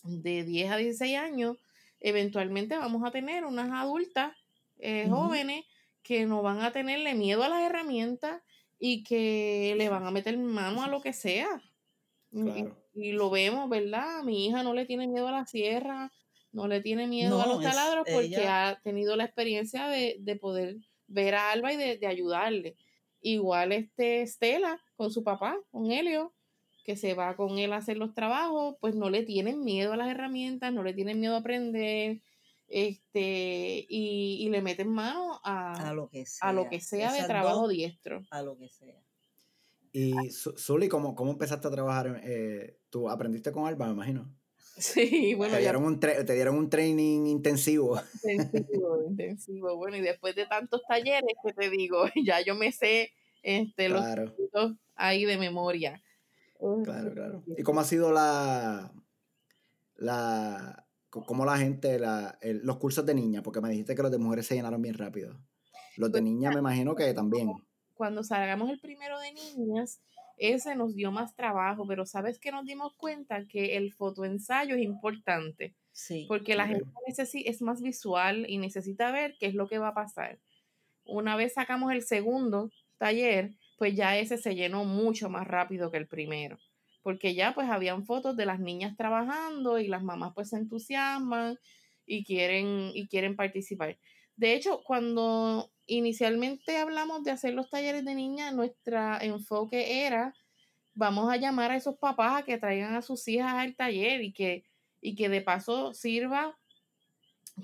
de 0.05 0.45
10 0.45 0.71
a 0.71 0.77
16 0.77 1.17
años, 1.17 1.57
eventualmente 2.01 2.77
vamos 2.77 3.07
a 3.07 3.11
tener 3.11 3.45
unas 3.45 3.71
adultas 3.73 4.37
eh, 4.79 5.07
jóvenes 5.09 5.65
que 6.03 6.27
no 6.27 6.43
van 6.43 6.63
a 6.63 6.73
tenerle 6.73 7.15
miedo 7.15 7.43
a 7.43 7.49
las 7.49 7.63
herramientas 7.63 8.41
y 8.79 9.03
que 9.03 9.75
le 9.77 9.89
van 9.89 10.07
a 10.07 10.11
meter 10.11 10.39
mano 10.39 10.83
a 10.83 10.89
lo 10.89 11.03
que 11.03 11.13
sea. 11.13 11.63
Claro. 12.31 12.77
Y, 13.01 13.13
lo 13.13 13.31
vemos, 13.31 13.69
¿verdad? 13.69 14.23
Mi 14.23 14.47
hija 14.47 14.63
no 14.63 14.75
le 14.75 14.87
tiene 14.87 15.07
miedo 15.07 15.29
a 15.29 15.33
la 15.33 15.47
sierra, 15.47 16.11
no 16.53 16.69
le 16.69 16.81
tiene 16.81 17.07
miedo 17.07 17.41
a 17.41 17.47
los 17.47 17.63
taladros 17.63 18.07
porque 18.13 18.47
ha 18.47 18.81
tenido 18.83 19.17
la 19.17 19.25
experiencia 19.25 19.89
de, 19.89 20.39
poder 20.41 20.77
ver 21.07 21.35
a 21.35 21.53
Alba 21.53 21.73
y 21.73 21.77
de, 21.77 22.07
ayudarle. 22.07 22.77
Igual 23.21 23.73
este 23.73 24.23
Estela 24.23 24.81
con 24.97 25.11
su 25.11 25.25
papá, 25.25 25.59
con 25.71 25.91
Helio, 25.91 26.35
que 26.85 26.97
se 26.97 27.15
va 27.15 27.37
con 27.37 27.59
él 27.59 27.73
a 27.73 27.77
hacer 27.77 27.97
los 27.97 28.15
trabajos, 28.15 28.77
pues 28.81 28.95
no 28.95 29.11
le 29.11 29.23
tienen 29.23 29.65
miedo 29.65 29.93
a 29.93 29.97
las 29.97 30.09
herramientas, 30.09 30.73
no 30.73 30.83
le 30.83 30.95
tienen 30.95 31.21
miedo 31.21 31.35
a 31.35 31.39
aprender, 31.39 32.23
este, 32.69 33.87
y, 33.89 34.49
le 34.51 34.61
meten 34.61 34.91
mano 34.91 35.41
a, 35.43 35.93
lo 35.95 36.09
que 36.09 36.27
sea, 36.27 36.49
a 36.49 36.53
lo 36.53 36.69
que 36.69 36.81
sea 36.81 37.13
de 37.13 37.25
trabajo 37.25 37.67
diestro. 37.67 38.23
A 38.31 38.43
lo 38.43 38.59
que 38.59 38.69
sea. 38.69 39.03
Y 39.93 40.31
Zuli, 40.31 40.89
¿cómo, 40.89 41.15
¿cómo 41.15 41.33
empezaste 41.33 41.69
a 41.69 41.71
trabajar? 41.71 42.21
Eh, 42.25 42.79
¿Tú 42.91 43.09
aprendiste 43.09 43.53
con 43.53 43.67
Alba, 43.67 43.87
me 43.87 43.93
imagino? 43.93 44.35
Sí, 44.79 45.35
bueno. 45.35 45.55
Te 45.55 45.61
dieron, 45.61 45.85
un, 45.85 45.99
te 45.99 46.35
dieron 46.35 46.57
un 46.57 46.71
training 46.71 47.27
intensivo. 47.27 48.01
Intensivo, 48.23 49.03
intensivo. 49.09 49.77
Bueno, 49.77 49.97
y 49.97 50.01
después 50.01 50.37
de 50.37 50.47
tantos 50.47 50.83
talleres 50.89 51.35
que 51.45 51.53
te 51.53 51.69
digo, 51.69 52.05
ya 52.25 52.41
yo 52.41 52.55
me 52.55 52.71
sé 52.71 53.11
este, 53.43 53.89
los 53.89 54.05
ahí 54.95 55.25
de 55.25 55.37
memoria. 55.39 56.03
Claro, 56.85 57.13
claro. 57.13 57.45
¿Y 57.57 57.63
cómo 57.63 57.81
ha 57.81 57.85
sido 57.85 58.13
la, 58.13 58.93
la, 59.97 60.87
cómo 61.09 61.45
la 61.45 61.57
gente, 61.57 61.99
la, 61.99 62.39
los 62.43 62.79
cursos 62.79 63.07
de 63.07 63.15
niña? 63.15 63.43
Porque 63.43 63.61
me 63.61 63.71
dijiste 63.71 63.95
que 63.95 64.03
los 64.03 64.11
de 64.11 64.19
mujeres 64.19 64.47
se 64.47 64.55
llenaron 64.55 64.83
bien 64.83 64.95
rápido. 64.95 65.39
Los 65.97 66.11
de 66.11 66.21
pues 66.21 66.25
niña 66.25 66.51
me 66.51 66.59
imagino 66.59 66.95
que 66.95 67.13
también. 67.15 67.53
Cuando 67.99 68.23
salgamos 68.23 68.71
el 68.71 68.79
primero 68.79 69.19
de 69.19 69.33
niñas, 69.33 70.01
ese 70.39 70.77
nos 70.77 70.95
dio 70.95 71.11
más 71.11 71.35
trabajo, 71.35 71.85
pero 71.87 72.07
sabes 72.07 72.39
que 72.39 72.53
nos 72.53 72.65
dimos 72.65 72.95
cuenta 72.97 73.45
que 73.47 73.77
el 73.77 73.93
fotoensayo 73.93 74.77
es 74.77 74.83
importante. 74.83 75.75
Sí. 75.91 76.27
Porque 76.29 76.55
la 76.55 76.69
gente 76.69 76.89
es 77.45 77.61
más 77.61 77.83
visual 77.83 78.47
y 78.49 78.59
necesita 78.59 79.11
ver 79.11 79.35
qué 79.41 79.47
es 79.47 79.55
lo 79.55 79.69
que 79.69 79.79
va 79.79 79.89
a 79.89 79.95
pasar. 79.95 80.39
Una 81.05 81.35
vez 81.35 81.55
sacamos 81.55 81.91
el 81.93 82.03
segundo 82.03 82.71
taller, 82.99 83.51
pues 83.79 83.97
ya 83.97 84.17
ese 84.17 84.39
se 84.39 84.55
llenó 84.55 84.85
mucho 84.85 85.29
más 85.29 85.49
rápido 85.49 85.91
que 85.91 85.99
el 85.99 86.07
primero. 86.07 86.57
Porque 87.03 87.35
ya 87.35 87.53
pues 87.53 87.69
habían 87.69 88.05
fotos 88.05 88.37
de 88.37 88.47
las 88.47 88.61
niñas 88.61 88.97
trabajando 88.97 89.81
y 89.81 89.89
las 89.89 90.05
mamás 90.05 90.35
pues 90.37 90.51
se 90.51 90.57
entusiasman 90.57 91.59
y 92.07 92.25
quieren, 92.25 92.93
y 92.95 93.09
quieren 93.09 93.35
participar. 93.35 93.99
De 94.37 94.55
hecho, 94.55 94.83
cuando 94.85 95.73
inicialmente 95.89 96.77
hablamos 96.77 97.25
de 97.25 97.33
hacer 97.33 97.55
los 97.55 97.69
talleres 97.69 98.05
de 98.05 98.15
niñas, 98.15 98.55
nuestro 98.55 99.21
enfoque 99.21 100.07
era, 100.07 100.35
vamos 100.95 101.33
a 101.33 101.37
llamar 101.37 101.73
a 101.73 101.77
esos 101.77 101.97
papás 101.97 102.41
a 102.41 102.45
que 102.45 102.59
traigan 102.59 102.95
a 102.95 103.03
sus 103.03 103.27
hijas 103.27 103.55
al 103.55 103.75
taller 103.75 104.23
y 104.23 104.33
que, 104.33 104.65
y 105.01 105.17
que 105.17 105.29
de 105.29 105.41
paso 105.41 105.95
sirva 105.95 106.57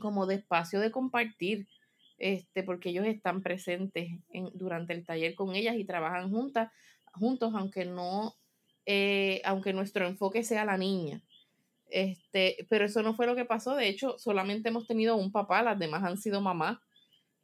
como 0.00 0.26
de 0.26 0.36
espacio 0.36 0.80
de 0.80 0.90
compartir, 0.90 1.68
este, 2.18 2.62
porque 2.62 2.88
ellos 2.88 3.06
están 3.06 3.42
presentes 3.42 4.10
en, 4.30 4.50
durante 4.54 4.92
el 4.92 5.04
taller 5.04 5.34
con 5.34 5.54
ellas 5.54 5.76
y 5.76 5.84
trabajan 5.84 6.30
juntas, 6.30 6.72
juntos, 7.12 7.52
aunque 7.54 7.84
no, 7.84 8.34
eh, 8.86 9.40
aunque 9.44 9.72
nuestro 9.72 10.06
enfoque 10.06 10.42
sea 10.42 10.64
la 10.64 10.76
niña. 10.76 11.22
Este, 11.90 12.66
pero 12.68 12.86
eso 12.86 13.02
no 13.02 13.14
fue 13.14 13.26
lo 13.26 13.36
que 13.36 13.44
pasó. 13.44 13.76
De 13.76 13.88
hecho, 13.88 14.18
solamente 14.18 14.70
hemos 14.70 14.86
tenido 14.86 15.16
un 15.16 15.30
papá, 15.30 15.62
las 15.62 15.78
demás 15.78 16.02
han 16.02 16.18
sido 16.18 16.40
mamás. 16.40 16.78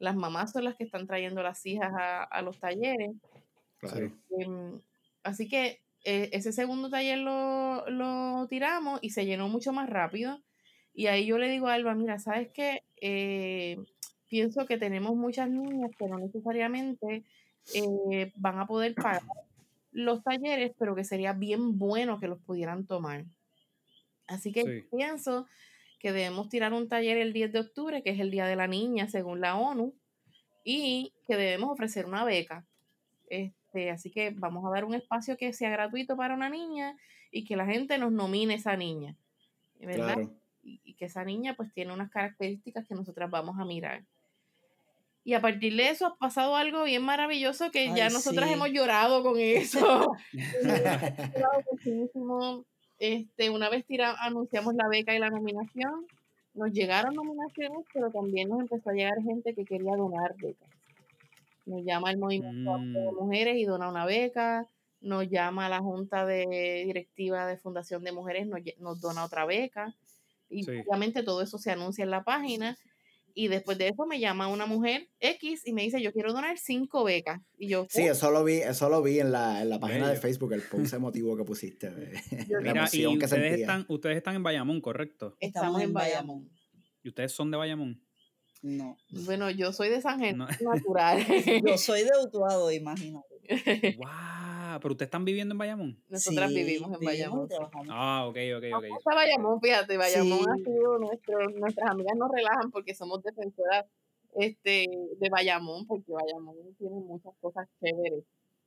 Las 0.01 0.15
mamás 0.15 0.51
son 0.51 0.63
las 0.63 0.75
que 0.75 0.83
están 0.83 1.05
trayendo 1.05 1.43
las 1.43 1.63
hijas 1.63 1.93
a, 1.95 2.41
los 2.41 2.59
talleres. 2.59 3.11
Em, 4.31 4.81
así 5.21 5.47
que 5.47 5.79
eh, 6.03 6.29
ese 6.33 6.51
segundo 6.51 6.89
taller 6.89 7.19
lo, 7.19 8.47
tiramos 8.49 8.99
y 9.03 9.11
se 9.11 9.27
llenó 9.27 9.47
mucho 9.47 9.71
más 9.73 9.87
rápido. 9.87 10.41
Y 10.95 11.05
ahí 11.05 11.27
yo 11.27 11.37
le 11.37 11.49
digo 11.49 11.67
a 11.67 11.75
Alba, 11.75 11.93
mira, 11.93 12.17
¿sabes 12.17 12.49
qué? 12.51 12.81
Eh, 12.99 13.77
pienso 14.27 14.65
que 14.65 14.79
tenemos 14.79 15.15
muchas 15.15 15.51
niñas 15.51 15.91
que 15.95 16.07
no 16.07 16.17
necesariamente 16.17 17.23
eh, 17.75 18.31
van 18.37 18.57
a 18.57 18.65
poder 18.65 18.95
pagar 18.95 19.21
los 19.91 20.23
talleres, 20.23 20.71
pero 20.79 20.95
que 20.95 21.03
sería 21.03 21.33
bien 21.33 21.77
bueno 21.77 22.19
que 22.19 22.27
los 22.27 22.41
pudieran 22.41 22.87
tomar. 22.87 23.25
Así 24.25 24.51
que 24.51 24.87
pienso 24.91 25.45
que 26.01 26.11
debemos 26.11 26.49
tirar 26.49 26.73
un 26.73 26.89
taller 26.89 27.17
el 27.17 27.31
10 27.31 27.53
de 27.53 27.59
octubre, 27.59 28.01
que 28.01 28.09
es 28.09 28.19
el 28.19 28.31
Día 28.31 28.47
de 28.47 28.55
la 28.55 28.65
Niña, 28.65 29.07
según 29.07 29.39
la 29.39 29.55
ONU, 29.55 29.93
y 30.63 31.13
que 31.27 31.37
debemos 31.37 31.69
ofrecer 31.69 32.07
una 32.07 32.25
beca. 32.25 32.65
Este, 33.29 33.91
así 33.91 34.09
que 34.09 34.31
vamos 34.31 34.65
a 34.65 34.71
dar 34.71 34.83
un 34.83 34.95
espacio 34.95 35.37
que 35.37 35.53
sea 35.53 35.69
gratuito 35.69 36.17
para 36.17 36.33
una 36.33 36.49
niña 36.49 36.97
y 37.31 37.45
que 37.45 37.55
la 37.55 37.67
gente 37.67 37.99
nos 37.99 38.11
nomine 38.11 38.55
esa 38.55 38.75
niña, 38.75 39.15
¿verdad? 39.79 40.27
Y, 40.63 40.95
que 40.95 41.05
esa 41.05 41.23
niña 41.23 41.55
pues 41.55 41.71
tiene 41.73 41.93
unas 41.93 42.11
características 42.11 42.87
que 42.87 42.95
nosotras 42.95 43.29
vamos 43.29 43.59
a 43.59 43.65
mirar. 43.65 44.03
Y 45.23 45.35
a 45.35 45.41
partir 45.41 45.75
de 45.75 45.89
eso 45.89 46.07
ha 46.07 46.15
pasado 46.15 46.55
algo 46.55 46.83
bien 46.83 47.03
maravilloso 47.03 47.69
que 47.69 47.93
ya 47.95 48.09
nosotras 48.09 48.51
hemos 48.51 48.69
llorado 48.69 49.21
con 49.23 49.35
eso. 49.39 50.11
Este, 53.01 53.49
una 53.49 53.67
vez 53.67 53.83
tira, 53.83 54.15
anunciamos 54.19 54.75
la 54.75 54.87
beca 54.87 55.15
y 55.15 55.17
la 55.17 55.31
nominación, 55.31 56.05
nos 56.53 56.71
llegaron 56.71 57.15
nominaciones, 57.15 57.83
pero 57.91 58.11
también 58.11 58.47
nos 58.47 58.59
empezó 58.59 58.91
a 58.91 58.93
llegar 58.93 59.19
gente 59.23 59.55
que 59.55 59.65
quería 59.65 59.95
donar 59.95 60.35
becas. 60.39 60.69
Nos 61.65 61.83
llama 61.83 62.11
el 62.11 62.19
movimiento 62.19 62.77
de 62.77 63.11
mm. 63.11 63.15
mujeres 63.15 63.57
y 63.57 63.65
dona 63.65 63.89
una 63.89 64.05
beca, 64.05 64.67
nos 65.01 65.27
llama 65.27 65.67
la 65.67 65.79
junta 65.79 66.27
de 66.27 66.83
directiva 66.85 67.47
de 67.47 67.57
Fundación 67.57 68.03
de 68.03 68.11
Mujeres, 68.11 68.45
nos, 68.45 68.61
nos 68.77 69.01
dona 69.01 69.25
otra 69.25 69.45
beca. 69.45 69.95
Y 70.47 70.63
obviamente 70.69 71.23
todo 71.23 71.41
eso 71.41 71.57
se 71.57 71.71
anuncia 71.71 72.03
en 72.03 72.11
la 72.11 72.23
página 72.23 72.77
y 73.33 73.47
después 73.47 73.77
de 73.77 73.89
eso 73.89 74.05
me 74.05 74.19
llama 74.19 74.47
una 74.47 74.65
mujer 74.65 75.09
X 75.19 75.63
y 75.65 75.73
me 75.73 75.83
dice, 75.83 76.01
yo 76.01 76.11
quiero 76.11 76.33
donar 76.33 76.57
cinco 76.57 77.03
becas. 77.03 77.41
Y 77.57 77.67
yo, 77.69 77.87
sí, 77.89 78.03
eso 78.03 78.31
lo 78.31 78.43
vi, 78.43 78.55
eso 78.55 78.89
lo 78.89 79.01
vi 79.01 79.19
en 79.19 79.31
la, 79.31 79.61
en 79.61 79.69
la 79.69 79.79
página 79.79 80.09
de 80.09 80.17
Facebook, 80.17 80.53
el 80.53 80.61
post 80.61 80.93
emotivo 80.93 81.35
que 81.37 81.43
pusiste. 81.43 81.89
Mira, 82.61 82.87
y 82.91 83.07
ustedes, 83.07 83.59
están, 83.59 83.85
ustedes 83.87 84.17
están 84.17 84.35
en 84.35 84.43
Bayamón, 84.43 84.81
¿correcto? 84.81 85.35
Estamos 85.39 85.81
en 85.81 85.93
Bayamón. 85.93 86.49
¿Y 87.03 87.09
ustedes 87.09 87.31
son 87.31 87.51
de 87.51 87.57
Bayamón? 87.57 88.01
No. 88.61 88.95
Bueno, 89.09 89.49
yo 89.49 89.73
soy 89.73 89.89
de 89.89 90.01
San 90.01 90.19
Germán 90.19 90.55
natural. 90.61 91.25
yo 91.65 91.77
soy 91.77 92.03
de 92.03 92.11
Utuado, 92.23 92.71
imagínate. 92.71 93.97
¡Wow! 93.97 94.50
¿Pero 94.79 94.93
ustedes 94.93 95.07
están 95.07 95.25
viviendo 95.25 95.53
en 95.53 95.57
Bayamón? 95.57 96.03
Nosotras 96.09 96.53
vivimos 96.53 96.91
en 96.93 97.05
Bayamón. 97.05 97.49
Ah, 97.89 98.25
ok, 98.27 98.37
ok, 98.57 98.63
ok. 98.75 98.83
Está 98.97 99.15
Bayamón, 99.15 99.59
fíjate, 99.61 99.97
Bayamón 99.97 100.49
ha 100.49 100.55
sido 100.57 100.97
nuestro, 100.99 101.49
nuestras 101.49 101.89
amigas 101.89 102.15
nos 102.17 102.31
relajan 102.31 102.71
porque 102.71 102.93
somos 102.95 103.21
defensoras 103.23 103.85
este, 104.35 104.87
de 105.17 105.29
Bayamón, 105.29 105.85
porque 105.85 106.11
Bayamón 106.11 106.55
tiene 106.77 106.95
muchas 106.99 107.33
cosas 107.39 107.67
chéveres 107.79 108.23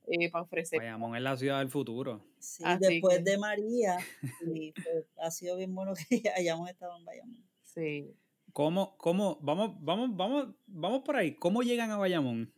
eh, 0.07 0.29
para 0.29 0.43
ofrecer. 0.43 0.79
Bayamón 0.79 1.15
es 1.15 1.21
la 1.21 1.37
ciudad 1.37 1.59
del 1.59 1.69
futuro. 1.69 2.23
Sí, 2.39 2.63
después 2.79 3.23
de 3.23 3.37
María, 3.37 3.97
pues, 4.75 5.05
ha 5.17 5.31
sido 5.31 5.57
bien 5.57 5.73
bueno 5.73 5.93
que 5.95 6.21
hayamos 6.35 6.69
estado 6.69 6.97
en 6.97 7.05
Bayamón. 7.05 7.43
Sí. 7.63 8.15
¿Cómo, 8.53 8.95
cómo, 8.97 9.37
vamos, 9.41 9.75
vamos, 9.81 10.15
vamos, 10.15 10.47
vamos 10.67 11.01
por 11.03 11.17
ahí, 11.17 11.35
¿cómo 11.35 11.61
llegan 11.61 11.91
a 11.91 11.97
Bayamón? 11.97 12.53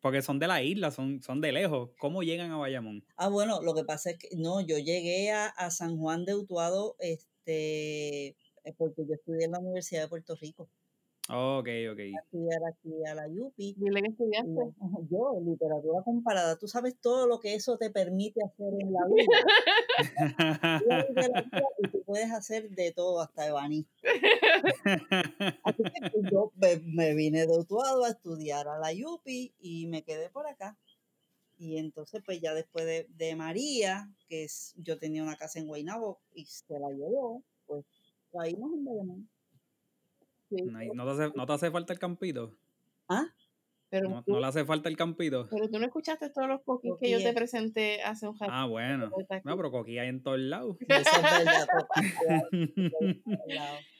Porque 0.00 0.22
son 0.22 0.38
de 0.38 0.46
la 0.46 0.62
isla, 0.62 0.90
son, 0.90 1.20
son 1.22 1.40
de 1.40 1.52
lejos. 1.52 1.90
¿Cómo 1.98 2.22
llegan 2.22 2.50
a 2.52 2.56
Bayamón? 2.56 3.04
Ah, 3.16 3.28
bueno, 3.28 3.62
lo 3.62 3.74
que 3.74 3.84
pasa 3.84 4.10
es 4.10 4.18
que 4.18 4.28
no, 4.36 4.60
yo 4.60 4.78
llegué 4.78 5.32
a, 5.32 5.70
San 5.70 5.98
Juan 5.98 6.24
de 6.24 6.34
Utuado 6.34 6.96
este, 7.00 8.28
eh, 8.28 8.74
porque 8.76 9.04
yo 9.06 9.14
estudié 9.14 9.46
en 9.46 9.52
la 9.52 9.58
Universidad 9.58 10.02
de 10.02 10.08
Puerto 10.08 10.36
Rico. 10.36 10.68
Ok, 11.28 11.68
ok. 11.92 12.00
Estudiar 12.24 12.62
aquí 12.66 13.04
a 13.04 13.14
la 13.14 13.26
UPI. 13.28 13.74
Dile 13.78 14.02
que 14.02 14.08
estudiaste. 14.08 14.74
Yo, 15.10 15.40
literatura 15.44 16.02
comparada. 16.02 16.56
Tú 16.56 16.68
sabes 16.68 16.98
todo 17.00 17.26
lo 17.26 17.38
que 17.40 17.54
eso 17.54 17.76
te 17.76 17.90
permite 17.90 18.40
hacer 18.44 18.72
en 18.80 18.92
la 18.92 19.00
vida. 19.06 19.38
y 21.78 21.88
tú 21.88 22.02
puedes 22.04 22.30
hacer 22.32 22.70
de 22.70 22.92
todo, 22.92 23.20
hasta 23.20 23.46
ebanista. 23.46 23.92
Así 25.64 25.82
que 25.82 26.10
pues, 26.10 26.30
yo 26.30 26.52
me, 26.94 27.14
vine 27.14 27.46
de 27.46 27.58
Utuado 27.58 28.04
a 28.04 28.10
estudiar 28.10 28.68
a 28.68 28.78
la 28.78 28.90
UPI 28.92 29.54
y 29.58 29.86
me 29.86 30.02
quedé 30.02 30.30
por 30.30 30.46
acá. 30.46 30.78
Y 31.58 31.78
entonces, 31.78 32.22
pues 32.24 32.40
ya 32.40 32.54
después 32.54 32.86
de, 32.86 33.36
María, 33.36 34.08
que 34.28 34.44
es, 34.44 34.74
yo 34.76 34.98
tenía 34.98 35.24
una 35.24 35.36
casa 35.36 35.58
en 35.58 35.66
Guaynabo 35.66 36.20
y 36.32 36.44
se 36.46 36.78
la 36.78 36.88
llevó, 36.90 37.42
pues 37.66 37.84
ahí 38.38 38.54
nos 38.54 38.70
Bayamón. 38.70 39.28
¿No, 40.50 41.04
te 41.04 41.10
hace, 41.10 41.32
¿No 41.34 41.46
te 41.46 41.52
hace 41.52 41.70
falta 41.70 41.92
el 41.92 41.98
campito? 41.98 42.54
¿Ah? 43.08 43.26
Pero 43.90 44.22
no, 44.26 44.40
le 44.40 44.46
hace 44.46 44.66
falta 44.66 44.88
el 44.88 44.96
campito. 44.96 45.48
Pero 45.50 45.68
tú 45.70 45.78
no 45.78 45.86
escuchaste 45.86 46.30
todos 46.30 46.48
los 46.48 46.62
coquis 46.62 46.92
que 47.00 47.10
yo 47.10 47.18
te 47.18 47.32
presenté 47.32 48.02
hace 48.02 48.28
un 48.28 48.38
rato. 48.38 48.52
Ah, 48.54 48.66
bueno. 48.66 49.10
No, 49.44 49.56
pero 49.56 49.70
coquí 49.70 49.98
hay 49.98 50.08
en 50.08 50.22
todos 50.22 50.38
lados. 50.38 50.76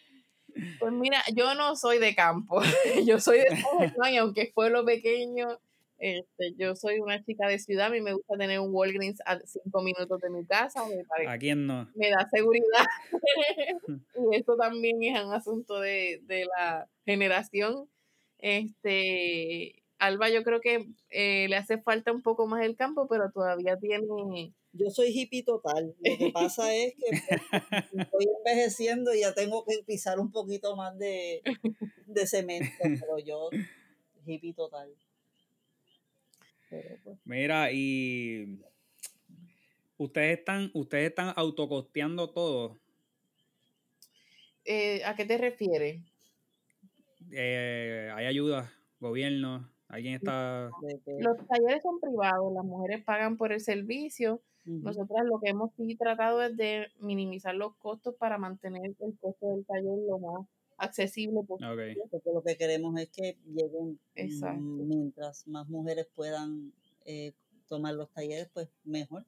Pues 0.79 0.93
mira, 0.93 1.23
yo 1.35 1.55
no 1.55 1.77
soy 1.77 1.99
de 1.99 2.15
campo, 2.15 2.61
yo 3.07 3.21
soy 3.21 3.39
de 3.39 3.57
San 3.57 4.17
aunque 4.19 4.43
es 4.43 4.53
pueblo 4.53 4.85
pequeño, 4.85 5.59
este, 5.99 6.55
yo 6.57 6.77
soy 6.77 7.01
una 7.01 7.23
chica 7.25 7.49
de 7.49 7.59
ciudad, 7.59 7.87
a 7.87 7.91
mí 7.91 8.01
me 8.01 8.15
gusta 8.15 8.37
tener 8.37 8.61
un 8.61 8.73
Walgreens 8.73 9.21
a 9.27 9.39
cinco 9.41 9.83
minutos 9.83 10.21
de 10.21 10.31
mi 10.31 10.45
casa. 10.47 10.83
Me 10.87 11.27
¿A 11.27 11.39
quién 11.39 11.67
no? 11.67 11.91
Me 11.95 12.11
da 12.11 12.29
seguridad. 12.33 12.87
y 14.33 14.37
eso 14.37 14.57
también 14.57 15.03
es 15.03 15.25
un 15.25 15.33
asunto 15.33 15.81
de, 15.81 16.21
de 16.25 16.47
la 16.57 16.89
generación. 17.05 17.89
Este, 18.39 19.83
Alba, 19.99 20.31
yo 20.31 20.45
creo 20.45 20.61
que 20.61 20.89
eh, 21.11 21.49
le 21.49 21.57
hace 21.57 21.79
falta 21.79 22.13
un 22.13 22.23
poco 22.23 22.47
más 22.47 22.65
el 22.65 22.77
campo, 22.77 23.09
pero 23.09 23.31
todavía 23.33 23.77
tiene 23.77 24.53
yo 24.73 24.91
soy 24.91 25.09
hippie 25.09 25.43
total. 25.43 25.95
Lo 25.99 26.19
que 26.19 26.31
pasa 26.31 26.73
es 26.75 26.95
que 26.95 27.17
estoy 28.01 28.27
envejeciendo 28.39 29.15
y 29.15 29.21
ya 29.21 29.35
tengo 29.35 29.65
que 29.65 29.83
pisar 29.87 30.21
un 30.21 30.31
poquito 30.31 30.77
más 30.77 30.97
de, 30.99 31.43
cemento, 32.27 32.71
pero 32.83 33.19
yo 33.19 33.51
hippie 34.25 34.55
total. 34.55 34.95
Pues. 36.69 37.19
Mira, 37.25 37.73
y 37.73 38.61
ustedes 39.97 40.39
están, 40.39 40.71
ustedes 40.75 41.11
están 41.11 41.33
autocosteando 41.37 42.31
todo. 42.31 42.77
Eh, 44.65 45.03
¿A 45.05 45.17
qué 45.17 45.25
te 45.25 45.39
refieres? 45.39 46.03
Eh, 47.33 48.11
hay 48.15 48.27
ayuda, 48.27 48.73
gobierno, 49.01 49.71
alguien 49.89 50.15
está. 50.15 50.71
Los 51.19 51.37
talleres 51.47 51.83
son 51.83 52.01
privados, 52.01 52.53
las 52.53 52.65
mujeres 52.65 53.05
pagan 53.05 53.37
por 53.37 53.53
el 53.53 53.61
servicio 53.61 54.43
nosotras 54.69 55.25
lo 55.25 55.41
que 55.41 55.51
hemos 55.51 55.71
sí 55.77 55.97
tratado 55.97 56.43
es 56.43 56.57
de 56.57 56.89
minimizar 57.01 57.55
los 57.55 57.75
costos 57.77 58.15
para 58.17 58.37
mantener 58.37 58.95
el 59.01 59.19
costo 59.19 59.55
del 59.55 59.65
taller 59.65 59.99
lo 60.07 60.19
más 60.19 60.47
accesible 60.79 61.43
posible. 61.47 61.97
Porque 62.11 62.31
lo 62.33 62.43
que 62.43 62.57
queremos 62.57 62.99
es 62.99 63.09
que 63.11 63.37
lleguen 63.47 63.99
mientras 64.89 65.47
más 65.47 65.69
mujeres 65.69 66.09
puedan 66.15 66.73
eh, 67.05 67.33
tomar 67.69 67.95
los 67.95 68.11
talleres, 68.13 68.49
pues 68.53 68.69
mejor. 68.85 69.25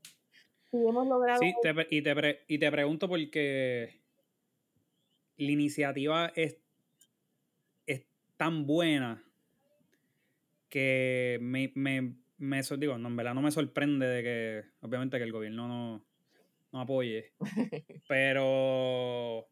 Sí, 0.71 0.79
hemos 0.79 1.07
logrado. 1.07 1.41
Sí, 1.41 1.53
y, 1.91 2.03
te 2.03 2.45
y 2.49 2.59
te 2.59 2.71
pregunto 2.71 3.09
porque 3.09 4.01
la 5.37 5.51
iniciativa 5.51 6.33
es, 6.35 6.59
es 7.87 8.07
tan 8.37 8.67
buena 8.67 9.25
que 10.69 11.39
me, 11.43 11.73
me, 11.75 12.15
me 12.39 12.63
digo, 12.79 12.97
no, 12.99 13.09
en 13.09 13.17
verdad 13.17 13.35
no 13.35 13.43
me 13.43 13.51
sorprende 13.51 14.07
de 14.07 14.23
que, 14.23 14.87
obviamente, 14.87 15.19
que 15.19 15.25
el 15.25 15.33
gobierno 15.33 15.67
no, 15.67 16.05
no 16.73 16.81
apoye. 16.81 17.33
pero, 18.09 19.49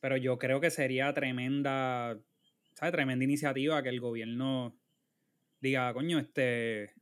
pero 0.00 0.16
yo 0.16 0.38
creo 0.38 0.60
que 0.60 0.70
sería 0.70 1.12
tremenda, 1.12 2.18
¿sabes? 2.74 2.92
Tremenda 2.92 3.24
iniciativa 3.24 3.82
que 3.82 3.90
el 3.90 4.00
gobierno 4.00 4.76
diga, 5.60 5.92
coño, 5.92 6.18
este, 6.18 6.94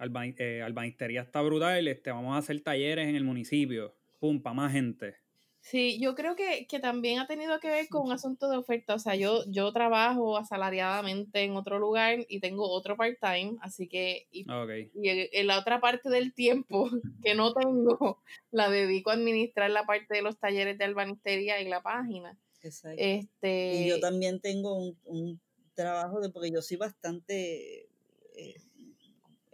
eh, 0.00 0.62
albanistería 0.62 1.22
está 1.22 1.42
brutal, 1.42 1.86
este, 1.86 2.10
vamos 2.10 2.34
a 2.34 2.38
hacer 2.38 2.60
talleres 2.62 3.08
en 3.08 3.16
el 3.16 3.24
municipio, 3.24 3.94
pum, 4.18 4.42
para 4.42 4.54
más 4.54 4.72
gente. 4.72 5.16
Sí, 5.62 6.00
yo 6.00 6.14
creo 6.14 6.36
que, 6.36 6.66
también 6.80 7.18
ha 7.18 7.26
tenido 7.26 7.60
que 7.60 7.68
ver 7.68 7.88
con 7.88 8.06
un 8.06 8.12
asunto 8.12 8.48
de 8.48 8.56
oferta. 8.56 8.94
O 8.94 8.98
sea, 8.98 9.14
yo, 9.14 9.44
yo 9.46 9.72
trabajo 9.72 10.38
asalariadamente 10.38 11.42
en 11.42 11.54
otro 11.54 11.78
lugar 11.78 12.24
y 12.28 12.40
tengo 12.40 12.68
otro 12.70 12.96
part-time, 12.96 13.58
así 13.60 13.86
que 13.86 14.26
y, 14.32 14.46
en, 14.48 15.46
la 15.46 15.58
otra 15.58 15.80
parte 15.80 16.08
del 16.08 16.32
tiempo 16.32 16.88
que 17.22 17.34
no 17.34 17.52
tengo, 17.52 18.22
la 18.50 18.70
dedico 18.70 19.10
a 19.10 19.14
administrar 19.14 19.70
la 19.70 19.84
parte 19.84 20.14
de 20.14 20.22
los 20.22 20.38
talleres 20.38 20.78
de 20.78 20.84
albanistería 20.84 21.60
y 21.60 21.68
la 21.68 21.82
página. 21.82 22.38
Exacto. 22.62 23.00
Este, 23.00 23.74
y 23.74 23.88
yo 23.88 24.00
también 24.00 24.40
tengo 24.40 24.94
un, 25.04 25.40
trabajo 25.74 26.20
de, 26.20 26.30
porque 26.30 26.50
yo 26.50 26.62
soy 26.62 26.78
bastante, 26.78 27.88
eh, 28.34 28.60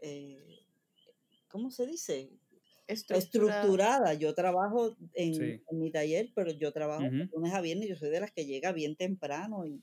eh, 0.02 0.60
¿cómo 1.48 1.70
se 1.70 1.86
dice? 1.86 2.30
Estructurada. 2.86 4.14
Yo 4.14 4.34
trabajo 4.34 4.96
en, 5.14 5.62
mi 5.72 5.90
taller, 5.90 6.30
pero 6.34 6.50
yo 6.52 6.72
trabajo 6.72 7.02
de 7.02 7.28
lunes 7.32 7.54
a 7.54 7.60
viernes. 7.60 7.88
Yo 7.88 7.96
soy 7.96 8.10
de 8.10 8.20
las 8.20 8.32
que 8.32 8.46
llega 8.46 8.72
bien 8.72 8.96
temprano 8.96 9.66
y, 9.66 9.82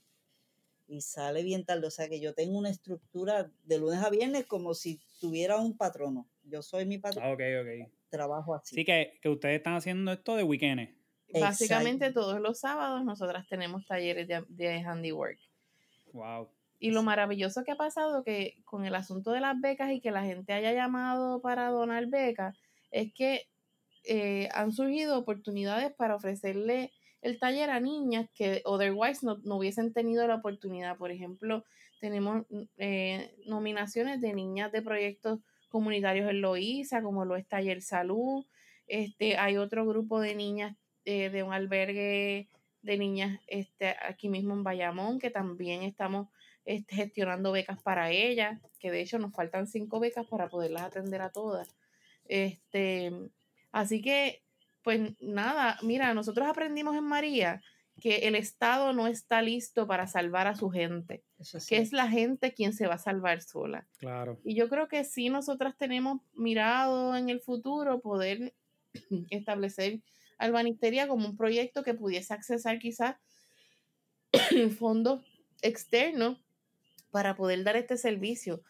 sale 0.99 1.43
bien 1.43 1.65
tarde. 1.65 1.87
O 1.87 1.91
sea 1.91 2.07
que 2.07 2.19
yo 2.19 2.33
tengo 2.35 2.57
una 2.57 2.69
estructura 2.69 3.51
de 3.63 3.79
lunes 3.79 3.99
a 4.03 4.09
viernes 4.09 4.45
como 4.45 4.73
si 4.73 5.01
tuviera 5.19 5.57
un 5.57 5.75
patrono. 5.75 6.29
Yo 6.43 6.61
soy 6.61 6.85
mi 6.85 6.99
patrono. 6.99 7.27
Ah, 7.27 7.33
ok, 7.33 7.41
ok. 7.61 7.91
Trabajo 8.09 8.53
así. 8.53 8.75
Sí, 8.75 8.85
que, 8.85 9.19
ustedes 9.25 9.57
están 9.57 9.75
haciendo 9.75 10.11
esto 10.11 10.35
de 10.35 10.43
weekends. 10.43 10.91
Básicamente 11.39 12.11
todos 12.11 12.39
los 12.39 12.59
sábados 12.59 13.03
nosotras 13.03 13.47
tenemos 13.47 13.87
talleres 13.87 14.27
de, 14.27 14.45
de 14.49 14.81
handiwork. 14.81 15.39
Wow. 16.11 16.47
Y 16.83 16.91
lo 16.91 17.01
maravilloso 17.01 17.63
que 17.63 17.71
ha 17.71 17.77
pasado 17.77 18.25
que 18.25 18.61
con 18.65 18.85
el 18.85 18.93
asunto 18.93 19.31
de 19.31 19.39
las 19.39 19.59
becas 19.61 19.91
y 19.91 20.01
que 20.01 20.11
la 20.11 20.23
gente 20.23 20.51
haya 20.51 20.73
llamado 20.73 21.41
para 21.41 21.69
donar 21.69 22.07
becas, 22.07 22.57
es 22.93 23.13
que 23.13 23.47
eh, 24.05 24.47
han 24.53 24.71
surgido 24.71 25.17
oportunidades 25.17 25.91
para 25.93 26.15
ofrecerle 26.15 26.91
el 27.21 27.39
taller 27.39 27.69
a 27.69 27.79
niñas 27.79 28.29
que 28.33 28.61
otherwise 28.65 29.25
no, 29.25 29.57
hubiesen 29.57 29.93
tenido 29.93 30.27
la 30.27 30.35
oportunidad. 30.35 30.97
Por 30.97 31.11
ejemplo, 31.11 31.63
tenemos 31.99 32.45
mm, 32.49 32.61
eh, 32.77 33.35
nominaciones 33.47 34.21
de 34.21 34.33
niñas 34.33 34.71
de 34.71 34.81
proyectos 34.81 35.39
comunitarios 35.69 36.29
en 36.29 36.41
Loíza, 36.41 37.01
como 37.01 37.25
lo 37.25 37.35
es 37.35 37.47
Taller 37.47 37.81
Salud. 37.81 38.45
Este, 38.87 39.37
hay 39.37 39.57
otro 39.57 39.85
grupo 39.85 40.19
de 40.19 40.35
niñas 40.35 40.77
eh, 41.05 41.29
de 41.29 41.43
un 41.43 41.53
albergue 41.53 42.49
de 42.81 42.97
niñas 42.97 43.39
este, 43.47 43.95
aquí 44.05 44.29
mismo 44.29 44.53
en 44.53 44.63
Bayamón, 44.63 45.17
que 45.17 45.31
también 45.31 45.83
estamos 45.83 46.27
este, 46.65 46.95
gestionando 46.95 47.53
becas 47.53 47.81
para 47.81 48.11
ellas, 48.11 48.61
que 48.79 48.91
de 48.91 49.01
hecho 49.01 49.17
nos 49.17 49.33
faltan 49.33 49.65
cinco 49.67 50.01
becas 50.01 50.27
para 50.27 50.49
poderlas 50.49 50.83
atender 50.83 51.21
a 51.21 51.31
todas. 51.31 51.73
Este, 52.33 53.11
así 53.71 54.01
que, 54.01 54.41
pues 54.81 55.13
nada, 55.19 55.77
mira, 55.83 56.15
nosotros 56.15 56.47
aprendimos 56.47 56.95
en 56.95 57.03
María 57.03 57.61
que 58.01 58.27
el 58.27 58.33
Estado 58.33 58.91
no 58.91 59.05
está 59.05 59.43
listo 59.43 59.85
para 59.85 60.07
salvar 60.07 60.47
a 60.47 60.55
su 60.55 60.71
gente, 60.71 61.23
que 61.69 61.77
es 61.77 61.93
la 61.93 62.09
gente 62.09 62.55
quien 62.55 62.73
se 62.73 62.87
va 62.87 62.95
a 62.95 62.97
salvar 62.97 63.43
sola. 63.43 63.87
Claro. 63.99 64.39
Y 64.43 64.55
yo 64.55 64.67
creo 64.67 64.87
que 64.87 65.03
sí 65.03 65.29
nosotras 65.29 65.77
tenemos 65.77 66.21
mirado 66.33 67.15
en 67.15 67.29
el 67.29 67.39
futuro 67.39 68.01
poder 68.01 68.55
establecer 69.29 70.01
Albanisteria 70.39 71.07
como 71.07 71.27
un 71.27 71.37
proyecto 71.37 71.83
que 71.83 71.93
pudiese 71.93 72.33
accesar 72.33 72.79
quizás 72.79 73.15
fondos 74.79 75.21
externos 75.61 76.41
para 77.11 77.35
poder 77.35 77.63
dar 77.63 77.75
este 77.75 77.95
servicio. 77.95 78.63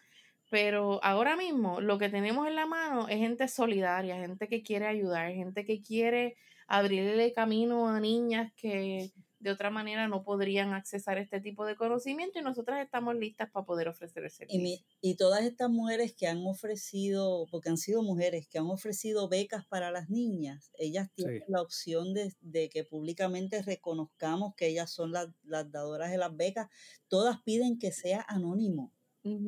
Pero 0.54 1.04
ahora 1.04 1.36
mismo 1.36 1.82
lo 1.82 1.97
que 1.97 2.10
tenemos 2.10 2.47
en 2.47 2.54
la 2.54 2.68
mano 2.68 3.08
es 3.08 3.18
gente 3.18 3.47
solidaria, 3.47 4.18
gente 4.18 4.47
que 4.47 4.62
quiere 4.62 4.86
ayudar, 4.86 5.32
gente 5.32 5.66
que 5.66 5.82
quiere 5.82 6.36
abrirle 6.68 7.34
camino 7.34 7.89
a 7.89 7.99
niñas 7.99 8.54
que 8.56 9.12
de 9.39 9.49
otra 9.49 9.72
manera 9.72 10.08
no 10.08 10.24
podrían 10.24 10.76
accesar 10.76 11.18
este 11.18 11.41
tipo 11.41 11.66
de 11.66 11.76
conocimiento 11.76 12.38
y 12.38 12.43
nosotras 12.43 12.86
estamos 12.86 13.16
listas 13.16 13.49
para 13.49 13.66
poder 13.66 13.88
ofrecer 13.88 14.26
ese 14.26 14.45
servicio. 14.45 14.62
Y, 14.62 14.86
y 15.01 15.16
todas 15.16 15.43
estas 15.43 15.72
mujeres 15.72 16.14
que 16.14 16.28
han 16.28 16.45
ofrecido, 16.45 17.47
porque 17.49 17.70
han 17.70 17.78
sido 17.78 18.04
mujeres 18.04 18.47
que 18.47 18.60
han 18.60 18.68
ofrecido 18.68 19.28
becas 19.28 19.66
para 19.66 19.89
las 19.89 20.12
niñas, 20.12 20.70
ellas 20.78 21.10
tienen 21.16 21.43
la 21.47 21.64
opción 21.64 22.14
de, 22.14 22.32
de, 22.41 22.70
que 22.70 22.84
públicamente 22.84 23.64
reconozcamos 23.64 24.54
que 24.54 24.68
ellas 24.68 24.91
son 24.91 25.14
las, 25.14 25.30
las 25.41 25.72
dadoras 25.72 26.12
de 26.12 26.20
las 26.20 26.38
becas. 26.38 26.70
Todas 27.08 27.41
piden 27.41 27.80
que 27.80 27.91
sea 27.91 28.24
anónimo, 28.30 28.93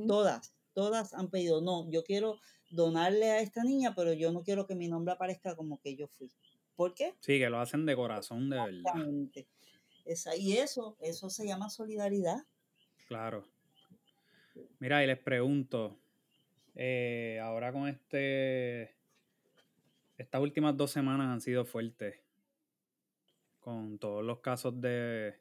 todas 0.07 0.54
todas 0.75 1.13
han 1.15 1.29
pedido, 1.29 1.61
no, 1.61 1.89
yo 1.89 2.03
quiero 2.03 2.39
donarle 2.69 3.31
a 3.31 3.39
esta 3.39 3.63
niña, 3.63 3.95
pero 3.95 4.13
yo 4.13 4.31
no 4.31 4.43
quiero 4.43 4.67
que 4.67 4.75
mi 4.75 4.87
nombre 4.87 5.13
aparezca 5.13 5.55
como 5.55 5.79
que 5.79 5.95
yo 5.95 6.07
fui. 6.07 6.31
¿Por 6.75 6.93
qué? 6.93 7.15
Sí, 7.21 7.39
que 7.39 7.49
lo 7.49 7.59
hacen 7.59 7.85
de 7.85 7.95
corazón, 7.95 8.49
de 8.49 8.57
verdad. 8.57 8.93
Esa, 10.03 10.35
y 10.35 10.57
eso, 10.57 10.97
eso 10.99 11.29
se 11.29 11.47
llama 11.47 11.69
solidaridad. 11.69 12.45
Claro. 13.07 13.47
Mira, 14.79 15.03
y 15.03 15.07
les 15.07 15.17
pregunto, 15.17 15.97
eh, 16.75 17.39
ahora 17.41 17.71
con 17.71 17.87
este, 17.87 18.93
estas 20.17 20.41
últimas 20.41 20.75
dos 20.75 20.91
semanas 20.91 21.27
han 21.27 21.41
sido 21.41 21.65
fuertes, 21.65 22.19
con 23.61 23.97
todos 23.97 24.23
los 24.23 24.39
casos 24.41 24.79
de, 24.79 25.39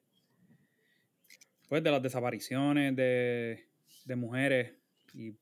pues, 1.68 1.82
de 1.82 1.90
las 1.90 2.02
desapariciones 2.02 2.94
de, 2.94 3.68
de 4.04 4.16
mujeres 4.16 4.83
y 5.14 5.34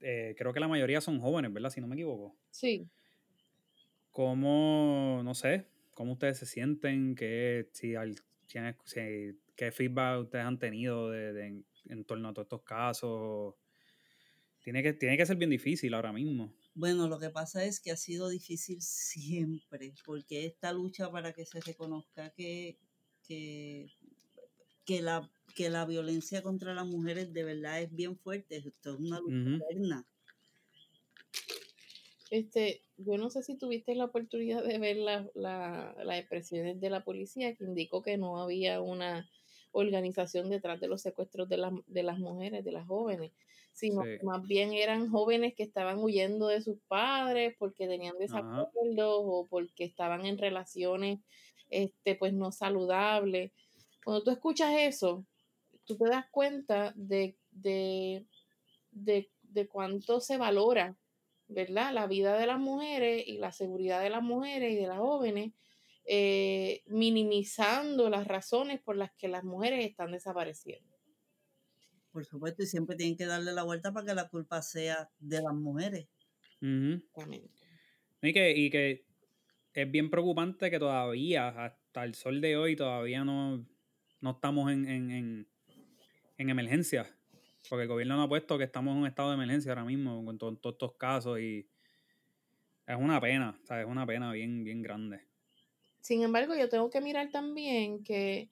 eh, 0.00 0.34
creo 0.36 0.52
que 0.52 0.60
la 0.60 0.68
mayoría 0.68 1.00
son 1.00 1.20
jóvenes, 1.20 1.52
¿verdad? 1.52 1.70
Si 1.70 1.80
no 1.80 1.86
me 1.86 1.94
equivoco. 1.94 2.36
Sí. 2.50 2.88
¿Cómo, 4.10 5.20
no 5.22 5.34
sé, 5.34 5.66
cómo 5.94 6.12
ustedes 6.12 6.38
se 6.38 6.46
sienten? 6.46 7.14
¿Qué, 7.14 7.68
si, 7.72 7.94
¿Qué 9.56 9.72
feedback 9.72 10.22
ustedes 10.22 10.44
han 10.44 10.58
tenido 10.58 11.10
de, 11.10 11.62
en, 11.86 12.04
torno 12.04 12.28
a 12.28 12.32
todos 12.32 12.46
estos 12.46 12.62
casos? 12.62 13.54
Tiene 14.62 14.82
que, 14.82 14.92
tiene 14.92 15.16
que 15.16 15.26
ser 15.26 15.36
bien 15.36 15.50
difícil 15.50 15.94
ahora 15.94 16.12
mismo. 16.12 16.52
Bueno, 16.74 17.08
lo 17.08 17.18
que 17.18 17.30
pasa 17.30 17.64
es 17.64 17.80
que 17.80 17.90
ha 17.90 17.96
sido 17.96 18.28
difícil 18.28 18.80
siempre, 18.80 19.92
porque 20.04 20.46
esta 20.46 20.72
lucha 20.72 21.10
para 21.10 21.32
que 21.32 21.44
se 21.44 21.60
reconozca 21.60 22.30
que, 22.30 22.78
que, 23.26 23.90
que 24.88 25.02
la 25.02 25.30
que 25.54 25.68
la 25.68 25.84
violencia 25.84 26.42
contra 26.42 26.72
las 26.72 26.86
mujeres 26.86 27.34
de 27.34 27.44
verdad 27.44 27.82
es 27.82 27.94
bien 27.94 28.16
fuerte. 28.16 28.56
Esto 28.56 28.94
es 28.94 29.00
una 29.00 29.20
lucha 29.20 29.64
uh 29.74 30.04
Este, 32.30 32.80
yo 32.96 33.18
no 33.18 33.28
sé 33.28 33.42
si 33.42 33.58
tuviste 33.58 33.94
la 33.94 34.06
oportunidad 34.06 34.64
de 34.64 34.78
ver 34.78 34.96
las 34.96 35.26
la, 35.34 36.18
expresiones 36.18 36.80
de 36.80 36.88
la 36.88 37.04
policía 37.04 37.54
que 37.54 37.64
indicó 37.64 38.02
que 38.02 38.16
no 38.16 38.40
había 38.40 38.80
una 38.80 39.28
organización 39.72 40.48
detrás 40.48 40.80
de 40.80 40.88
los 40.88 41.02
secuestros 41.02 41.48
de, 41.50 41.58
de 41.86 42.02
las 42.02 42.18
mujeres, 42.18 42.64
de 42.64 42.72
las 42.72 42.86
jóvenes, 42.86 43.32
sino 43.74 44.02
que 44.04 44.20
más 44.22 44.46
bien 44.46 44.72
eran 44.72 45.10
jóvenes 45.10 45.54
que 45.54 45.64
estaban 45.64 45.98
huyendo 45.98 46.46
de 46.46 46.62
sus 46.62 46.78
padres 46.88 47.54
porque 47.58 47.86
tenían 47.88 48.16
desacuerdos 48.18 49.20
o 49.24 49.46
porque 49.50 49.84
estaban 49.84 50.24
en 50.24 50.38
relaciones 50.38 51.20
este, 51.68 52.14
pues 52.14 52.32
no 52.32 52.52
saludables. 52.52 53.52
Cuando 54.08 54.24
tú 54.24 54.30
escuchas 54.30 54.72
eso, 54.74 55.26
tú 55.84 55.98
te 55.98 56.08
das 56.08 56.24
cuenta 56.30 56.94
de, 56.96 57.36
de, 57.50 58.26
cuánto 59.70 60.18
se 60.22 60.38
valora, 60.38 60.96
¿verdad? 61.46 61.92
La 61.92 62.06
vida 62.06 62.38
de 62.38 62.46
las 62.46 62.58
mujeres 62.58 63.22
y 63.26 63.36
la 63.36 63.52
seguridad 63.52 64.00
de 64.02 64.08
las 64.08 64.22
mujeres 64.22 64.72
y 64.72 64.76
de 64.76 64.86
las 64.86 64.96
jóvenes, 64.96 65.52
eh, 66.06 66.84
minimizando 66.86 68.08
las 68.08 68.26
razones 68.26 68.80
por 68.80 68.96
las 68.96 69.12
que 69.12 69.28
las 69.28 69.44
mujeres 69.44 69.84
están 69.84 70.12
desapareciendo. 70.12 70.96
Por 72.10 72.24
supuesto, 72.24 72.62
y 72.62 72.66
siempre 72.66 72.96
tienen 72.96 73.18
que 73.18 73.26
darle 73.26 73.52
la 73.52 73.64
vuelta 73.64 73.92
para 73.92 74.06
que 74.06 74.14
la 74.14 74.30
culpa 74.30 74.62
sea 74.62 75.10
de 75.18 75.42
las 75.42 75.52
mujeres. 75.52 76.08
Y 78.22 78.32
que, 78.32 78.56
y 78.56 78.70
que 78.70 79.04
es 79.74 79.90
bien 79.90 80.08
preocupante 80.08 80.70
que 80.70 80.78
todavía, 80.78 81.48
hasta 81.48 82.04
el 82.04 82.14
sol 82.14 82.40
de 82.40 82.56
hoy, 82.56 82.74
todavía 82.74 83.22
no, 83.22 83.66
no 84.20 84.30
estamos 84.32 84.70
en, 84.72 84.88
en, 84.88 85.48
en 86.36 86.50
emergencia. 86.50 87.06
Porque 87.68 87.82
el 87.82 87.88
gobierno 87.88 88.16
no 88.16 88.22
ha 88.22 88.28
puesto 88.28 88.56
que 88.56 88.64
estamos 88.64 88.92
en 88.92 89.02
un 89.02 89.06
estado 89.06 89.28
de 89.28 89.34
emergencia 89.34 89.72
ahora 89.72 89.84
mismo 89.84 90.24
con 90.24 90.38
todos 90.38 90.54
estos 90.72 90.94
casos 90.94 91.38
y 91.38 91.68
es 92.86 92.96
una 92.96 93.20
pena, 93.20 93.60
es 93.68 93.86
una 93.86 94.06
pena 94.06 94.32
bien, 94.32 94.64
bien 94.64 94.80
grande. 94.80 95.20
Sin 96.00 96.22
embargo, 96.22 96.54
yo 96.54 96.70
tengo 96.70 96.88
que 96.88 97.02
mirar 97.02 97.30
también 97.30 98.02
que 98.02 98.48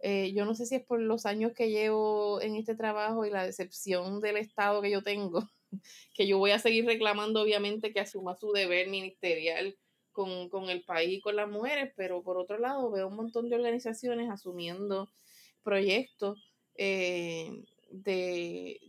eh, 0.00 0.32
yo 0.34 0.44
no 0.44 0.54
sé 0.54 0.66
si 0.66 0.74
es 0.74 0.82
por 0.82 1.00
los 1.00 1.24
años 1.24 1.52
que 1.52 1.70
llevo 1.70 2.40
en 2.40 2.56
este 2.56 2.74
trabajo 2.74 3.24
y 3.24 3.30
la 3.30 3.44
decepción 3.44 4.20
del 4.20 4.38
Estado 4.38 4.82
que 4.82 4.90
yo 4.90 5.02
tengo, 5.02 5.48
que 6.14 6.26
yo 6.26 6.38
voy 6.38 6.50
a 6.50 6.58
seguir 6.58 6.84
reclamando 6.84 7.42
obviamente 7.42 7.92
que 7.92 8.00
asuma 8.00 8.34
su 8.34 8.50
deber 8.52 8.88
ministerial 8.88 9.76
con, 10.16 10.48
con 10.48 10.70
el 10.70 10.82
país 10.82 11.18
y 11.18 11.20
con 11.20 11.36
las 11.36 11.46
mujeres, 11.46 11.92
pero 11.94 12.22
por 12.22 12.38
otro 12.38 12.58
lado 12.58 12.90
veo 12.90 13.08
un 13.08 13.16
montón 13.16 13.50
de 13.50 13.56
organizaciones 13.56 14.30
asumiendo 14.30 15.10
proyectos 15.62 16.54
eh, 16.78 17.62
de, 17.90 18.80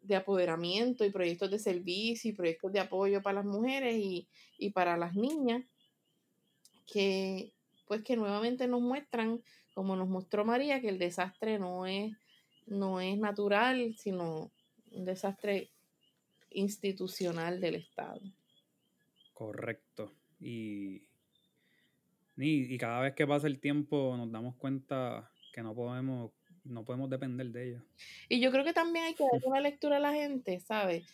de 0.00 0.16
apoderamiento 0.16 1.04
y 1.04 1.10
proyectos 1.12 1.52
de 1.52 1.60
servicio 1.60 2.32
y 2.32 2.34
proyectos 2.34 2.72
de 2.72 2.80
apoyo 2.80 3.22
para 3.22 3.36
las 3.36 3.44
mujeres 3.44 3.94
y, 3.96 4.26
y 4.58 4.70
para 4.70 4.96
las 4.96 5.14
niñas 5.14 5.62
que 6.92 7.52
pues 7.86 8.02
que 8.02 8.16
nuevamente 8.16 8.66
nos 8.66 8.80
muestran 8.80 9.40
como 9.72 9.94
nos 9.94 10.08
mostró 10.08 10.44
María 10.44 10.80
que 10.80 10.88
el 10.88 10.98
desastre 10.98 11.60
no 11.60 11.86
es 11.86 12.12
no 12.66 13.00
es 13.00 13.16
natural 13.18 13.94
sino 13.96 14.50
un 14.90 15.04
desastre 15.04 15.70
institucional 16.50 17.60
del 17.60 17.76
Estado. 17.76 18.20
Correcto. 19.42 20.12
Y, 20.38 21.02
y, 22.36 22.78
cada 22.78 23.00
vez 23.00 23.14
que 23.14 23.26
pasa 23.26 23.48
el 23.48 23.58
tiempo 23.58 24.16
nos 24.16 24.30
damos 24.30 24.54
cuenta 24.54 25.32
que 25.52 25.64
no 25.64 25.74
podemos, 25.74 26.30
no 26.64 26.84
podemos 26.84 27.10
depender 27.10 27.48
de 27.48 27.70
ellos. 27.70 27.82
Y 28.28 28.40
yo 28.40 28.52
creo 28.52 28.64
que 28.64 28.72
también 28.72 29.06
hay 29.06 29.14
que 29.14 29.24
dar 29.24 29.42
una 29.44 29.60
lectura 29.60 29.96
a 29.96 30.00
la 30.00 30.12
gente, 30.12 30.60
¿sabes? 30.60 31.04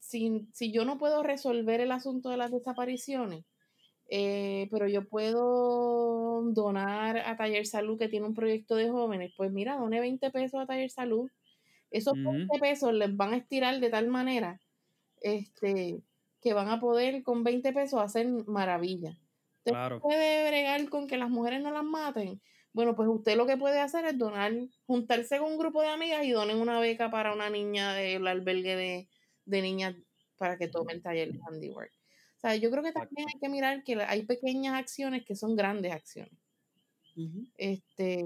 Si, 0.00 0.48
si 0.52 0.72
yo 0.72 0.84
no 0.84 0.98
puedo 0.98 1.22
resolver 1.22 1.80
el 1.80 1.92
asunto 1.92 2.30
de 2.30 2.36
las 2.36 2.50
desapariciones, 2.50 3.44
eh, 4.08 4.66
pero 4.72 4.88
yo 4.88 5.08
puedo 5.08 6.42
donar 6.50 7.18
a 7.18 7.36
Taller 7.36 7.64
Salud 7.64 7.96
que 7.96 8.08
tiene 8.08 8.26
un 8.26 8.34
proyecto 8.34 8.74
de 8.74 8.90
jóvenes, 8.90 9.32
pues 9.36 9.52
mira, 9.52 9.76
done 9.76 10.00
20 10.00 10.30
pesos 10.32 10.60
a 10.60 10.66
Taller 10.66 10.90
Salud. 10.90 11.30
Esos 11.92 12.14
20 12.14 12.58
pesos 12.58 12.92
les 12.92 13.16
van 13.16 13.34
a 13.34 13.36
estirar 13.36 13.78
de 13.78 13.88
tal 13.88 14.08
manera 14.08 14.60
este, 15.20 16.00
que 16.40 16.52
van 16.52 16.68
a 16.68 16.80
poder 16.80 17.22
con 17.22 17.44
20 17.44 17.72
pesos 17.72 18.00
hacer 18.00 18.28
maravillas. 18.46 19.16
Usted 19.64 19.98
puede 20.00 20.48
bregar 20.48 20.88
con 20.88 21.06
que 21.06 21.16
las 21.16 21.30
mujeres 21.30 21.62
no 21.62 21.70
las 21.70 21.84
maten. 21.84 22.40
Bueno, 22.72 22.94
pues 22.94 23.08
usted 23.08 23.36
lo 23.36 23.46
que 23.46 23.56
puede 23.56 23.80
hacer 23.80 24.04
es 24.04 24.16
donar, 24.16 24.52
juntarse 24.86 25.38
con 25.38 25.52
un 25.52 25.58
grupo 25.58 25.82
de 25.82 25.88
amigas 25.88 26.24
y 26.24 26.30
donen 26.30 26.60
una 26.60 26.78
beca 26.80 27.10
para 27.10 27.32
una 27.32 27.50
niña 27.50 27.92
del 27.94 28.26
albergue 28.26 28.76
de, 28.76 29.08
de 29.44 29.62
niñas 29.62 29.96
para 30.36 30.56
que 30.56 30.68
tome 30.68 30.92
el 30.92 31.02
taller 31.02 31.32
de 31.32 31.40
handiwork. 31.46 31.92
O 32.36 32.40
sea, 32.40 32.54
yo 32.54 32.70
creo 32.70 32.84
que 32.84 32.92
también 32.92 33.26
hay 33.28 33.40
que 33.40 33.48
mirar 33.48 33.82
que 33.82 34.00
hay 34.00 34.24
pequeñas 34.24 34.74
acciones 34.74 35.24
que 35.24 35.34
son 35.34 35.56
grandes 35.56 35.92
acciones. 35.92 36.38
Este, 37.56 38.24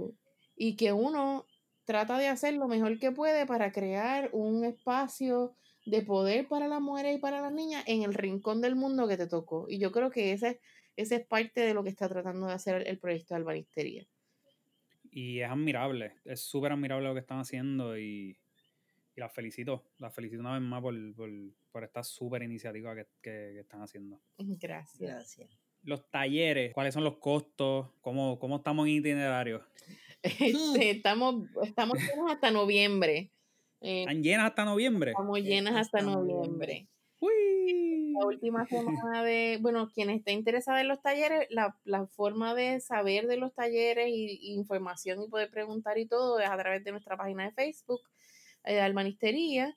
y 0.54 0.76
que 0.76 0.92
uno 0.92 1.46
trata 1.84 2.18
de 2.18 2.28
hacer 2.28 2.52
lo 2.54 2.68
mejor 2.68 2.98
que 2.98 3.10
puede 3.10 3.46
para 3.46 3.72
crear 3.72 4.28
un 4.32 4.64
espacio 4.66 5.56
de 5.84 6.02
poder 6.02 6.46
para 6.48 6.68
las 6.68 6.80
mujeres 6.80 7.16
y 7.16 7.18
para 7.18 7.40
las 7.40 7.52
niñas 7.52 7.84
en 7.86 8.02
el 8.02 8.14
rincón 8.14 8.60
del 8.60 8.76
mundo 8.76 9.08
que 9.08 9.16
te 9.16 9.26
tocó. 9.26 9.66
Y 9.68 9.78
yo 9.78 9.90
creo 9.92 10.10
que 10.10 10.32
ese, 10.32 10.60
ese 10.96 11.16
es 11.16 11.26
parte 11.26 11.60
de 11.60 11.74
lo 11.74 11.82
que 11.82 11.90
está 11.90 12.08
tratando 12.08 12.46
de 12.46 12.54
hacer 12.54 12.86
el 12.86 12.98
proyecto 12.98 13.34
de 13.34 13.38
albanistería. 13.38 14.06
Y 15.10 15.40
es 15.40 15.50
admirable, 15.50 16.14
es 16.24 16.40
súper 16.40 16.72
admirable 16.72 17.08
lo 17.08 17.14
que 17.14 17.20
están 17.20 17.40
haciendo 17.40 17.98
y, 17.98 18.38
y 19.14 19.20
las 19.20 19.32
felicito, 19.32 19.84
las 19.98 20.14
felicito 20.14 20.40
una 20.40 20.54
vez 20.54 20.62
más 20.62 20.80
por, 20.80 20.94
por, 21.70 21.84
esta 21.84 22.02
súper 22.02 22.42
iniciativa 22.42 22.94
que, 22.94 23.06
que, 23.20 23.60
están 23.60 23.82
haciendo. 23.82 24.20
Gracias. 24.38 25.10
Gracias. 25.10 25.58
Los 25.82 26.08
talleres, 26.10 26.72
¿cuáles 26.72 26.94
son 26.94 27.04
los 27.04 27.18
costos? 27.18 27.90
¿Cómo, 28.00 28.38
cómo 28.38 28.56
estamos 28.56 28.86
en 28.86 28.94
itinerario? 28.94 29.66
Este, 30.22 30.90
estamos, 30.90 31.46
estamos 31.64 31.98
hasta 32.30 32.52
noviembre. 32.52 33.32
Eh, 33.82 34.02
¿Están 34.02 34.22
llenas 34.22 34.46
hasta 34.46 34.64
noviembre? 34.64 35.10
Estamos 35.10 35.40
llenas 35.40 35.74
hasta 35.74 36.00
noviembre. 36.00 36.88
Uy. 37.18 38.12
La 38.18 38.26
última 38.26 38.66
semana 38.66 39.24
de, 39.24 39.58
bueno, 39.60 39.90
quien 39.92 40.10
esté 40.10 40.32
interesado 40.32 40.78
en 40.78 40.88
los 40.88 41.02
talleres, 41.02 41.46
la, 41.50 41.76
la 41.84 42.06
forma 42.06 42.54
de 42.54 42.78
saber 42.80 43.26
de 43.26 43.36
los 43.36 43.54
talleres 43.54 44.08
y, 44.08 44.52
información 44.52 45.22
y 45.22 45.28
poder 45.28 45.50
preguntar 45.50 45.98
y 45.98 46.06
todo 46.06 46.38
es 46.38 46.48
a 46.48 46.56
través 46.56 46.84
de 46.84 46.92
nuestra 46.92 47.16
página 47.16 47.44
de 47.44 47.52
Facebook, 47.52 48.02
eh, 48.64 48.80
Almanistería. 48.80 49.76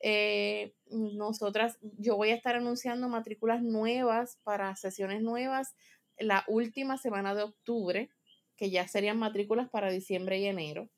Eh, 0.00 0.74
nosotras, 0.90 1.78
yo 1.80 2.16
voy 2.16 2.30
a 2.30 2.34
estar 2.34 2.56
anunciando 2.56 3.08
matrículas 3.08 3.62
nuevas 3.62 4.38
para 4.42 4.76
sesiones 4.76 5.22
nuevas 5.22 5.74
la 6.18 6.44
última 6.48 6.98
semana 6.98 7.34
de 7.34 7.44
octubre, 7.44 8.10
que 8.56 8.70
ya 8.70 8.86
serían 8.88 9.18
matrículas 9.18 9.70
para 9.70 9.90
diciembre 9.90 10.38
y 10.38 10.46
enero. 10.46 10.90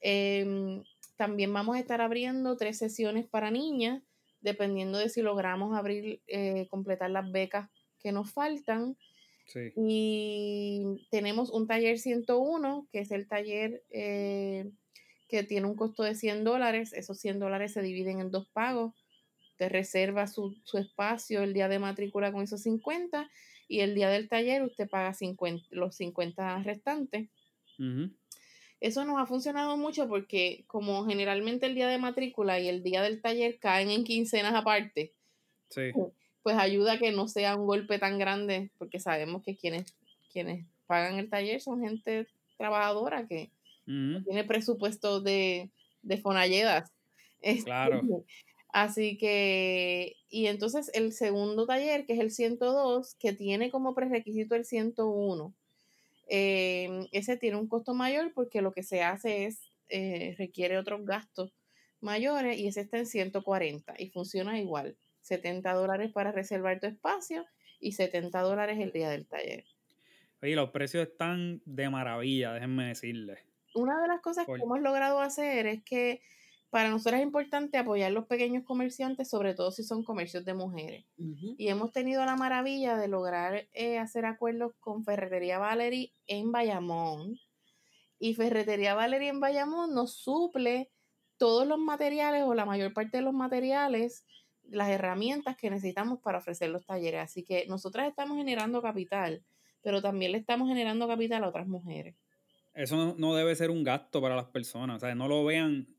Eh, 0.00 0.82
también 1.16 1.52
vamos 1.52 1.76
a 1.76 1.80
estar 1.80 2.00
abriendo 2.00 2.56
tres 2.56 2.78
sesiones 2.78 3.26
para 3.26 3.50
niñas, 3.50 4.02
dependiendo 4.40 4.98
de 4.98 5.08
si 5.08 5.22
logramos 5.22 5.76
abrir, 5.76 6.20
eh, 6.26 6.66
completar 6.70 7.10
las 7.10 7.30
becas 7.30 7.70
que 8.00 8.12
nos 8.12 8.32
faltan. 8.32 8.96
Y 9.76 11.06
tenemos 11.10 11.50
un 11.50 11.66
taller 11.66 11.98
101, 11.98 12.88
que 12.90 13.00
es 13.00 13.10
el 13.10 13.28
taller 13.28 13.84
eh, 13.90 14.70
que 15.28 15.42
tiene 15.42 15.66
un 15.66 15.76
costo 15.76 16.02
de 16.02 16.14
100 16.14 16.44
dólares. 16.44 16.92
Esos 16.92 17.18
100 17.20 17.40
dólares 17.40 17.72
se 17.72 17.82
dividen 17.82 18.20
en 18.20 18.30
dos 18.30 18.48
pagos. 18.48 18.94
Te 19.56 19.68
reserva 19.68 20.26
su, 20.26 20.56
espacio 20.72 21.42
el 21.42 21.52
día 21.52 21.68
de 21.68 21.78
matrícula 21.78 22.32
con 22.32 22.42
esos 22.42 22.62
50 22.62 23.30
y 23.68 23.80
el 23.80 23.94
día 23.94 24.08
del 24.08 24.28
taller 24.28 24.62
usted 24.62 24.88
paga 24.88 25.12
50, 25.12 25.66
los 25.70 25.94
50 25.96 26.62
restantes. 26.62 27.28
Eso 28.80 29.04
nos 29.04 29.18
ha 29.18 29.26
funcionado 29.26 29.76
mucho 29.76 30.08
porque 30.08 30.64
como 30.66 31.06
generalmente 31.06 31.66
el 31.66 31.74
día 31.74 31.88
de 31.88 31.98
matrícula 31.98 32.60
y 32.60 32.68
el 32.68 32.82
día 32.82 33.02
del 33.02 33.20
taller 33.22 33.58
caen 33.58 33.90
en 33.90 34.04
quincenas 34.04 34.54
aparte, 34.54 35.12
pues 36.42 36.56
ayuda 36.56 36.94
a 36.94 36.98
que 36.98 37.12
no 37.12 37.26
sea 37.26 37.56
un 37.56 37.66
golpe 37.66 37.98
tan 37.98 38.18
grande 38.18 38.70
porque 38.78 39.00
sabemos 39.00 39.42
que 39.42 39.56
quienes, 39.56 39.94
quienes 40.32 40.66
pagan 40.86 41.18
el 41.18 41.30
taller 41.30 41.60
son 41.60 41.80
gente 41.80 42.26
trabajadora 42.58 43.26
que 43.26 43.50
tiene 43.86 44.44
presupuesto 44.44 45.20
de, 45.20 45.70
de 46.02 46.16
fonalledas. 46.18 46.90
Este, 47.44 47.64
claro. 47.64 48.00
Así 48.72 49.18
que, 49.18 50.16
y 50.30 50.46
entonces 50.46 50.90
el 50.94 51.12
segundo 51.12 51.66
taller, 51.66 52.06
que 52.06 52.14
es 52.14 52.20
el 52.20 52.30
102, 52.30 53.16
que 53.16 53.34
tiene 53.34 53.70
como 53.70 53.94
prerequisito 53.94 54.54
el 54.54 54.64
101 54.64 55.52
eh, 56.28 57.06
ese 57.12 57.36
tiene 57.36 57.56
un 57.56 57.68
costo 57.68 57.94
mayor 57.94 58.32
porque 58.34 58.62
lo 58.62 58.72
que 58.72 58.82
se 58.82 59.02
hace 59.02 59.46
es, 59.46 59.70
eh, 59.88 60.34
requiere 60.38 60.78
otros 60.78 61.04
gastos 61.04 61.52
mayores 62.00 62.58
y 62.58 62.68
ese 62.68 62.80
está 62.80 62.98
en 62.98 63.06
140 63.06 63.94
y 63.98 64.10
funciona 64.10 64.58
igual. 64.58 64.96
70 65.22 65.72
dólares 65.72 66.12
para 66.12 66.32
reservar 66.32 66.80
tu 66.80 66.86
espacio 66.86 67.46
y 67.80 67.92
70 67.92 68.40
dólares 68.40 68.78
el 68.78 68.92
día 68.92 69.10
del 69.10 69.26
taller. 69.26 69.64
Oye, 70.42 70.54
los 70.56 70.70
precios 70.70 71.08
están 71.08 71.62
de 71.64 71.88
maravilla, 71.88 72.52
déjenme 72.52 72.86
decirles. 72.88 73.38
Una 73.74 74.00
de 74.02 74.08
las 74.08 74.20
cosas 74.20 74.46
que 74.46 74.62
hemos 74.62 74.80
logrado 74.80 75.20
hacer 75.20 75.66
es 75.66 75.82
que 75.82 76.20
para 76.74 76.90
nosotros 76.90 77.20
es 77.20 77.22
importante 77.22 77.78
apoyar 77.78 78.10
los 78.10 78.26
pequeños 78.26 78.64
comerciantes, 78.64 79.30
sobre 79.30 79.54
todo 79.54 79.70
si 79.70 79.84
son 79.84 80.02
comercios 80.02 80.44
de 80.44 80.54
mujeres. 80.54 81.04
Y 81.56 81.68
hemos 81.68 81.92
tenido 81.92 82.24
la 82.24 82.34
maravilla 82.34 82.96
de 82.96 83.06
lograr 83.06 83.68
eh, 83.74 84.00
hacer 84.00 84.26
acuerdos 84.26 84.72
con 84.80 85.04
Ferretería 85.04 85.60
Valerie 85.60 86.12
en 86.26 86.50
Bayamón. 86.50 87.38
Y 88.18 88.34
Ferretería 88.34 88.96
Valerie 88.96 89.28
en 89.28 89.38
Bayamón 89.38 89.94
nos 89.94 90.14
suple 90.14 90.90
todos 91.36 91.64
los 91.64 91.78
materiales 91.78 92.42
o 92.42 92.54
la 92.54 92.64
mayor 92.66 92.92
parte 92.92 93.18
de 93.18 93.22
los 93.22 93.34
materiales, 93.34 94.24
las 94.64 94.88
herramientas 94.88 95.56
que 95.56 95.70
necesitamos 95.70 96.18
para 96.18 96.38
ofrecer 96.38 96.70
los 96.70 96.84
talleres. 96.84 97.20
Así 97.20 97.44
que 97.44 97.66
nosotras 97.68 98.08
estamos 98.08 98.36
generando 98.36 98.82
capital, 98.82 99.44
pero 99.80 100.02
también 100.02 100.32
le 100.32 100.38
estamos 100.38 100.66
generando 100.66 101.06
capital 101.06 101.44
a 101.44 101.50
otras 101.50 101.68
mujeres. 101.68 102.16
Eso 102.72 103.14
no 103.16 103.36
debe 103.36 103.54
ser 103.54 103.70
un 103.70 103.84
gasto 103.84 104.20
para 104.20 104.34
las 104.34 104.46
personas, 104.46 104.96
o 104.96 105.06
sea, 105.06 105.14
no 105.14 105.28
lo 105.28 105.44
vean 105.44 105.93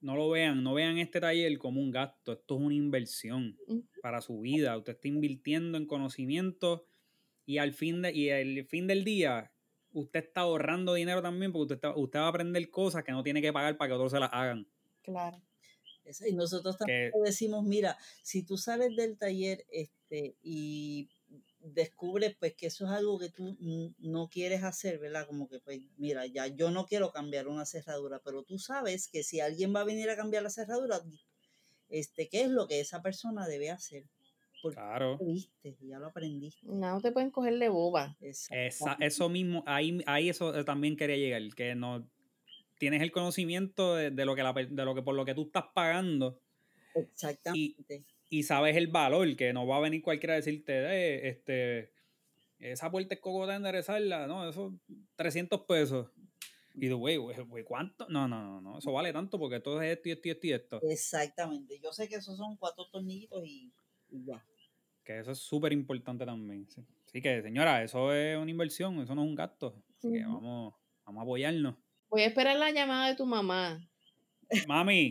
no 0.00 0.16
lo 0.16 0.30
vean, 0.30 0.62
no 0.62 0.74
vean 0.74 0.98
este 0.98 1.20
taller 1.20 1.58
como 1.58 1.80
un 1.80 1.90
gasto, 1.90 2.32
esto 2.32 2.56
es 2.56 2.60
una 2.60 2.74
inversión 2.74 3.58
para 4.02 4.20
su 4.20 4.40
vida. 4.40 4.76
Usted 4.76 4.94
está 4.94 5.08
invirtiendo 5.08 5.76
en 5.76 5.86
conocimiento 5.86 6.86
y 7.44 7.58
al 7.58 7.72
fin 7.72 8.02
de, 8.02 8.12
y 8.12 8.28
el 8.28 8.64
fin 8.66 8.86
del 8.86 9.04
día 9.04 9.52
usted 9.92 10.24
está 10.24 10.42
ahorrando 10.42 10.94
dinero 10.94 11.22
también 11.22 11.52
porque 11.52 11.74
usted, 11.74 11.88
usted 11.96 12.18
va 12.18 12.26
a 12.26 12.28
aprender 12.28 12.70
cosas 12.70 13.04
que 13.04 13.12
no 13.12 13.22
tiene 13.22 13.42
que 13.42 13.52
pagar 13.52 13.76
para 13.76 13.88
que 13.88 13.94
otros 13.94 14.12
se 14.12 14.20
las 14.20 14.30
hagan. 14.32 14.68
Claro. 15.02 15.42
y 16.26 16.34
nosotros 16.34 16.76
también 16.76 17.10
decimos, 17.24 17.64
mira, 17.64 17.96
si 18.22 18.44
tú 18.44 18.56
sales 18.56 18.94
del 18.94 19.16
taller 19.18 19.64
este, 19.70 20.36
y 20.42 21.08
descubres 21.60 22.36
pues 22.38 22.54
que 22.54 22.66
eso 22.66 22.84
es 22.84 22.90
algo 22.90 23.18
que 23.18 23.30
tú 23.30 23.56
no 23.98 24.28
quieres 24.28 24.62
hacer, 24.62 24.98
¿verdad? 24.98 25.26
Como 25.26 25.48
que 25.48 25.60
pues 25.60 25.80
mira, 25.96 26.26
ya 26.26 26.46
yo 26.46 26.70
no 26.70 26.86
quiero 26.86 27.10
cambiar 27.10 27.48
una 27.48 27.66
cerradura, 27.66 28.20
pero 28.24 28.42
tú 28.42 28.58
sabes 28.58 29.08
que 29.08 29.22
si 29.22 29.40
alguien 29.40 29.74
va 29.74 29.80
a 29.80 29.84
venir 29.84 30.08
a 30.10 30.16
cambiar 30.16 30.42
la 30.42 30.50
cerradura, 30.50 31.00
este, 31.88 32.28
¿qué 32.28 32.42
es 32.42 32.50
lo 32.50 32.66
que 32.66 32.80
esa 32.80 33.02
persona 33.02 33.46
debe 33.46 33.70
hacer? 33.70 34.04
Porque 34.62 34.76
claro. 34.76 35.16
Lo 35.20 35.26
viste, 35.26 35.76
ya 35.80 35.98
lo 35.98 36.06
aprendiste. 36.06 36.66
No 36.66 37.00
te 37.00 37.12
pueden 37.12 37.30
coger 37.30 37.58
de 37.58 37.68
boba. 37.68 38.16
Esa, 38.20 38.96
eso 39.00 39.28
mismo, 39.28 39.62
ahí, 39.66 40.02
ahí 40.06 40.28
eso 40.28 40.54
eh, 40.54 40.64
también 40.64 40.96
quería 40.96 41.16
llegar, 41.16 41.42
que 41.54 41.74
no 41.74 42.08
tienes 42.78 43.02
el 43.02 43.12
conocimiento 43.12 43.96
de, 43.96 44.10
lo 44.24 44.34
que 44.34 44.42
de 44.42 44.84
lo 44.84 44.94
que 44.94 45.02
por 45.02 45.14
lo 45.14 45.24
que 45.24 45.34
tú 45.34 45.42
estás 45.42 45.64
pagando. 45.74 46.40
Exactamente. 46.94 47.94
Y, 47.96 48.17
sabes 48.42 48.76
el 48.76 48.88
valor, 48.88 49.36
que 49.36 49.52
no 49.52 49.66
va 49.66 49.76
a 49.76 49.80
venir 49.80 50.02
cualquiera 50.02 50.34
a 50.34 50.36
decirte, 50.36 50.72
eh, 50.72 51.28
este, 51.28 51.92
esa 52.58 52.90
puerta 52.90 53.14
es 53.14 53.20
coco 53.20 53.46
de 53.46 53.54
enderezarla, 53.54 54.26
no, 54.26 54.48
eso 54.48 54.78
300 55.16 55.62
pesos. 55.62 56.10
Y 56.74 56.88
tú, 56.88 56.98
güey, 56.98 57.16
güey, 57.16 57.64
¿cuánto? 57.64 58.06
No, 58.08 58.28
no, 58.28 58.40
no, 58.40 58.60
no, 58.60 58.78
eso 58.78 58.92
vale 58.92 59.12
tanto 59.12 59.38
porque 59.38 59.58
todo 59.58 59.82
es 59.82 59.96
esto 59.96 60.08
y 60.08 60.12
esto 60.12 60.28
y 60.28 60.30
esto 60.30 60.46
y 60.46 60.52
esto. 60.52 60.80
Exactamente. 60.82 61.80
Yo 61.82 61.92
sé 61.92 62.08
que 62.08 62.16
esos 62.16 62.36
son 62.36 62.56
cuatro 62.56 62.86
tornillitos 62.86 63.44
y, 63.44 63.72
ya. 64.10 64.44
Que 65.02 65.18
eso 65.18 65.32
es 65.32 65.38
súper 65.38 65.72
importante 65.72 66.24
también. 66.24 66.68
Sí. 66.70 66.84
Así 67.06 67.20
que, 67.20 67.42
señora, 67.42 67.82
eso 67.82 68.12
es 68.12 68.38
una 68.38 68.50
inversión, 68.50 69.00
eso 69.00 69.14
no 69.14 69.22
es 69.22 69.28
un 69.28 69.34
gasto. 69.34 69.82
Así 69.96 70.12
que 70.12 70.22
vamos, 70.22 70.74
vamos 71.04 71.20
a 71.20 71.22
apoyarnos. 71.22 71.74
Voy 72.10 72.22
a 72.22 72.26
esperar 72.26 72.56
la 72.56 72.70
llamada 72.70 73.08
de 73.08 73.16
tu 73.16 73.26
mamá. 73.26 73.80
Mami, 74.66 75.10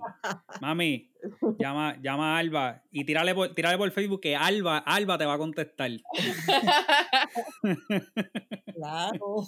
mami, 0.61 1.11
llama, 1.59 1.95
llama 2.01 2.35
a 2.35 2.39
Alba 2.39 2.83
y 2.91 3.05
tírale 3.05 3.35
por, 3.35 3.53
tírale 3.53 3.77
por 3.77 3.91
Facebook 3.91 4.21
que 4.21 4.35
Alba, 4.35 4.79
Alba 4.79 5.17
te 5.17 5.25
va 5.25 5.33
a 5.33 5.37
contestar. 5.37 5.91
Claro. 8.77 9.43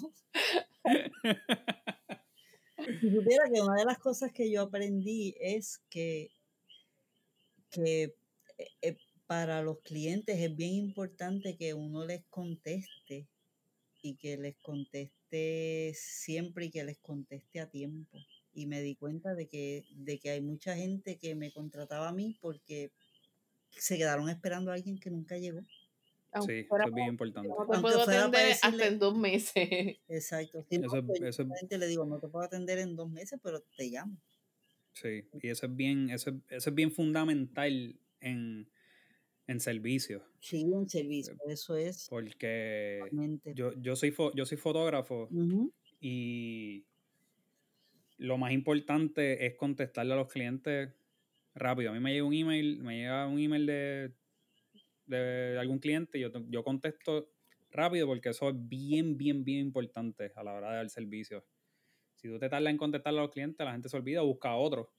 Si 3.00 3.12
supiera 3.12 3.44
que 3.54 3.62
una 3.62 3.76
de 3.76 3.86
las 3.86 4.00
cosas 4.00 4.32
que 4.32 4.52
yo 4.52 4.64
aprendí 4.64 5.36
es 5.40 5.84
que, 5.90 6.32
que 7.70 8.16
eh, 8.58 8.68
eh, 8.82 8.98
para 9.28 9.62
los 9.62 9.80
clientes 9.82 10.40
es 10.40 10.56
bien 10.56 10.74
importante 10.74 11.56
que 11.56 11.76
uno 11.76 12.06
les 12.06 12.24
conteste 12.30 13.28
y 14.02 14.16
que 14.16 14.38
les 14.38 14.56
conteste 14.58 15.94
siempre 15.94 16.66
y 16.66 16.72
que 16.72 16.84
les 16.84 16.98
conteste 17.00 17.60
a 17.60 17.70
tiempo. 17.70 18.18
Y 18.54 18.66
me 18.66 18.82
di 18.82 18.96
cuenta 18.96 19.36
de 19.36 19.48
que, 19.48 19.86
de 19.96 20.20
que 20.20 20.32
hay 20.32 20.42
mucha 20.42 20.76
gente 20.76 21.18
que 21.18 21.36
me 21.36 21.52
contrataba 21.52 22.10
a 22.10 22.14
mí 22.14 22.38
porque 22.42 22.92
se 23.70 23.98
quedaron 23.98 24.30
esperando 24.30 24.72
a 24.72 24.74
alguien 24.74 24.98
que 24.98 25.10
nunca 25.10 25.38
llegó. 25.38 25.62
sí, 26.46 26.66
eso 26.66 26.78
es 26.86 26.94
bien 26.94 27.10
importante. 27.10 27.48
No 27.50 27.68
te 27.68 27.80
puedo 27.80 28.02
atender 28.02 28.58
hasta 28.62 28.88
en 28.88 29.00
dos 29.00 29.18
meses. 29.18 29.54
Exacto. 30.08 30.66
eso, 30.70 31.48
le 31.70 31.88
digo, 31.88 32.06
no 32.06 32.20
te 32.20 32.28
puedo 32.28 32.46
atender 32.46 32.80
en 32.80 32.96
dos 32.96 33.10
meses, 33.10 33.40
pero 33.42 33.62
te 33.78 33.86
llamo. 33.90 34.18
Sí, 34.94 35.24
y 35.42 35.48
eso 35.48 35.66
es 35.66 35.76
bien, 35.76 36.10
eso, 36.10 36.32
eso 36.50 36.70
es 36.70 36.76
bien 36.76 36.92
fundamental 36.92 37.96
en, 38.20 38.70
en 39.48 39.60
servicio. 39.60 40.24
Sí, 40.40 40.62
en 40.62 40.90
servicio, 40.90 41.34
eh, 41.34 41.54
eso 41.54 41.76
es. 41.76 42.08
Porque 42.10 43.02
yo, 43.56 43.74
yo, 43.82 43.96
soy 43.96 44.14
yo 44.36 44.46
soy 44.46 44.58
fotógrafo 44.58 45.30
y 46.02 46.86
lo 48.20 48.38
más 48.38 48.52
importante 48.52 49.46
es 49.46 49.56
contestarle 49.56 50.14
a 50.14 50.18
los 50.18 50.28
clientes 50.28 50.94
rápido. 51.56 51.92
A 51.92 51.94
mí 51.94 52.00
me 52.00 52.14
llega 52.14 52.26
un 52.26 52.34
email, 52.34 52.84
me 52.84 52.98
llega 52.98 53.28
un 53.28 53.40
email 53.40 53.66
de, 53.66 54.14
de 55.06 55.58
algún 55.58 55.80
cliente 55.80 56.18
y 56.18 56.22
yo, 56.22 56.30
yo 56.50 56.64
contesto 56.64 57.32
rápido 57.72 58.08
porque 58.08 58.30
eso 58.30 58.50
es 58.50 58.56
bien, 58.58 59.18
bien, 59.18 59.44
bien 59.44 59.60
importante 59.68 60.32
a 60.36 60.44
la 60.44 60.54
hora 60.54 60.70
de 60.72 60.76
dar 60.78 60.90
servicio. 60.90 61.46
Si 62.16 62.28
tú 62.28 62.38
te 62.38 62.50
tardas 62.50 62.72
en 62.72 62.78
contestarle 62.78 63.20
a 63.20 63.24
los 63.24 63.32
clientes, 63.32 63.66
la 63.66 63.72
gente 63.72 63.88
se 63.88 63.96
olvida 63.96 64.22
o 64.22 64.28
busca 64.28 64.50
a 64.50 64.58
otro. 64.58 64.92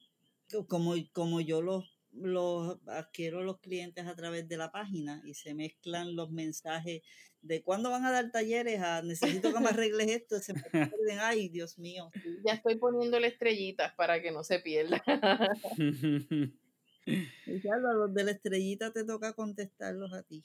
Como, 0.69 0.95
como 1.13 1.41
yo 1.41 1.61
los 1.61 2.00
los 2.13 2.79
adquiero 2.87 3.43
los 3.43 3.61
clientes 3.61 4.07
a 4.07 4.15
través 4.17 4.49
de 4.49 4.57
la 4.57 4.71
página 4.71 5.23
y 5.25 5.35
se 5.35 5.55
mezclan 5.55 6.17
los 6.17 6.31
mensajes 6.31 7.03
de 7.43 7.63
cuándo 7.63 7.91
van 7.91 8.05
a 8.05 8.11
dar 8.11 8.31
talleres 8.31 8.81
a 8.81 9.03
necesito 9.03 9.53
que 9.53 9.61
me 9.61 9.69
arregles 9.81 10.09
esto, 10.09 10.41
se 10.41 10.55
me 10.55 10.63
pierden, 10.71 11.19
ay 11.21 11.49
Dios 11.49 11.79
mío. 11.79 12.11
Ya 12.45 12.55
estoy 12.55 12.77
poniéndole 12.77 13.29
estrellitas 13.29 13.95
para 13.95 14.21
que 14.21 14.31
no 14.31 14.45
se 14.45 14.61
pierda. 14.61 15.03
y 17.07 17.61
claro, 17.61 17.89
a 17.89 17.95
los 17.95 18.15
de 18.15 18.25
la 18.25 18.33
estrellita 18.33 18.93
te 18.93 19.05
toca 19.05 19.33
contestarlos 19.33 20.13
a 20.13 20.23
ti. 20.23 20.45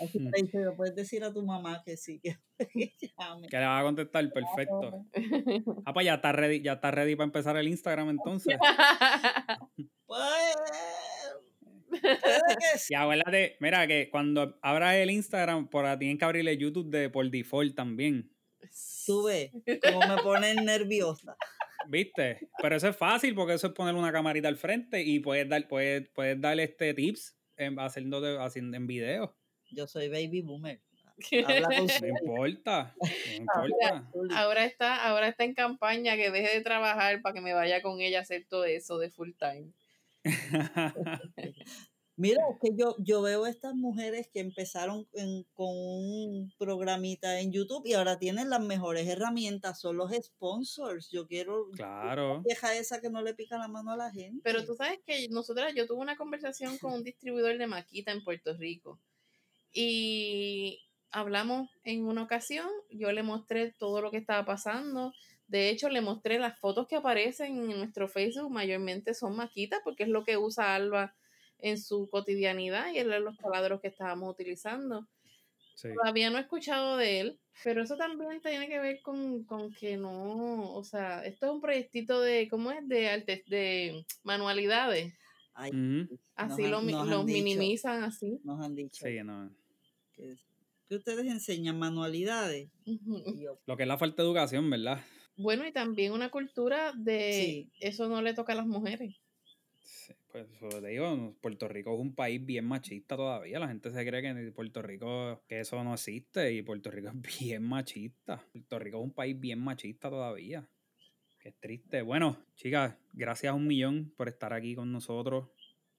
Así 0.00 0.18
que 0.50 0.70
puedes 0.76 0.94
decir 0.94 1.22
a 1.24 1.32
tu 1.32 1.44
mamá 1.44 1.82
que 1.84 1.96
sí, 1.96 2.20
que, 2.20 2.38
llame. 3.18 3.48
Que 3.48 3.58
le 3.58 3.66
va 3.66 3.80
a 3.80 3.82
contestar, 3.82 4.30
perfecto. 4.32 5.06
Ah, 5.84 5.92
pues 5.92 6.06
ya 6.06 6.14
está 6.14 6.32
ready, 6.32 6.62
ya 6.62 6.74
está 6.74 6.90
ready 6.90 7.14
para 7.14 7.26
empezar 7.26 7.56
el 7.56 7.68
Instagram 7.68 8.10
entonces. 8.10 8.56
pues. 10.06 10.56
Y 12.88 12.94
acuérdate, 12.94 13.56
mira 13.60 13.86
que 13.86 14.08
cuando 14.10 14.58
abras 14.62 14.94
el 14.94 15.10
Instagram, 15.10 15.68
por 15.68 15.84
tienen 15.98 16.18
que 16.18 16.24
abrirle 16.24 16.56
YouTube 16.56 16.90
de 16.90 17.10
por 17.10 17.30
default 17.30 17.74
también. 17.74 18.30
Sube, 18.70 19.52
como 19.82 20.00
me 20.06 20.22
ponen 20.22 20.64
nerviosa. 20.64 21.36
¿Viste? 21.88 22.48
Pero 22.60 22.76
eso 22.76 22.88
es 22.88 22.96
fácil 22.96 23.34
porque 23.34 23.54
eso 23.54 23.68
es 23.68 23.72
poner 23.72 23.94
una 23.94 24.12
camarita 24.12 24.48
al 24.48 24.56
frente 24.56 25.02
y 25.02 25.18
puedes 25.18 25.48
dar, 25.48 25.66
puedes, 25.68 26.08
puedes 26.10 26.40
darle 26.40 26.64
este 26.64 26.94
tips 26.94 27.36
en, 27.56 27.78
haciendo, 27.78 28.40
haciendo 28.40 28.76
en 28.76 28.86
video. 28.86 29.36
Yo 29.72 29.86
soy 29.86 30.08
baby 30.08 30.42
boomer. 30.42 30.80
no 31.32 32.06
importa, 32.06 32.94
no 33.00 33.08
importa. 33.36 34.08
Ahora, 34.34 34.64
está, 34.64 35.08
ahora 35.08 35.28
está 35.28 35.44
en 35.44 35.54
campaña 35.54 36.16
que 36.16 36.30
deje 36.30 36.56
de 36.56 36.62
trabajar 36.62 37.22
para 37.22 37.34
que 37.34 37.40
me 37.40 37.54
vaya 37.54 37.82
con 37.82 38.00
ella 38.00 38.18
a 38.18 38.22
hacer 38.22 38.46
todo 38.48 38.64
eso 38.64 38.98
de 38.98 39.10
full 39.10 39.30
time. 39.38 39.72
Mira, 42.14 42.42
es 42.52 42.58
que 42.60 42.76
yo, 42.76 42.94
yo 42.98 43.22
veo 43.22 43.46
estas 43.46 43.74
mujeres 43.74 44.28
que 44.32 44.40
empezaron 44.40 45.08
con 45.54 45.70
un 45.74 46.52
programita 46.58 47.40
en 47.40 47.52
YouTube 47.52 47.86
y 47.86 47.94
ahora 47.94 48.18
tienen 48.18 48.50
las 48.50 48.60
mejores 48.60 49.08
herramientas, 49.08 49.80
son 49.80 49.96
los 49.96 50.12
sponsors. 50.12 51.10
Yo 51.10 51.26
quiero 51.26 51.70
claro. 51.70 52.42
deja 52.44 52.76
esa 52.76 53.00
que 53.00 53.08
no 53.08 53.22
le 53.22 53.34
pica 53.34 53.56
la 53.56 53.66
mano 53.66 53.92
a 53.92 53.96
la 53.96 54.10
gente. 54.12 54.42
Pero 54.44 54.64
tú 54.64 54.74
sabes 54.74 55.00
que 55.06 55.26
nosotras, 55.30 55.74
yo 55.74 55.86
tuve 55.86 56.00
una 56.00 56.16
conversación 56.16 56.76
con 56.78 56.92
un 56.92 57.02
distribuidor 57.02 57.56
de 57.56 57.66
maquita 57.66 58.12
en 58.12 58.22
Puerto 58.22 58.54
Rico 58.54 59.00
y 59.72 60.80
hablamos 61.12 61.70
en 61.84 62.04
una 62.06 62.22
ocasión, 62.22 62.68
yo 62.90 63.12
le 63.12 63.22
mostré 63.22 63.72
todo 63.72 64.00
lo 64.00 64.10
que 64.10 64.16
estaba 64.16 64.44
pasando. 64.44 65.12
De 65.46 65.68
hecho, 65.68 65.88
le 65.88 66.00
mostré 66.00 66.38
las 66.38 66.58
fotos 66.58 66.88
que 66.88 66.96
aparecen 66.96 67.70
en 67.70 67.78
nuestro 67.78 68.08
Facebook, 68.08 68.50
mayormente 68.50 69.14
son 69.14 69.36
maquitas, 69.36 69.80
porque 69.84 70.04
es 70.04 70.08
lo 70.08 70.24
que 70.24 70.38
usa 70.38 70.74
Alba 70.74 71.14
en 71.58 71.78
su 71.78 72.08
cotidianidad 72.10 72.92
y 72.92 72.98
él 72.98 73.12
es 73.12 73.20
los 73.20 73.36
taladros 73.36 73.80
que 73.80 73.88
estábamos 73.88 74.30
utilizando. 74.30 75.06
Todavía 75.80 76.30
no 76.30 76.38
he 76.38 76.42
escuchado 76.42 76.96
de 76.96 77.20
él, 77.20 77.40
pero 77.64 77.82
eso 77.82 77.96
también 77.96 78.40
tiene 78.40 78.68
que 78.68 78.78
ver 78.78 79.00
con, 79.02 79.44
que 79.78 79.96
no, 79.96 80.72
o 80.74 80.84
sea, 80.84 81.24
esto 81.24 81.46
es 81.46 81.52
un 81.52 81.60
proyectito 81.60 82.20
de, 82.20 82.48
¿cómo 82.48 82.70
es? 82.70 82.86
De, 82.88 83.42
de 83.46 84.04
manualidades. 84.22 85.12
Así 85.54 86.66
lo, 86.66 86.82
minimizan, 86.82 88.04
así. 88.04 88.40
Nos 88.44 88.64
han 88.64 88.74
dicho. 88.74 89.04
Sí, 89.04 89.22
no 89.22 89.50
que, 90.88 90.96
ustedes 90.96 91.26
enseñan 91.26 91.78
manualidades. 91.78 92.68
Lo 93.66 93.76
que 93.76 93.84
es 93.84 93.88
la 93.88 93.98
falta 93.98 94.22
de 94.22 94.28
educación, 94.28 94.68
¿verdad? 94.68 95.02
Bueno, 95.36 95.66
y 95.66 95.72
también 95.72 96.12
una 96.12 96.30
cultura 96.30 96.92
de 96.94 97.68
eso 97.80 98.08
no 98.08 98.20
le 98.20 98.34
toca 98.34 98.52
a 98.52 98.56
las 98.56 98.66
mujeres. 98.66 99.16
pues 100.30 100.46
eso 100.50 100.68
te 100.68 100.88
digo, 100.88 101.34
Puerto 101.40 101.68
Rico 101.68 101.94
es 101.94 102.00
un 102.00 102.14
país 102.14 102.44
bien 102.44 102.66
machista 102.66 103.16
todavía. 103.16 103.58
La 103.58 103.68
gente 103.68 103.90
se 103.90 104.06
cree 104.06 104.20
que 104.20 104.28
en 104.28 104.52
Puerto 104.52 104.82
Rico 104.82 105.42
que 105.48 105.60
eso 105.60 105.82
no 105.82 105.94
existe 105.94 106.52
y 106.52 106.62
Puerto 106.62 106.90
Rico 106.90 107.08
es 107.08 107.14
bien 107.40 107.62
machista. 107.62 108.44
Puerto 108.52 108.78
Rico 108.78 108.98
es 108.98 109.04
un 109.04 109.14
país 109.14 109.38
bien 109.38 109.60
machista 109.60 110.10
todavía. 110.10 110.68
Qué 111.40 111.52
triste. 111.52 112.02
Bueno, 112.02 112.36
chicas, 112.54 112.96
gracias 113.12 113.52
un 113.54 113.66
millón 113.66 114.12
por 114.16 114.28
estar 114.28 114.52
aquí 114.52 114.76
con 114.76 114.92
nosotros. 114.92 115.48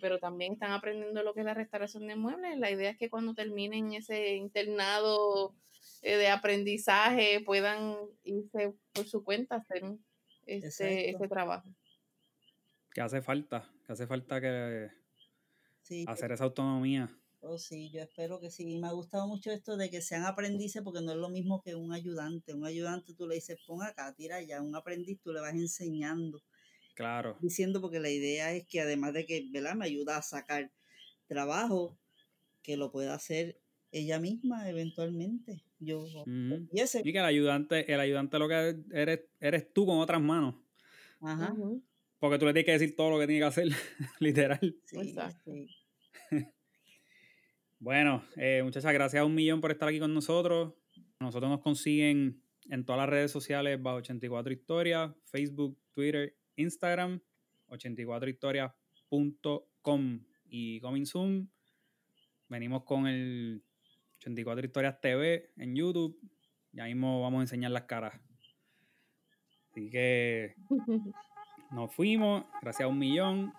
pero 0.00 0.18
también 0.18 0.54
están 0.54 0.72
aprendiendo 0.72 1.22
lo 1.22 1.34
que 1.34 1.40
es 1.40 1.46
la 1.46 1.52
restauración 1.52 2.06
de 2.06 2.16
muebles. 2.16 2.58
La 2.58 2.70
idea 2.70 2.88
es 2.88 2.96
que 2.96 3.10
cuando 3.10 3.34
terminen 3.34 3.92
ese 3.92 4.36
internado 4.36 5.54
de 6.00 6.28
aprendizaje 6.28 7.42
puedan 7.44 7.96
irse 8.24 8.72
por 8.94 9.06
su 9.06 9.22
cuenta 9.22 9.56
a 9.56 9.58
hacer 9.58 9.82
ese, 10.46 11.10
ese 11.10 11.28
trabajo. 11.28 11.68
Que 12.92 13.00
hace 13.00 13.22
falta, 13.22 13.70
que 13.86 13.92
hace 13.92 14.06
falta 14.06 14.40
que 14.40 14.90
hacer 16.06 16.32
esa 16.32 16.44
autonomía. 16.44 17.10
Oh, 17.42 17.58
sí, 17.58 17.90
yo 17.90 18.02
espero 18.02 18.38
que 18.38 18.50
sí. 18.50 18.70
Y 18.70 18.78
me 18.78 18.88
ha 18.88 18.92
gustado 18.92 19.26
mucho 19.26 19.50
esto 19.50 19.76
de 19.76 19.90
que 19.90 20.02
sean 20.02 20.24
aprendices, 20.24 20.82
porque 20.82 21.00
no 21.00 21.12
es 21.12 21.18
lo 21.18 21.30
mismo 21.30 21.62
que 21.62 21.74
un 21.74 21.92
ayudante. 21.92 22.52
Un 22.52 22.66
ayudante 22.66 23.14
tú 23.14 23.26
le 23.26 23.36
dices, 23.36 23.58
pon 23.66 23.82
acá, 23.82 24.12
tira 24.14 24.36
allá. 24.36 24.60
Un 24.60 24.74
aprendiz 24.76 25.20
tú 25.22 25.32
le 25.32 25.40
vas 25.40 25.54
enseñando. 25.54 26.42
Claro. 26.94 27.38
Diciendo, 27.40 27.80
porque 27.80 27.98
la 27.98 28.10
idea 28.10 28.52
es 28.52 28.66
que 28.66 28.80
además 28.80 29.14
de 29.14 29.24
que, 29.24 29.48
¿verdad? 29.50 29.74
Me 29.74 29.86
ayuda 29.86 30.18
a 30.18 30.22
sacar 30.22 30.70
trabajo, 31.28 31.96
que 32.62 32.76
lo 32.76 32.92
pueda 32.92 33.14
hacer 33.14 33.58
ella 33.90 34.18
misma 34.18 34.68
eventualmente. 34.68 35.62
Yo, 35.80 36.04
y, 36.72 36.80
ese. 36.80 37.00
y 37.02 37.12
que 37.12 37.18
el 37.18 37.24
ayudante, 37.24 37.92
el 37.92 37.98
ayudante 38.00 38.38
lo 38.38 38.48
que 38.48 38.76
eres, 38.92 39.20
eres 39.40 39.72
tú 39.72 39.86
con 39.86 39.98
otras 39.98 40.20
manos. 40.20 40.54
Ajá. 41.20 41.54
Porque 42.18 42.38
tú 42.38 42.44
le 42.44 42.52
tienes 42.52 42.66
que 42.66 42.72
decir 42.72 42.94
todo 42.94 43.10
lo 43.10 43.18
que 43.18 43.26
tiene 43.26 43.40
que 43.40 43.46
hacer, 43.46 43.68
literal. 44.20 44.76
Sí, 44.84 45.14
bueno, 47.78 48.22
eh, 48.36 48.60
muchas 48.62 48.84
gracias 48.84 49.22
a 49.22 49.24
un 49.24 49.34
millón 49.34 49.62
por 49.62 49.70
estar 49.70 49.88
aquí 49.88 49.98
con 49.98 50.12
nosotros. 50.12 50.74
Nosotros 51.18 51.50
nos 51.50 51.60
consiguen 51.60 52.42
en 52.68 52.84
todas 52.84 53.00
las 53.00 53.08
redes 53.08 53.30
sociales 53.30 53.82
bajo 53.82 53.96
84 53.98 54.52
historias, 54.52 55.12
Facebook, 55.24 55.78
Twitter, 55.92 56.36
Instagram, 56.56 57.22
84historias.com 57.68 60.24
y 60.44 60.80
coming 60.80 61.06
soon. 61.06 61.50
Venimos 62.48 62.84
con 62.84 63.06
el 63.06 63.62
84 64.20 64.66
Historias 64.66 65.00
TV 65.00 65.50
en 65.56 65.74
YouTube. 65.74 66.18
Ya 66.72 66.84
mismo 66.84 67.22
vamos 67.22 67.38
a 67.38 67.42
enseñar 67.42 67.70
las 67.70 67.84
caras. 67.84 68.14
Así 69.70 69.90
que 69.90 70.54
nos 71.70 71.94
fuimos. 71.94 72.44
Gracias 72.60 72.84
a 72.84 72.88
un 72.88 72.98
millón. 72.98 73.52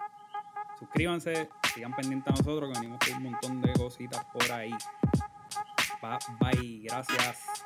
Suscríbanse, 0.77 1.49
sigan 1.73 1.95
pendientes 1.95 2.33
a 2.33 2.37
nosotros 2.37 2.71
que 2.71 2.79
venimos 2.79 2.99
con 2.99 3.17
un 3.17 3.31
montón 3.31 3.61
de 3.61 3.73
cositas 3.73 4.25
por 4.33 4.51
ahí. 4.51 4.73
Bye, 6.01 6.17
bye. 6.39 6.79
Gracias. 6.79 7.65